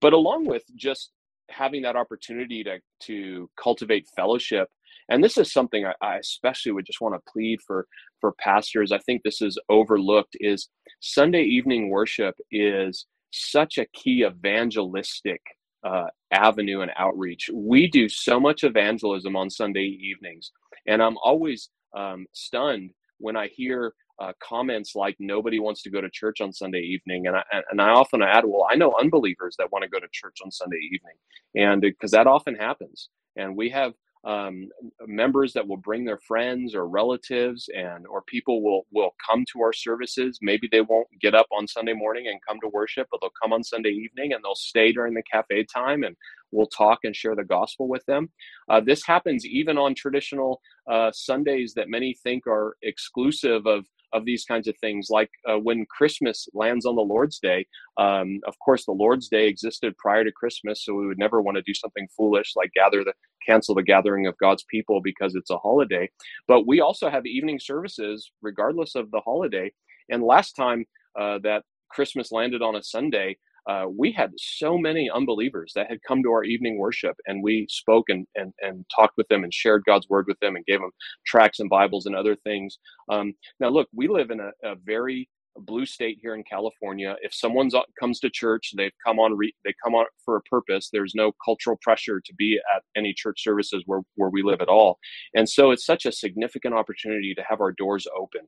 But 0.00 0.12
along 0.12 0.46
with 0.46 0.64
just 0.76 1.10
having 1.50 1.82
that 1.82 1.96
opportunity 1.96 2.64
to 2.64 2.78
to 3.00 3.50
cultivate 3.62 4.06
fellowship 4.16 4.68
and 5.08 5.22
this 5.22 5.36
is 5.36 5.52
something 5.52 5.84
I, 5.84 5.94
I 6.00 6.16
especially 6.16 6.72
would 6.72 6.86
just 6.86 7.00
want 7.00 7.14
to 7.14 7.30
plead 7.30 7.60
for 7.66 7.86
for 8.20 8.32
pastors 8.38 8.92
i 8.92 8.98
think 8.98 9.22
this 9.22 9.42
is 9.42 9.58
overlooked 9.68 10.36
is 10.40 10.68
sunday 11.00 11.42
evening 11.42 11.90
worship 11.90 12.34
is 12.50 13.06
such 13.32 13.78
a 13.78 13.86
key 13.92 14.24
evangelistic 14.24 15.40
uh, 15.84 16.06
avenue 16.32 16.80
and 16.82 16.92
outreach. 16.96 17.50
We 17.52 17.88
do 17.88 18.08
so 18.08 18.40
much 18.40 18.64
evangelism 18.64 19.36
on 19.36 19.50
Sunday 19.50 19.84
evenings, 20.02 20.52
and 20.86 21.02
I'm 21.02 21.16
always 21.18 21.70
um, 21.96 22.26
stunned 22.32 22.90
when 23.18 23.36
I 23.36 23.48
hear 23.48 23.94
uh, 24.20 24.32
comments 24.42 24.94
like 24.96 25.16
"nobody 25.20 25.60
wants 25.60 25.82
to 25.82 25.90
go 25.90 26.00
to 26.00 26.10
church 26.10 26.40
on 26.40 26.52
Sunday 26.52 26.80
evening," 26.80 27.26
and 27.26 27.36
I 27.36 27.44
and 27.70 27.82
I 27.82 27.90
often 27.90 28.22
add, 28.22 28.44
"Well, 28.46 28.66
I 28.70 28.76
know 28.76 28.94
unbelievers 29.00 29.56
that 29.58 29.72
want 29.72 29.82
to 29.84 29.88
go 29.90 30.00
to 30.00 30.08
church 30.12 30.38
on 30.44 30.50
Sunday 30.50 30.78
evening," 30.92 31.16
and 31.56 31.80
because 31.80 32.12
that 32.12 32.26
often 32.26 32.54
happens, 32.56 33.08
and 33.36 33.56
we 33.56 33.70
have 33.70 33.94
um, 34.24 34.68
members 35.06 35.52
that 35.52 35.66
will 35.66 35.76
bring 35.76 36.04
their 36.04 36.18
friends 36.18 36.74
or 36.74 36.86
relatives 36.86 37.68
and 37.74 38.06
or 38.06 38.22
people 38.22 38.62
will 38.62 38.86
will 38.92 39.14
come 39.28 39.44
to 39.52 39.60
our 39.62 39.72
services. 39.72 40.38
Maybe 40.40 40.68
they 40.70 40.80
won't 40.80 41.08
get 41.20 41.34
up 41.34 41.46
on 41.56 41.66
sunday 41.66 41.92
morning 41.92 42.28
and 42.28 42.40
come 42.46 42.58
to 42.60 42.68
worship 42.68 43.08
but 43.10 43.20
they'll 43.20 43.32
come 43.42 43.52
on 43.52 43.64
sunday 43.64 43.90
evening 43.90 44.32
and 44.32 44.42
they'll 44.44 44.54
stay 44.54 44.92
during 44.92 45.14
the 45.14 45.22
cafe 45.22 45.64
time 45.64 46.04
and 46.04 46.16
we'll 46.52 46.66
talk 46.66 47.00
and 47.04 47.16
share 47.16 47.34
the 47.34 47.44
gospel 47.44 47.88
with 47.88 48.04
them. 48.06 48.30
Uh, 48.68 48.80
this 48.80 49.04
happens 49.04 49.44
even 49.44 49.76
on 49.78 49.94
traditional 49.94 50.60
uh, 50.90 51.10
sundays 51.12 51.74
that 51.74 51.88
many 51.88 52.14
think 52.22 52.46
are 52.46 52.76
exclusive 52.82 53.66
of 53.66 53.86
of 54.12 54.24
these 54.24 54.44
kinds 54.44 54.68
of 54.68 54.76
things, 54.78 55.08
like 55.10 55.30
uh, 55.48 55.58
when 55.58 55.86
Christmas 55.86 56.48
lands 56.54 56.86
on 56.86 56.96
the 56.96 57.02
Lord's 57.02 57.38
Day. 57.38 57.66
Um, 57.98 58.40
of 58.46 58.58
course, 58.58 58.84
the 58.84 58.92
Lord's 58.92 59.28
Day 59.28 59.48
existed 59.48 59.96
prior 59.98 60.24
to 60.24 60.32
Christmas, 60.32 60.84
so 60.84 60.94
we 60.94 61.06
would 61.06 61.18
never 61.18 61.40
want 61.40 61.56
to 61.56 61.62
do 61.62 61.74
something 61.74 62.08
foolish 62.16 62.52
like 62.56 62.72
gather 62.74 63.04
the 63.04 63.12
cancel 63.46 63.74
the 63.74 63.82
gathering 63.82 64.26
of 64.26 64.38
God's 64.38 64.64
people 64.70 65.00
because 65.02 65.34
it's 65.34 65.50
a 65.50 65.58
holiday. 65.58 66.10
But 66.46 66.66
we 66.66 66.80
also 66.80 67.10
have 67.10 67.26
evening 67.26 67.58
services 67.60 68.30
regardless 68.40 68.94
of 68.94 69.10
the 69.10 69.20
holiday. 69.20 69.72
And 70.08 70.22
last 70.22 70.52
time 70.52 70.84
uh, 71.18 71.38
that 71.42 71.64
Christmas 71.90 72.32
landed 72.32 72.62
on 72.62 72.76
a 72.76 72.82
Sunday, 72.82 73.36
uh, 73.68 73.86
we 73.96 74.12
had 74.12 74.32
so 74.38 74.76
many 74.78 75.10
unbelievers 75.10 75.72
that 75.74 75.88
had 75.90 75.98
come 76.06 76.22
to 76.22 76.30
our 76.32 76.44
evening 76.44 76.78
worship 76.78 77.16
and 77.26 77.42
we 77.42 77.66
spoke 77.70 78.08
and, 78.08 78.26
and, 78.34 78.52
and 78.60 78.84
talked 78.94 79.16
with 79.16 79.28
them 79.28 79.44
and 79.44 79.54
shared 79.54 79.84
God's 79.86 80.08
word 80.08 80.26
with 80.28 80.38
them 80.40 80.56
and 80.56 80.66
gave 80.66 80.80
them 80.80 80.90
tracts 81.26 81.60
and 81.60 81.70
Bibles 81.70 82.06
and 82.06 82.16
other 82.16 82.36
things. 82.36 82.78
Um, 83.10 83.34
now, 83.60 83.68
look, 83.68 83.88
we 83.94 84.08
live 84.08 84.30
in 84.30 84.40
a, 84.40 84.50
a 84.64 84.74
very 84.84 85.28
blue 85.60 85.86
state 85.86 86.18
here 86.20 86.34
in 86.34 86.42
California. 86.44 87.16
If 87.22 87.34
someone 87.34 87.70
comes 88.00 88.20
to 88.20 88.30
church, 88.30 88.72
they've 88.76 88.92
come 89.04 89.18
on 89.18 89.36
re- 89.36 89.54
they 89.64 89.74
come 89.84 89.94
on 89.94 90.06
for 90.24 90.36
a 90.36 90.42
purpose. 90.42 90.90
There's 90.92 91.14
no 91.14 91.32
cultural 91.44 91.78
pressure 91.82 92.20
to 92.24 92.34
be 92.34 92.58
at 92.74 92.82
any 92.96 93.14
church 93.14 93.42
services 93.42 93.82
where 93.86 94.00
where 94.16 94.30
we 94.30 94.42
live 94.42 94.60
at 94.60 94.68
all. 94.68 94.98
And 95.34 95.48
so 95.48 95.70
it's 95.70 95.86
such 95.86 96.06
a 96.06 96.12
significant 96.12 96.74
opportunity 96.74 97.34
to 97.34 97.42
have 97.48 97.60
our 97.60 97.72
doors 97.72 98.06
open 98.18 98.42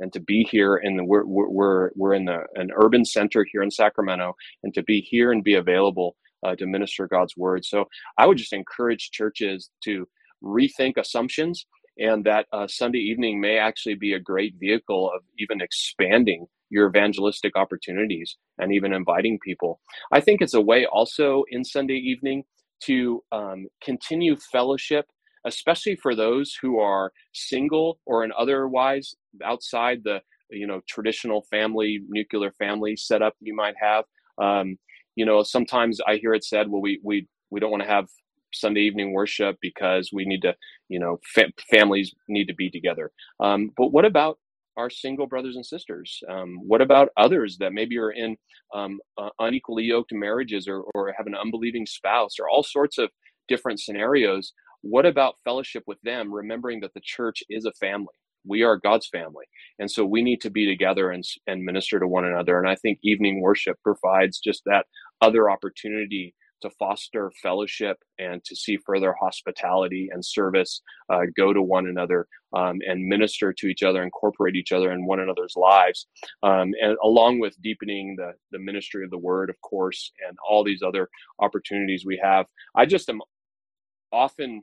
and 0.00 0.12
to 0.12 0.20
be 0.20 0.46
here 0.50 0.76
and 0.76 1.06
we're 1.06 1.24
we're 1.24 1.90
we're 1.94 2.14
in 2.14 2.26
the, 2.26 2.40
an 2.54 2.70
urban 2.76 3.04
center 3.04 3.46
here 3.50 3.62
in 3.62 3.70
Sacramento 3.70 4.34
and 4.62 4.74
to 4.74 4.82
be 4.82 5.00
here 5.00 5.32
and 5.32 5.44
be 5.44 5.54
available 5.54 6.16
uh, 6.44 6.54
to 6.56 6.66
minister 6.66 7.06
God's 7.06 7.36
word. 7.36 7.64
So 7.64 7.86
I 8.18 8.26
would 8.26 8.38
just 8.38 8.52
encourage 8.52 9.10
churches 9.10 9.70
to 9.84 10.06
rethink 10.42 10.96
assumptions 10.96 11.66
and 11.98 12.24
that 12.24 12.46
uh, 12.52 12.66
Sunday 12.66 12.98
evening 12.98 13.40
may 13.40 13.58
actually 13.58 13.94
be 13.94 14.12
a 14.14 14.20
great 14.20 14.54
vehicle 14.58 15.10
of 15.14 15.22
even 15.38 15.60
expanding 15.60 16.46
your 16.70 16.88
evangelistic 16.88 17.56
opportunities 17.56 18.36
and 18.58 18.72
even 18.72 18.92
inviting 18.92 19.38
people. 19.44 19.80
I 20.12 20.20
think 20.20 20.40
it's 20.40 20.54
a 20.54 20.60
way 20.60 20.86
also 20.86 21.44
in 21.50 21.64
Sunday 21.64 21.94
evening 21.94 22.44
to 22.84 23.22
um, 23.32 23.66
continue 23.82 24.36
fellowship, 24.36 25.06
especially 25.44 25.96
for 25.96 26.14
those 26.14 26.56
who 26.60 26.78
are 26.78 27.12
single 27.34 27.98
or 28.06 28.24
in 28.24 28.32
otherwise 28.38 29.14
outside 29.44 30.02
the 30.04 30.20
you 30.50 30.66
know 30.66 30.80
traditional 30.88 31.42
family 31.50 32.00
nuclear 32.08 32.52
family 32.58 32.96
setup 32.96 33.34
you 33.40 33.54
might 33.54 33.74
have. 33.80 34.04
Um, 34.40 34.78
you 35.16 35.24
know, 35.26 35.42
sometimes 35.42 36.00
I 36.06 36.16
hear 36.16 36.34
it 36.34 36.44
said, 36.44 36.68
"Well, 36.70 36.80
we 36.80 37.00
we 37.02 37.26
we 37.50 37.60
don't 37.60 37.70
want 37.70 37.82
to 37.82 37.88
have 37.88 38.06
Sunday 38.52 38.80
evening 38.82 39.12
worship 39.12 39.56
because 39.60 40.10
we 40.12 40.24
need 40.24 40.42
to, 40.42 40.54
you 40.88 40.98
know, 40.98 41.18
fa- 41.24 41.52
families 41.70 42.14
need 42.28 42.46
to 42.46 42.54
be 42.54 42.70
together. 42.70 43.10
Um, 43.40 43.70
but 43.76 43.88
what 43.92 44.04
about 44.04 44.38
our 44.76 44.90
single 44.90 45.26
brothers 45.26 45.56
and 45.56 45.66
sisters? 45.66 46.20
Um, 46.28 46.58
what 46.66 46.80
about 46.80 47.10
others 47.16 47.58
that 47.58 47.72
maybe 47.72 47.98
are 47.98 48.10
in 48.10 48.36
um, 48.74 49.00
uh, 49.18 49.30
unequally 49.38 49.84
yoked 49.84 50.12
marriages 50.12 50.68
or, 50.68 50.82
or 50.94 51.12
have 51.16 51.26
an 51.26 51.34
unbelieving 51.34 51.86
spouse 51.86 52.38
or 52.38 52.48
all 52.48 52.62
sorts 52.62 52.98
of 52.98 53.10
different 53.48 53.80
scenarios? 53.80 54.52
What 54.82 55.06
about 55.06 55.34
fellowship 55.44 55.84
with 55.86 56.00
them, 56.02 56.32
remembering 56.32 56.80
that 56.80 56.94
the 56.94 57.02
church 57.04 57.42
is 57.50 57.66
a 57.66 57.72
family? 57.72 58.14
We 58.46 58.62
are 58.62 58.78
God's 58.78 59.06
family. 59.08 59.44
And 59.78 59.90
so 59.90 60.06
we 60.06 60.22
need 60.22 60.40
to 60.40 60.50
be 60.50 60.66
together 60.66 61.10
and, 61.10 61.22
and 61.46 61.62
minister 61.62 62.00
to 62.00 62.06
one 62.08 62.24
another. 62.24 62.58
And 62.58 62.68
I 62.68 62.74
think 62.76 62.98
evening 63.02 63.42
worship 63.42 63.76
provides 63.82 64.38
just 64.38 64.62
that 64.64 64.86
other 65.20 65.50
opportunity 65.50 66.34
to 66.62 66.70
foster 66.70 67.32
fellowship 67.42 67.98
and 68.18 68.42
to 68.44 68.54
see 68.56 68.76
further 68.76 69.14
hospitality 69.20 70.08
and 70.12 70.24
service 70.24 70.82
uh, 71.12 71.22
go 71.36 71.52
to 71.52 71.62
one 71.62 71.86
another 71.86 72.26
um, 72.56 72.78
and 72.86 73.06
minister 73.06 73.52
to 73.52 73.66
each 73.66 73.82
other, 73.82 74.02
incorporate 74.02 74.56
each 74.56 74.72
other 74.72 74.92
in 74.92 75.06
one 75.06 75.20
another's 75.20 75.54
lives, 75.56 76.06
um, 76.42 76.72
and 76.82 76.96
along 77.04 77.38
with 77.38 77.60
deepening 77.62 78.16
the 78.16 78.32
the 78.50 78.58
ministry 78.58 79.04
of 79.04 79.10
the 79.10 79.18
word, 79.18 79.50
of 79.50 79.60
course, 79.60 80.12
and 80.26 80.36
all 80.48 80.64
these 80.64 80.82
other 80.82 81.08
opportunities 81.38 82.04
we 82.04 82.20
have. 82.22 82.46
I 82.74 82.86
just 82.86 83.08
am 83.08 83.20
often 84.12 84.62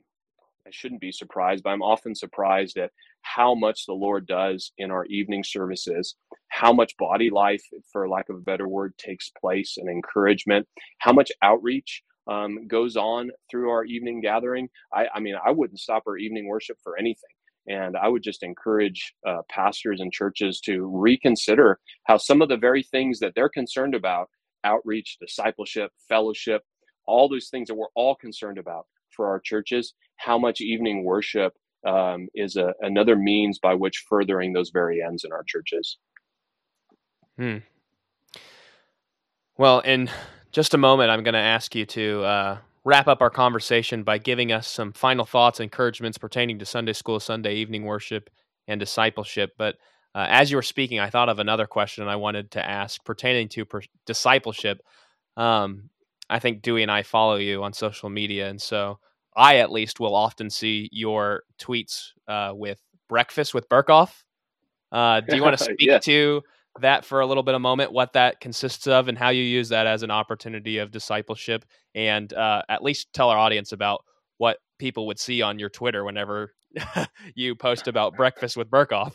I 0.66 0.70
shouldn't 0.70 1.00
be 1.00 1.12
surprised, 1.12 1.64
but 1.64 1.70
I'm 1.70 1.82
often 1.82 2.14
surprised 2.14 2.76
at 2.76 2.90
how 3.22 3.54
much 3.54 3.86
the 3.86 3.94
Lord 3.94 4.26
does 4.26 4.72
in 4.78 4.90
our 4.90 5.04
evening 5.06 5.44
services, 5.44 6.16
how 6.48 6.72
much 6.72 6.96
body 6.98 7.30
life, 7.30 7.62
for 7.92 8.08
lack 8.08 8.28
of 8.28 8.36
a 8.36 8.40
better 8.40 8.68
word, 8.68 8.96
takes 8.98 9.30
place 9.40 9.76
and 9.76 9.88
encouragement, 9.88 10.66
how 10.98 11.12
much 11.12 11.30
outreach 11.42 12.02
um, 12.28 12.66
goes 12.66 12.96
on 12.96 13.30
through 13.50 13.70
our 13.70 13.84
evening 13.84 14.20
gathering. 14.20 14.68
I, 14.92 15.06
I, 15.14 15.20
mean, 15.20 15.34
I 15.44 15.50
wouldn't 15.50 15.80
stop 15.80 16.04
our 16.06 16.18
evening 16.18 16.46
worship 16.46 16.76
for 16.82 16.98
anything. 16.98 17.30
And 17.66 17.96
I 17.96 18.08
would 18.08 18.22
just 18.22 18.42
encourage 18.42 19.12
uh, 19.26 19.42
pastors 19.50 20.00
and 20.00 20.12
churches 20.12 20.60
to 20.62 20.86
reconsider 20.86 21.78
how 22.04 22.16
some 22.16 22.40
of 22.40 22.48
the 22.48 22.56
very 22.56 22.82
things 22.82 23.18
that 23.20 23.32
they're 23.34 23.50
concerned 23.50 23.94
about 23.94 24.30
outreach, 24.64 25.18
discipleship, 25.20 25.92
fellowship, 26.08 26.62
all 27.06 27.28
those 27.28 27.48
things 27.48 27.68
that 27.68 27.74
we're 27.74 27.86
all 27.94 28.14
concerned 28.14 28.58
about 28.58 28.86
for 29.14 29.28
our 29.28 29.40
churches, 29.40 29.94
how 30.16 30.38
much 30.38 30.60
evening 30.60 31.04
worship 31.04 31.54
um, 31.86 32.28
is 32.34 32.56
a, 32.56 32.74
another 32.80 33.16
means 33.16 33.58
by 33.58 33.74
which 33.74 34.04
furthering 34.08 34.52
those 34.52 34.70
very 34.70 35.02
ends 35.02 35.24
in 35.24 35.32
our 35.32 35.44
churches. 35.46 35.98
Hmm. 37.36 37.58
Well, 39.56 39.80
in 39.80 40.10
just 40.52 40.74
a 40.74 40.78
moment, 40.78 41.10
I'm 41.10 41.22
going 41.22 41.34
to 41.34 41.40
ask 41.40 41.74
you 41.74 41.86
to 41.86 42.22
uh, 42.22 42.58
wrap 42.84 43.08
up 43.08 43.20
our 43.20 43.30
conversation 43.30 44.02
by 44.02 44.18
giving 44.18 44.52
us 44.52 44.66
some 44.66 44.92
final 44.92 45.24
thoughts, 45.24 45.60
encouragements 45.60 46.18
pertaining 46.18 46.58
to 46.58 46.64
Sunday 46.64 46.92
school, 46.92 47.20
Sunday 47.20 47.56
evening 47.56 47.84
worship, 47.84 48.30
and 48.66 48.78
discipleship. 48.80 49.52
But 49.58 49.76
uh, 50.14 50.26
as 50.28 50.50
you 50.50 50.56
were 50.56 50.62
speaking, 50.62 51.00
I 51.00 51.10
thought 51.10 51.28
of 51.28 51.38
another 51.38 51.66
question 51.66 52.08
I 52.08 52.16
wanted 52.16 52.52
to 52.52 52.64
ask 52.64 53.04
pertaining 53.04 53.48
to 53.50 53.64
per- 53.64 53.82
discipleship. 54.06 54.80
Um, 55.36 55.90
I 56.30 56.38
think 56.38 56.62
Dewey 56.62 56.82
and 56.82 56.90
I 56.90 57.02
follow 57.02 57.36
you 57.36 57.62
on 57.62 57.72
social 57.72 58.10
media, 58.10 58.48
and 58.48 58.60
so 58.60 58.98
I 59.36 59.56
at 59.58 59.70
least 59.70 60.00
will 60.00 60.14
often 60.14 60.50
see 60.50 60.88
your 60.92 61.42
tweets 61.60 62.08
uh, 62.26 62.52
with 62.54 62.80
breakfast 63.08 63.54
with 63.54 63.68
Berkhof. 63.68 64.10
Uh, 64.90 65.20
do 65.20 65.36
you 65.36 65.42
want 65.42 65.56
to 65.58 65.64
speak 65.72 65.76
yeah. 65.80 65.98
to 65.98 66.42
that 66.80 67.04
for 67.04 67.20
a 67.20 67.26
little 67.26 67.42
bit 67.42 67.54
of 67.54 67.60
moment? 67.60 67.92
What 67.92 68.12
that 68.14 68.40
consists 68.40 68.86
of, 68.86 69.08
and 69.08 69.18
how 69.18 69.30
you 69.30 69.42
use 69.42 69.68
that 69.70 69.86
as 69.86 70.02
an 70.02 70.10
opportunity 70.10 70.78
of 70.78 70.90
discipleship, 70.90 71.64
and 71.94 72.32
uh, 72.32 72.62
at 72.68 72.82
least 72.82 73.12
tell 73.12 73.30
our 73.30 73.38
audience 73.38 73.72
about 73.72 74.04
what 74.38 74.58
people 74.78 75.06
would 75.06 75.18
see 75.18 75.42
on 75.42 75.58
your 75.58 75.68
Twitter 75.68 76.04
whenever 76.04 76.54
you 77.34 77.54
post 77.54 77.88
about 77.88 78.16
breakfast 78.16 78.56
with 78.56 78.70
Berkhof. 78.70 79.12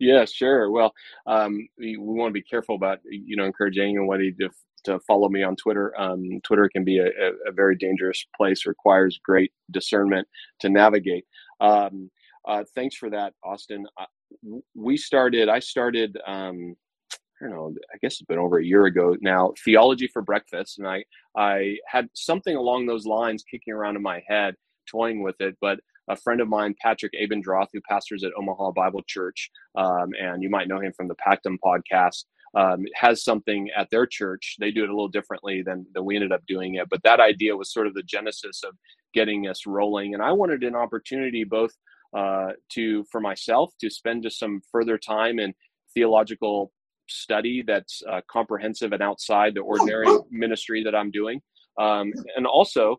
Yeah, 0.00 0.24
sure. 0.24 0.70
Well, 0.70 0.92
um, 1.26 1.68
we, 1.78 1.96
we, 1.96 2.18
want 2.18 2.30
to 2.30 2.34
be 2.34 2.42
careful 2.42 2.74
about 2.74 2.98
you 3.08 3.36
know 3.36 3.44
encouraging 3.44 3.96
anybody 3.96 4.32
to 4.32 4.50
to 4.84 5.00
follow 5.00 5.28
me 5.28 5.42
on 5.42 5.56
Twitter. 5.56 5.98
Um, 6.00 6.40
Twitter 6.42 6.68
can 6.68 6.84
be 6.84 6.98
a, 6.98 7.08
a, 7.46 7.52
very 7.52 7.76
dangerous 7.76 8.24
place, 8.36 8.66
requires 8.66 9.18
great 9.24 9.52
discernment 9.70 10.26
to 10.60 10.68
navigate. 10.68 11.24
Um, 11.60 12.10
uh, 12.46 12.64
thanks 12.74 12.96
for 12.96 13.10
that, 13.10 13.34
Austin. 13.42 13.86
Uh, 13.98 14.06
we 14.74 14.96
started, 14.96 15.48
I 15.48 15.58
started, 15.60 16.18
um, 16.26 16.76
I 17.12 17.46
don't 17.46 17.50
know, 17.50 17.74
I 17.92 17.98
guess 18.00 18.14
it's 18.14 18.22
been 18.22 18.38
over 18.38 18.58
a 18.58 18.64
year 18.64 18.86
ago 18.86 19.16
now, 19.20 19.52
Theology 19.64 20.08
for 20.08 20.22
Breakfast. 20.22 20.78
And 20.78 20.86
I, 20.86 21.04
I 21.36 21.78
had 21.86 22.08
something 22.14 22.56
along 22.56 22.86
those 22.86 23.06
lines 23.06 23.44
kicking 23.50 23.72
around 23.72 23.96
in 23.96 24.02
my 24.02 24.22
head 24.28 24.54
toying 24.90 25.22
with 25.22 25.36
it, 25.40 25.56
but 25.60 25.80
a 26.08 26.16
friend 26.16 26.40
of 26.40 26.48
mine, 26.48 26.74
Patrick 26.80 27.12
Abendroth, 27.14 27.68
who 27.72 27.80
pastors 27.88 28.24
at 28.24 28.32
Omaha 28.36 28.72
Bible 28.72 29.02
Church, 29.06 29.50
um, 29.74 30.10
and 30.20 30.42
you 30.42 30.50
might 30.50 30.68
know 30.68 30.80
him 30.80 30.92
from 30.92 31.08
the 31.08 31.16
Pactum 31.16 31.56
podcast, 31.64 32.24
um, 32.56 32.84
has 32.94 33.24
something 33.24 33.68
at 33.76 33.90
their 33.90 34.06
church. 34.06 34.56
They 34.60 34.70
do 34.70 34.84
it 34.84 34.88
a 34.88 34.92
little 34.92 35.08
differently 35.08 35.62
than, 35.62 35.86
than 35.94 36.04
we 36.04 36.14
ended 36.14 36.32
up 36.32 36.46
doing 36.46 36.76
it. 36.76 36.88
But 36.88 37.02
that 37.02 37.20
idea 37.20 37.56
was 37.56 37.72
sort 37.72 37.86
of 37.86 37.94
the 37.94 38.02
genesis 38.02 38.62
of 38.64 38.74
getting 39.12 39.48
us 39.48 39.66
rolling. 39.66 40.14
And 40.14 40.22
I 40.22 40.32
wanted 40.32 40.62
an 40.62 40.74
opportunity 40.74 41.44
both 41.44 41.72
uh, 42.16 42.52
to, 42.70 43.04
for 43.10 43.20
myself, 43.20 43.72
to 43.80 43.90
spend 43.90 44.22
just 44.22 44.38
some 44.38 44.60
further 44.70 44.98
time 44.98 45.38
in 45.38 45.52
theological 45.94 46.72
study 47.08 47.62
that's 47.66 48.02
uh, 48.10 48.20
comprehensive 48.30 48.92
and 48.92 49.02
outside 49.02 49.54
the 49.54 49.60
ordinary 49.60 50.06
ministry 50.30 50.84
that 50.84 50.94
I'm 50.94 51.10
doing. 51.10 51.40
Um, 51.78 52.12
and 52.36 52.46
also 52.46 52.98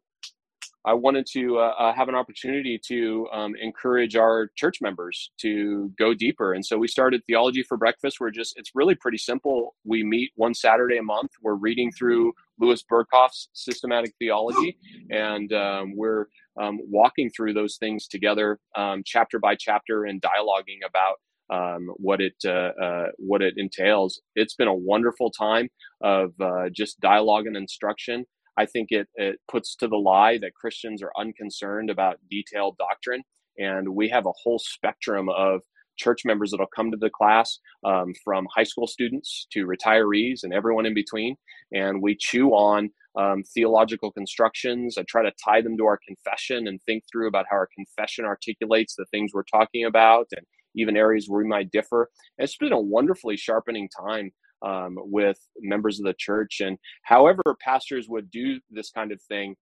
I 0.85 0.93
wanted 0.93 1.25
to 1.33 1.57
uh, 1.57 1.73
uh, 1.79 1.93
have 1.93 2.09
an 2.09 2.15
opportunity 2.15 2.79
to 2.87 3.27
um, 3.33 3.53
encourage 3.59 4.15
our 4.15 4.51
church 4.55 4.77
members 4.81 5.31
to 5.41 5.91
go 5.97 6.13
deeper. 6.13 6.53
And 6.53 6.63
so 6.63 6.77
we 6.77 6.87
started 6.87 7.21
Theology 7.25 7.63
for 7.63 7.75
Breakfast. 7.75 8.19
We're 8.19 8.29
just, 8.29 8.53
it's 8.57 8.71
really 8.75 8.93
pretty 8.93 9.17
simple. 9.17 9.75
We 9.83 10.03
meet 10.03 10.31
one 10.35 10.53
Saturday 10.53 10.97
a 10.97 11.03
month. 11.03 11.31
We're 11.41 11.55
reading 11.55 11.91
through 11.91 12.33
Louis 12.59 12.83
Berkhof's 12.89 13.49
systematic 13.53 14.13
theology, 14.19 14.77
and 15.09 15.51
um, 15.53 15.93
we're 15.95 16.27
um, 16.61 16.79
walking 16.83 17.29
through 17.35 17.53
those 17.53 17.77
things 17.77 18.07
together, 18.07 18.59
um, 18.77 19.01
chapter 19.05 19.39
by 19.39 19.55
chapter, 19.55 20.05
and 20.05 20.21
dialoguing 20.21 20.79
about 20.87 21.15
um, 21.49 21.87
what 21.97 22.21
it 22.21 22.35
uh, 22.45 22.71
uh, 22.81 23.07
what 23.17 23.41
it 23.41 23.55
entails. 23.57 24.21
It's 24.35 24.55
been 24.55 24.67
a 24.67 24.73
wonderful 24.73 25.31
time 25.31 25.69
of 26.01 26.31
uh, 26.39 26.69
just 26.71 26.99
dialogue 26.99 27.45
and 27.45 27.57
instruction. 27.57 28.25
I 28.57 28.65
think 28.65 28.91
it, 28.91 29.07
it 29.15 29.39
puts 29.49 29.75
to 29.77 29.87
the 29.87 29.97
lie 29.97 30.37
that 30.39 30.53
Christians 30.53 31.01
are 31.01 31.11
unconcerned 31.17 31.89
about 31.89 32.19
detailed 32.29 32.77
doctrine. 32.77 33.23
And 33.57 33.89
we 33.89 34.09
have 34.09 34.25
a 34.25 34.33
whole 34.43 34.59
spectrum 34.59 35.29
of 35.29 35.61
church 35.97 36.21
members 36.25 36.51
that'll 36.51 36.67
come 36.67 36.91
to 36.91 36.97
the 36.97 37.09
class 37.09 37.59
um, 37.85 38.13
from 38.23 38.47
high 38.53 38.63
school 38.63 38.87
students 38.87 39.47
to 39.51 39.65
retirees 39.65 40.43
and 40.43 40.53
everyone 40.53 40.85
in 40.85 40.93
between. 40.93 41.35
And 41.73 42.01
we 42.01 42.17
chew 42.19 42.49
on 42.49 42.89
um, 43.17 43.43
theological 43.43 44.11
constructions. 44.11 44.97
I 44.97 45.03
try 45.07 45.23
to 45.23 45.31
tie 45.43 45.61
them 45.61 45.77
to 45.77 45.85
our 45.85 45.99
confession 46.05 46.67
and 46.67 46.81
think 46.81 47.03
through 47.09 47.27
about 47.27 47.45
how 47.49 47.57
our 47.57 47.69
confession 47.73 48.25
articulates 48.25 48.95
the 48.95 49.05
things 49.05 49.31
we're 49.33 49.43
talking 49.43 49.85
about 49.85 50.27
and 50.35 50.45
even 50.75 50.97
areas 50.97 51.27
where 51.27 51.41
we 51.41 51.47
might 51.47 51.71
differ. 51.71 52.09
And 52.37 52.43
it's 52.43 52.57
been 52.57 52.73
a 52.73 52.79
wonderfully 52.79 53.37
sharpening 53.37 53.89
time 53.89 54.31
um, 54.65 54.95
with 54.97 55.37
members 55.59 55.99
of 55.99 56.05
the 56.05 56.15
church. 56.17 56.59
And 56.59 56.77
however 57.03 57.41
pastors 57.63 58.07
would 58.09 58.29
do 58.31 58.59
this 58.69 58.89
kind 58.89 59.11
of 59.11 59.21
thing, 59.21 59.55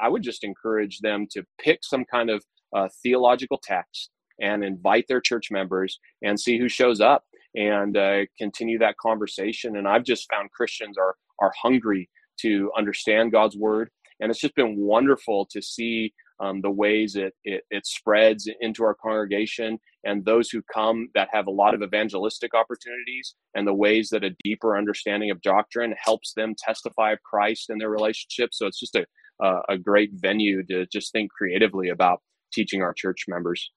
I 0.00 0.08
would 0.08 0.22
just 0.22 0.42
encourage 0.42 1.00
them 1.00 1.26
to 1.32 1.44
pick 1.60 1.80
some 1.82 2.04
kind 2.04 2.30
of 2.30 2.42
uh, 2.74 2.88
theological 3.02 3.60
text 3.62 4.10
and 4.40 4.64
invite 4.64 5.04
their 5.08 5.20
church 5.20 5.50
members 5.50 5.98
and 6.22 6.40
see 6.40 6.58
who 6.58 6.68
shows 6.68 7.00
up 7.00 7.24
and 7.54 7.96
uh, 7.96 8.20
continue 8.38 8.78
that 8.78 8.96
conversation. 8.98 9.76
And 9.76 9.86
I've 9.86 10.04
just 10.04 10.30
found 10.30 10.50
Christians 10.50 10.96
are 10.98 11.14
are 11.40 11.52
hungry 11.60 12.08
to 12.40 12.70
understand 12.76 13.32
God's 13.32 13.56
word, 13.56 13.90
and 14.20 14.30
it's 14.30 14.40
just 14.40 14.54
been 14.54 14.78
wonderful 14.78 15.46
to 15.50 15.60
see 15.60 16.14
um, 16.40 16.60
the 16.60 16.70
ways 16.70 17.16
it, 17.16 17.34
it, 17.44 17.64
it 17.70 17.86
spreads 17.86 18.48
into 18.60 18.84
our 18.84 18.94
congregation 18.94 19.78
and 20.04 20.24
those 20.24 20.50
who 20.50 20.62
come 20.72 21.08
that 21.14 21.28
have 21.32 21.46
a 21.46 21.50
lot 21.50 21.74
of 21.74 21.82
evangelistic 21.82 22.54
opportunities 22.54 23.34
and 23.54 23.66
the 23.66 23.74
ways 23.74 24.10
that 24.10 24.24
a 24.24 24.36
deeper 24.44 24.76
understanding 24.76 25.30
of 25.30 25.40
doctrine 25.42 25.94
helps 25.98 26.34
them 26.34 26.54
testify 26.58 27.12
of 27.12 27.22
Christ 27.22 27.70
in 27.70 27.78
their 27.78 27.90
relationship. 27.90 28.50
So 28.52 28.66
it's 28.66 28.78
just 28.78 28.96
a, 28.96 29.06
a, 29.40 29.60
a 29.70 29.78
great 29.78 30.10
venue 30.14 30.62
to 30.64 30.86
just 30.86 31.12
think 31.12 31.30
creatively 31.32 31.88
about 31.88 32.20
teaching 32.52 32.82
our 32.82 32.92
church 32.92 33.24
members. 33.28 33.70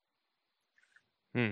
Hmm. 1.33 1.51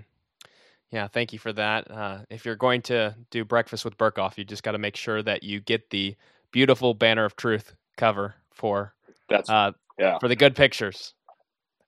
Yeah, 0.92 1.08
thank 1.08 1.34
you 1.34 1.40
for 1.40 1.52
that. 1.54 1.92
Uh, 1.92 2.20
if 2.30 2.46
you're 2.46 2.56
going 2.56 2.82
to 2.84 3.16
do 3.30 3.44
breakfast 3.44 3.84
with 3.84 3.98
Berkhof, 3.98 4.38
you 4.38 4.46
just 4.46 4.64
got 4.64 4.72
to 4.72 4.78
make 4.78 4.96
sure 4.96 5.22
that 5.22 5.44
you 5.44 5.60
get 5.60 5.90
the 5.90 6.16
beautiful 6.52 6.94
banner 6.94 7.26
of 7.26 7.36
truth 7.36 7.74
cover 7.98 8.36
for 8.54 8.94
that's 9.30 9.50
uh, 9.50 9.72
yeah. 9.98 10.20
for 10.20 10.28
the 10.28 10.36
good 10.36 10.56
pictures. 10.56 11.14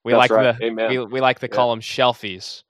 We 0.03 0.13
That's 0.13 0.19
like 0.19 0.31
right. 0.31 0.57
the 0.57 0.65
Amen. 0.65 0.89
we, 0.89 0.99
we 0.99 1.21
like 1.21 1.39
to 1.39 1.47
Yeah. 1.47 1.55
call 1.55 1.69
them 1.71 1.81
shelfies. 1.81 2.63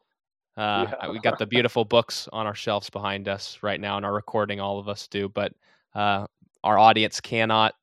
Uh, 0.58 0.88
Yeah. 0.90 1.10
We 1.12 1.20
got 1.20 1.40
the 1.40 1.46
beautiful 1.46 1.86
books 1.96 2.28
on 2.34 2.46
our 2.46 2.56
shelves 2.56 2.90
behind 2.90 3.28
us 3.28 3.60
right 3.62 3.80
now 3.80 3.98
in 3.98 4.04
our 4.06 4.14
recording. 4.14 4.60
All 4.60 4.80
of 4.80 4.90
us 4.90 5.08
do, 5.08 5.30
but 5.30 5.54
uh, 5.96 6.26
our 6.64 6.78
audience 6.78 7.22
cannot 7.22 7.76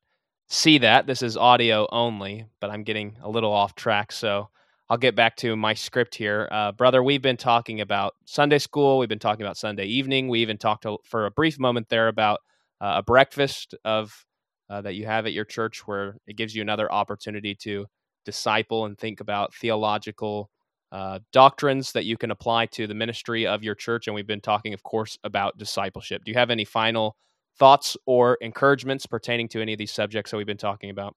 see 0.49 0.77
that. 0.79 1.07
This 1.07 1.21
is 1.21 1.35
audio 1.37 1.87
only, 1.91 2.45
but 2.59 2.69
I'm 2.69 2.83
getting 2.83 3.17
a 3.21 3.29
little 3.29 3.51
off 3.51 3.75
track. 3.75 4.11
So 4.11 4.49
I'll 4.89 4.97
get 4.97 5.15
back 5.15 5.35
to 5.37 5.55
my 5.55 5.73
script 5.73 6.15
here. 6.15 6.47
Uh, 6.51 6.71
brother, 6.71 7.03
we've 7.03 7.21
been 7.21 7.35
talking 7.37 7.81
about 7.81 8.15
Sunday 8.25 8.57
school. 8.59 8.97
We've 8.99 9.09
been 9.09 9.19
talking 9.19 9.45
about 9.45 9.57
Sunday 9.57 9.85
evening. 9.85 10.29
We 10.29 10.39
even 10.39 10.57
talked 10.57 10.83
to, 10.83 10.97
for 11.03 11.25
a 11.25 11.31
brief 11.31 11.59
moment 11.59 11.89
there 11.89 12.07
about 12.07 12.39
uh, 12.79 12.95
a 12.97 13.03
breakfast 13.03 13.75
of 13.83 14.25
uh, 14.69 14.81
that 14.81 14.95
you 14.95 15.05
have 15.05 15.25
at 15.25 15.33
your 15.33 15.45
church 15.45 15.87
where 15.87 16.17
it 16.27 16.35
gives 16.35 16.55
you 16.55 16.61
another 16.61 16.91
opportunity 16.91 17.55
to 17.55 17.85
disciple 18.25 18.85
and 18.85 18.97
think 18.97 19.21
about 19.21 19.53
theological 19.55 20.49
uh, 20.91 21.19
doctrines 21.31 21.91
that 21.91 22.05
you 22.05 22.17
can 22.17 22.31
apply 22.31 22.65
to 22.65 22.87
the 22.87 22.93
ministry 22.93 23.45
of 23.45 23.63
your 23.63 23.75
church. 23.75 24.07
And 24.07 24.15
we've 24.15 24.27
been 24.27 24.41
talking, 24.41 24.73
of 24.73 24.83
course, 24.83 25.17
about 25.23 25.57
discipleship. 25.57 26.23
Do 26.23 26.31
you 26.31 26.37
have 26.37 26.49
any 26.49 26.65
final 26.65 27.15
thoughts 27.57 27.97
or 28.05 28.37
encouragements 28.41 29.05
pertaining 29.05 29.47
to 29.49 29.61
any 29.61 29.73
of 29.73 29.79
these 29.79 29.91
subjects 29.91 30.31
that 30.31 30.37
we've 30.37 30.45
been 30.45 30.57
talking 30.57 30.89
about? 30.89 31.15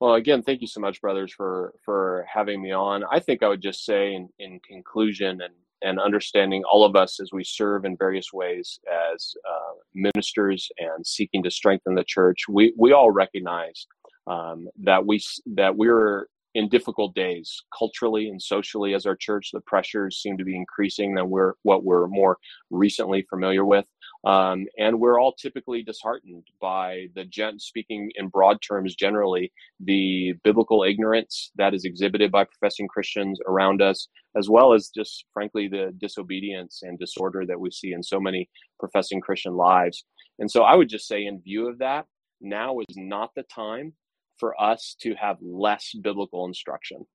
Well, 0.00 0.14
again, 0.14 0.42
thank 0.42 0.60
you 0.60 0.66
so 0.66 0.80
much, 0.80 1.00
brothers, 1.00 1.32
for 1.32 1.72
for 1.82 2.26
having 2.32 2.62
me 2.62 2.70
on. 2.70 3.02
I 3.10 3.18
think 3.18 3.42
I 3.42 3.48
would 3.48 3.62
just 3.62 3.84
say, 3.84 4.14
in, 4.14 4.28
in 4.38 4.60
conclusion, 4.60 5.40
and 5.40 5.54
and 5.82 6.00
understanding 6.00 6.62
all 6.70 6.84
of 6.84 6.96
us 6.96 7.20
as 7.20 7.30
we 7.32 7.44
serve 7.44 7.84
in 7.84 7.96
various 7.96 8.32
ways 8.32 8.78
as 9.14 9.34
uh, 9.48 9.74
ministers 9.94 10.68
and 10.78 11.06
seeking 11.06 11.42
to 11.42 11.50
strengthen 11.50 11.94
the 11.94 12.04
church, 12.04 12.44
we 12.48 12.72
we 12.76 12.92
all 12.92 13.10
recognize 13.10 13.86
um, 14.26 14.68
that 14.82 15.06
we 15.06 15.20
that 15.54 15.76
we're 15.76 16.28
in 16.54 16.68
difficult 16.70 17.14
days 17.14 17.62
culturally 17.78 18.30
and 18.30 18.40
socially 18.40 18.94
as 18.94 19.04
our 19.04 19.14
church. 19.14 19.50
The 19.52 19.60
pressures 19.60 20.22
seem 20.22 20.38
to 20.38 20.44
be 20.44 20.56
increasing 20.56 21.14
than 21.14 21.28
we're 21.28 21.52
what 21.62 21.84
we're 21.84 22.06
more 22.06 22.38
recently 22.70 23.26
familiar 23.28 23.64
with, 23.64 23.84
um, 24.26 24.66
and 24.76 24.98
we're 24.98 25.20
all 25.20 25.32
typically 25.32 25.84
disheartened 25.84 26.48
by 26.60 27.06
the 27.14 27.24
gen. 27.24 27.60
Speaking 27.60 28.10
in 28.16 28.26
broad 28.28 28.58
terms, 28.60 28.96
generally, 28.96 29.52
the 29.78 30.34
biblical 30.42 30.82
ignorance 30.82 31.52
that 31.56 31.74
is 31.74 31.84
exhibited 31.84 32.32
by 32.32 32.44
professing 32.44 32.88
Christians 32.88 33.38
around 33.46 33.80
us, 33.80 34.08
as 34.36 34.50
well 34.50 34.72
as 34.72 34.88
just 34.88 35.26
frankly 35.32 35.68
the 35.68 35.94
disobedience 35.98 36.80
and 36.82 36.98
disorder 36.98 37.46
that 37.46 37.60
we 37.60 37.70
see 37.70 37.92
in 37.92 38.02
so 38.02 38.18
many 38.18 38.50
professing 38.80 39.20
Christian 39.20 39.54
lives. 39.54 40.04
And 40.40 40.50
so, 40.50 40.64
I 40.64 40.74
would 40.74 40.88
just 40.88 41.06
say, 41.06 41.24
in 41.24 41.40
view 41.40 41.68
of 41.68 41.78
that, 41.78 42.06
now 42.40 42.80
is 42.80 42.96
not 42.96 43.30
the 43.36 43.44
time 43.44 43.92
for 44.38 44.60
us 44.60 44.96
to 45.02 45.14
have 45.14 45.36
less 45.40 45.92
biblical 46.02 46.46
instruction. 46.46 47.06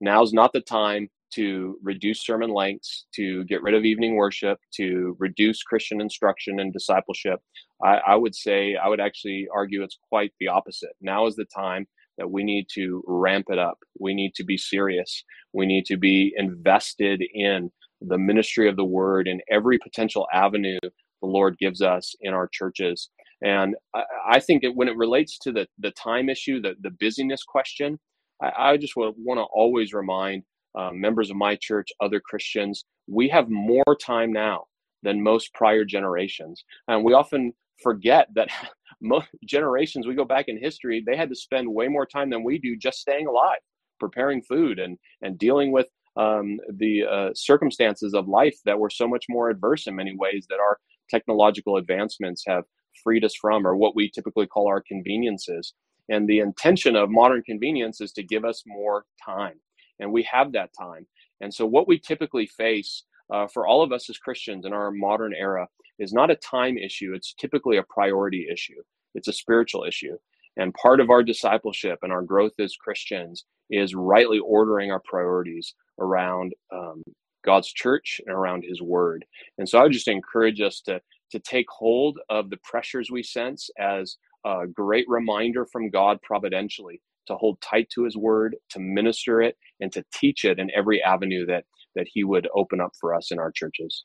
Now's 0.00 0.32
not 0.32 0.52
the 0.52 0.60
time 0.60 1.08
to 1.34 1.78
reduce 1.82 2.24
sermon 2.24 2.50
lengths, 2.50 3.06
to 3.14 3.44
get 3.44 3.62
rid 3.62 3.74
of 3.74 3.84
evening 3.84 4.16
worship, 4.16 4.58
to 4.74 5.16
reduce 5.18 5.62
Christian 5.62 6.00
instruction 6.00 6.60
and 6.60 6.72
discipleship. 6.72 7.40
I, 7.84 7.98
I, 8.06 8.14
would 8.16 8.34
say, 8.34 8.76
I 8.76 8.88
would 8.88 9.00
actually 9.00 9.46
argue 9.54 9.82
it's 9.82 9.98
quite 10.08 10.32
the 10.40 10.48
opposite. 10.48 10.92
Now 11.00 11.26
is 11.26 11.36
the 11.36 11.44
time 11.44 11.86
that 12.16 12.30
we 12.30 12.42
need 12.42 12.66
to 12.74 13.02
ramp 13.06 13.46
it 13.50 13.58
up. 13.58 13.78
We 14.00 14.14
need 14.14 14.34
to 14.36 14.44
be 14.44 14.56
serious. 14.56 15.22
We 15.52 15.66
need 15.66 15.84
to 15.86 15.96
be 15.96 16.34
invested 16.36 17.22
in 17.34 17.70
the 18.00 18.18
ministry 18.18 18.68
of 18.68 18.76
the 18.76 18.84
word 18.84 19.28
in 19.28 19.40
every 19.50 19.78
potential 19.78 20.26
avenue 20.32 20.78
the 20.82 21.26
Lord 21.26 21.58
gives 21.58 21.82
us 21.82 22.14
in 22.20 22.32
our 22.32 22.48
churches. 22.48 23.10
And 23.42 23.76
I, 23.94 24.02
I 24.30 24.40
think 24.40 24.62
that 24.62 24.74
when 24.74 24.88
it 24.88 24.96
relates 24.96 25.38
to 25.40 25.52
the, 25.52 25.66
the 25.78 25.90
time 25.92 26.28
issue, 26.28 26.60
the, 26.60 26.74
the 26.80 26.90
busyness 26.90 27.42
question, 27.42 27.98
I, 28.42 28.70
I 28.70 28.76
just 28.76 28.94
want 28.96 29.38
to 29.38 29.44
always 29.44 29.92
remind 29.92 30.42
uh, 30.78 30.90
members 30.92 31.30
of 31.30 31.36
my 31.36 31.56
church, 31.56 31.88
other 32.00 32.20
Christians, 32.20 32.84
we 33.06 33.28
have 33.28 33.48
more 33.48 33.96
time 34.00 34.32
now 34.32 34.64
than 35.02 35.22
most 35.22 35.52
prior 35.54 35.84
generations. 35.84 36.64
And 36.88 37.04
we 37.04 37.14
often 37.14 37.52
forget 37.82 38.28
that 38.34 38.48
most 39.00 39.28
generations, 39.44 40.06
we 40.06 40.14
go 40.14 40.24
back 40.24 40.48
in 40.48 40.58
history, 40.58 41.02
they 41.06 41.16
had 41.16 41.28
to 41.28 41.34
spend 41.34 41.72
way 41.72 41.88
more 41.88 42.06
time 42.06 42.30
than 42.30 42.44
we 42.44 42.58
do 42.58 42.76
just 42.76 43.00
staying 43.00 43.26
alive, 43.26 43.60
preparing 44.00 44.42
food 44.42 44.78
and, 44.78 44.98
and 45.22 45.38
dealing 45.38 45.72
with 45.72 45.86
um, 46.16 46.58
the 46.76 47.04
uh, 47.04 47.30
circumstances 47.34 48.12
of 48.12 48.28
life 48.28 48.56
that 48.64 48.78
were 48.78 48.90
so 48.90 49.06
much 49.06 49.26
more 49.28 49.50
adverse 49.50 49.86
in 49.86 49.94
many 49.94 50.16
ways 50.16 50.46
that 50.50 50.58
our 50.58 50.78
technological 51.08 51.76
advancements 51.76 52.42
have 52.46 52.64
freed 53.04 53.24
us 53.24 53.34
from, 53.40 53.66
or 53.66 53.76
what 53.76 53.94
we 53.94 54.10
typically 54.10 54.46
call 54.46 54.66
our 54.66 54.82
conveniences. 54.82 55.74
And 56.08 56.28
the 56.28 56.40
intention 56.40 56.96
of 56.96 57.10
modern 57.10 57.42
convenience 57.42 58.00
is 58.00 58.12
to 58.12 58.22
give 58.22 58.44
us 58.44 58.62
more 58.66 59.04
time. 59.24 59.60
And 60.00 60.12
we 60.12 60.22
have 60.24 60.52
that 60.52 60.70
time. 60.78 61.06
And 61.40 61.52
so, 61.52 61.66
what 61.66 61.88
we 61.88 61.98
typically 61.98 62.46
face 62.46 63.04
uh, 63.32 63.46
for 63.46 63.66
all 63.66 63.82
of 63.82 63.92
us 63.92 64.08
as 64.08 64.18
Christians 64.18 64.64
in 64.64 64.72
our 64.72 64.90
modern 64.90 65.34
era 65.34 65.68
is 65.98 66.12
not 66.12 66.30
a 66.30 66.36
time 66.36 66.78
issue, 66.78 67.12
it's 67.14 67.34
typically 67.34 67.76
a 67.76 67.82
priority 67.82 68.46
issue, 68.50 68.80
it's 69.14 69.28
a 69.28 69.32
spiritual 69.32 69.84
issue. 69.84 70.16
And 70.56 70.74
part 70.74 71.00
of 71.00 71.10
our 71.10 71.22
discipleship 71.22 72.00
and 72.02 72.12
our 72.12 72.22
growth 72.22 72.54
as 72.58 72.74
Christians 72.74 73.44
is 73.70 73.94
rightly 73.94 74.40
ordering 74.40 74.90
our 74.90 75.00
priorities 75.04 75.74
around 76.00 76.52
um, 76.72 77.02
God's 77.44 77.72
church 77.72 78.20
and 78.26 78.34
around 78.34 78.64
His 78.64 78.82
Word. 78.82 79.24
And 79.58 79.68
so 79.68 79.78
I 79.78 79.84
would 79.84 79.92
just 79.92 80.08
encourage 80.08 80.60
us 80.60 80.80
to 80.82 81.00
to 81.30 81.38
take 81.38 81.66
hold 81.68 82.18
of 82.30 82.48
the 82.48 82.56
pressures 82.64 83.10
we 83.10 83.22
sense 83.22 83.68
as 83.78 84.16
a 84.44 84.66
great 84.66 85.06
reminder 85.08 85.66
from 85.66 85.90
God 85.90 86.20
providentially 86.22 87.00
to 87.26 87.36
hold 87.36 87.60
tight 87.60 87.88
to 87.94 88.04
His 88.04 88.16
Word, 88.16 88.56
to 88.70 88.80
minister 88.80 89.42
it, 89.42 89.56
and 89.80 89.92
to 89.92 90.04
teach 90.14 90.44
it 90.44 90.58
in 90.58 90.70
every 90.74 91.02
avenue 91.02 91.46
that 91.46 91.64
that 91.96 92.06
He 92.12 92.24
would 92.24 92.48
open 92.54 92.80
up 92.80 92.92
for 93.00 93.14
us 93.14 93.30
in 93.30 93.38
our 93.38 93.52
churches. 93.52 94.04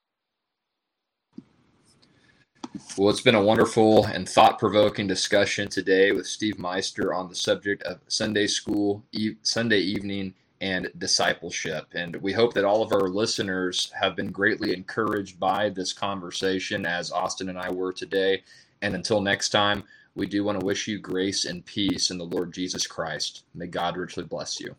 Well, 2.97 3.09
it's 3.09 3.21
been 3.21 3.36
a 3.36 3.43
wonderful 3.43 4.05
and 4.05 4.29
thought 4.29 4.59
provoking 4.59 5.07
discussion 5.07 5.67
today 5.67 6.11
with 6.11 6.27
Steve 6.27 6.59
Meister 6.59 7.13
on 7.13 7.27
the 7.27 7.36
subject 7.36 7.81
of 7.84 7.99
Sunday 8.07 8.47
school, 8.47 9.03
e- 9.11 9.36
Sunday 9.41 9.79
evening, 9.79 10.36
and 10.61 10.91
discipleship. 10.99 11.88
And 11.93 12.15
we 12.17 12.34
hope 12.34 12.53
that 12.53 12.65
all 12.65 12.84
of 12.84 12.93
our 12.93 13.09
listeners 13.09 13.91
have 13.99 14.15
been 14.15 14.31
greatly 14.31 14.73
encouraged 14.73 15.39
by 15.39 15.69
this 15.69 15.91
conversation, 15.91 16.86
as 16.86 17.11
Austin 17.11 17.49
and 17.49 17.57
I 17.57 17.71
were 17.71 17.93
today. 17.93 18.43
And 18.84 18.95
until 18.95 19.21
next 19.21 19.49
time, 19.49 19.84
we 20.16 20.28
do 20.28 20.43
want 20.43 20.59
to 20.59 20.66
wish 20.66 20.88
you 20.88 20.99
grace 20.99 21.45
and 21.45 21.66
peace 21.66 22.11
in 22.11 22.18
the 22.18 22.26
Lord 22.26 22.53
Jesus 22.53 22.86
Christ. 22.88 23.43
May 23.53 23.68
God 23.68 23.97
richly 23.97 24.24
bless 24.24 24.59
you. 24.59 24.76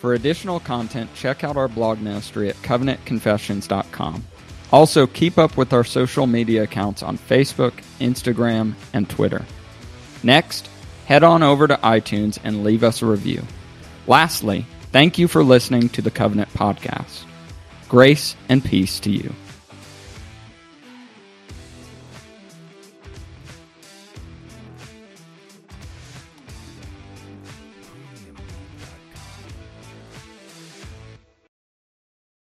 For 0.00 0.14
additional 0.14 0.60
content, 0.60 1.10
check 1.14 1.42
out 1.42 1.56
our 1.56 1.68
blog 1.68 2.00
ministry 2.00 2.48
at 2.48 2.56
covenantconfessions.com. 2.56 4.24
Also, 4.72 5.06
keep 5.06 5.38
up 5.38 5.56
with 5.56 5.72
our 5.72 5.84
social 5.84 6.26
media 6.26 6.64
accounts 6.64 7.02
on 7.02 7.18
Facebook, 7.18 7.72
Instagram, 8.00 8.74
and 8.92 9.08
Twitter. 9.08 9.44
Next, 10.22 10.68
head 11.06 11.22
on 11.22 11.42
over 11.42 11.68
to 11.68 11.76
iTunes 11.78 12.38
and 12.42 12.64
leave 12.64 12.82
us 12.82 13.00
a 13.00 13.06
review. 13.06 13.42
Lastly, 14.06 14.66
thank 14.92 15.18
you 15.18 15.28
for 15.28 15.44
listening 15.44 15.88
to 15.90 16.02
the 16.02 16.10
Covenant 16.10 16.52
Podcast. 16.52 17.24
Grace 17.88 18.34
and 18.48 18.64
peace 18.64 18.98
to 19.00 19.10
you. 19.10 19.32